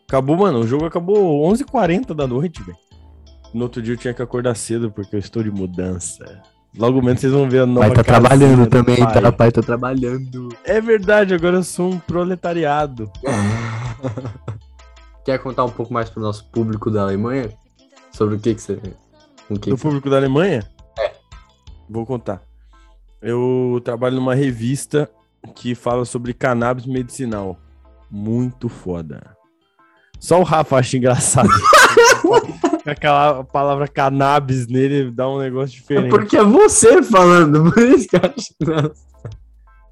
Acabou, 0.09 0.37
mano. 0.37 0.61
O 0.61 0.67
jogo 0.67 0.87
acabou 0.87 1.43
11h40 1.53 2.15
da 2.15 2.27
noite, 2.27 2.63
velho. 2.63 2.79
No 3.53 3.65
outro 3.65 3.83
dia 3.83 3.95
eu 3.95 3.99
tinha 3.99 4.15
que 4.15 4.23
acordar 4.23 4.55
cedo 4.55 4.91
porque 4.91 5.17
eu 5.17 5.21
estou 5.21 5.43
de 5.43 5.51
mudança. 5.51 6.43
Logo 6.77 7.03
menos 7.03 7.21
vocês 7.21 7.33
vão 7.33 7.49
ver 7.51 7.61
a 7.61 7.67
nova 7.67 7.89
Pai 7.89 7.97
tá 7.97 8.05
trabalhando 8.05 8.65
do 8.65 8.67
também, 8.67 8.97
pai. 8.97 9.13
tá? 9.23 9.33
Pai 9.33 9.53
tá 9.53 9.61
trabalhando. 9.61 10.49
É 10.65 10.81
verdade, 10.81 11.35
agora 11.35 11.57
eu 11.57 11.63
sou 11.63 11.91
um 11.91 11.99
proletariado. 11.99 13.11
Quer 15.25 15.39
contar 15.39 15.65
um 15.65 15.71
pouco 15.71 15.93
mais 15.93 16.11
pro 16.11 16.21
nosso 16.23 16.45
público 16.51 16.91
da 16.91 17.03
Alemanha? 17.03 17.51
Sobre 18.13 18.37
o 18.37 18.41
que 18.41 18.55
que 18.55 18.61
você... 18.61 18.77
Com 19.49 19.57
quem 19.57 19.73
Do 19.73 19.77
você... 19.77 19.83
público 19.83 20.11
da 20.11 20.17
Alemanha? 20.17 20.69
É. 20.99 21.13
Vou 21.89 22.05
contar. 22.05 22.43
Eu 23.21 23.81
trabalho 23.85 24.17
numa 24.17 24.35
revista 24.35 25.09
que 25.55 25.75
fala 25.75 26.05
sobre 26.05 26.33
cannabis 26.35 26.87
medicinal. 26.87 27.57
Muito 28.11 28.69
foda. 28.69 29.37
Só 30.19 30.41
o 30.41 30.45
Rafa 30.45 30.77
acha 30.77 30.97
engraçado. 30.97 31.49
Aquela 32.85 33.45
palavra 33.45 33.87
cannabis 33.87 34.67
nele 34.67 35.11
dá 35.11 35.29
um 35.29 35.39
negócio 35.39 35.77
É 35.77 35.81
diferente. 35.81 36.11
porque 36.11 36.37
é 36.37 36.43
você 36.43 37.01
falando, 37.03 37.71
por 37.73 37.83
isso 37.83 38.09
que 38.09 38.17
eu 38.17 38.21
acho 38.25 38.55
engraçado. 38.61 38.93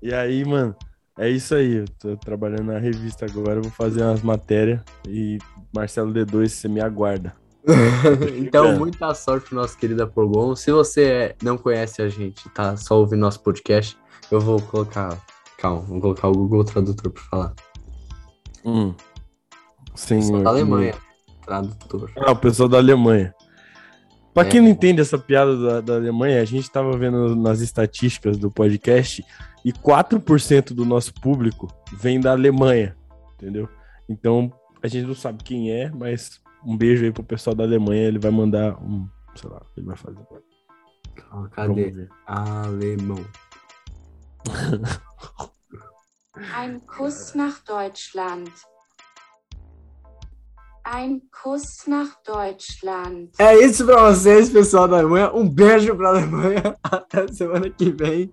E 0.03 0.13
aí, 0.13 0.45
mano, 0.45 0.75
é 1.21 1.29
isso 1.29 1.55
aí. 1.55 1.77
Eu 1.77 1.85
tô 1.99 2.17
trabalhando 2.17 2.65
na 2.65 2.79
revista 2.79 3.27
agora, 3.27 3.61
vou 3.61 3.71
fazer 3.71 4.03
umas 4.03 4.23
matérias 4.23 4.81
e 5.07 5.39
Marcelo 5.73 6.13
D2, 6.13 6.49
você 6.49 6.69
me 6.69 6.81
aguarda. 6.81 7.35
então, 8.39 8.79
muita 8.79 9.13
sorte 9.15 9.55
nosso 9.55 9.77
querido 9.77 10.03
Apogon. 10.03 10.57
Se 10.57 10.73
você 10.73 11.37
não 11.43 11.59
conhece 11.59 12.01
a 12.01 12.09
gente, 12.09 12.49
tá 12.51 12.77
só 12.77 12.99
ouvindo 12.99 13.21
nosso 13.21 13.41
podcast, 13.43 13.97
eu 14.31 14.41
vou 14.41 14.61
colocar. 14.63 15.19
Calma, 15.59 15.83
vou 15.83 16.01
colocar 16.01 16.29
o 16.29 16.33
Google 16.33 16.65
Tradutor 16.65 17.13
pra 17.13 17.23
falar. 17.23 17.55
Hum. 18.65 18.95
Senhor. 19.95 20.23
Sou 20.23 20.43
da 20.43 20.51
Alemanha. 20.51 20.95
Tradutor. 21.45 22.11
Ah, 22.17 22.33
o 22.33 22.37
pessoal 22.37 22.69
da 22.69 22.79
Alemanha. 22.79 23.35
Pra 24.33 24.45
É. 24.45 24.49
quem 24.49 24.61
não 24.61 24.69
entende 24.69 25.01
essa 25.01 25.19
piada 25.19 25.57
da, 25.57 25.81
da 25.81 25.95
Alemanha, 25.97 26.41
a 26.41 26.45
gente 26.45 26.71
tava 26.71 26.97
vendo 26.97 27.35
nas 27.37 27.61
estatísticas 27.61 28.39
do 28.39 28.51
podcast 28.51 29.25
e 29.65 29.73
4% 29.73 30.73
do 30.73 30.85
nosso 30.85 31.13
público 31.15 31.69
vem 31.93 32.21
da 32.21 32.33
Alemanha, 32.33 32.97
entendeu? 33.35 33.69
Então, 34.09 34.53
a 34.83 34.89
gente 34.89 35.07
não 35.07 35.15
sabe 35.15 35.45
quem 35.45 35.71
é, 35.71 35.91
mas 35.91 36.41
um 36.65 36.77
beijo 36.77 37.05
aí 37.05 37.13
pro 37.13 37.23
pessoal 37.23 37.55
da 37.55 37.65
Alemanha, 37.65 38.03
ele 38.03 38.19
vai 38.19 38.31
mandar 38.31 38.77
um, 38.83 39.09
sei 39.35 39.51
lá, 39.51 39.63
ele 39.77 39.87
vai 39.87 39.97
fazer. 39.97 40.21
Vamos 41.31 41.51
cadê? 41.51 42.09
Alemão. 42.27 43.25
Ein 46.55 46.81
Kuss 46.81 47.35
nach 47.35 47.63
Deutschland. 47.65 48.51
Ein 50.85 51.23
Kuss 51.31 51.87
nach 51.87 52.17
Deutschland. 52.25 53.31
É 53.39 53.55
isso 53.57 53.85
pra 53.85 54.11
vocês, 54.11 54.49
pessoal 54.51 54.89
da 54.89 54.99
Alemanha. 54.99 55.31
Um 55.33 55.49
beijo 55.49 55.95
pra 55.97 56.09
Alemanha. 56.09 56.77
Até 56.83 57.29
semana 57.29 57.69
que 57.69 57.91
vem. 57.91 58.33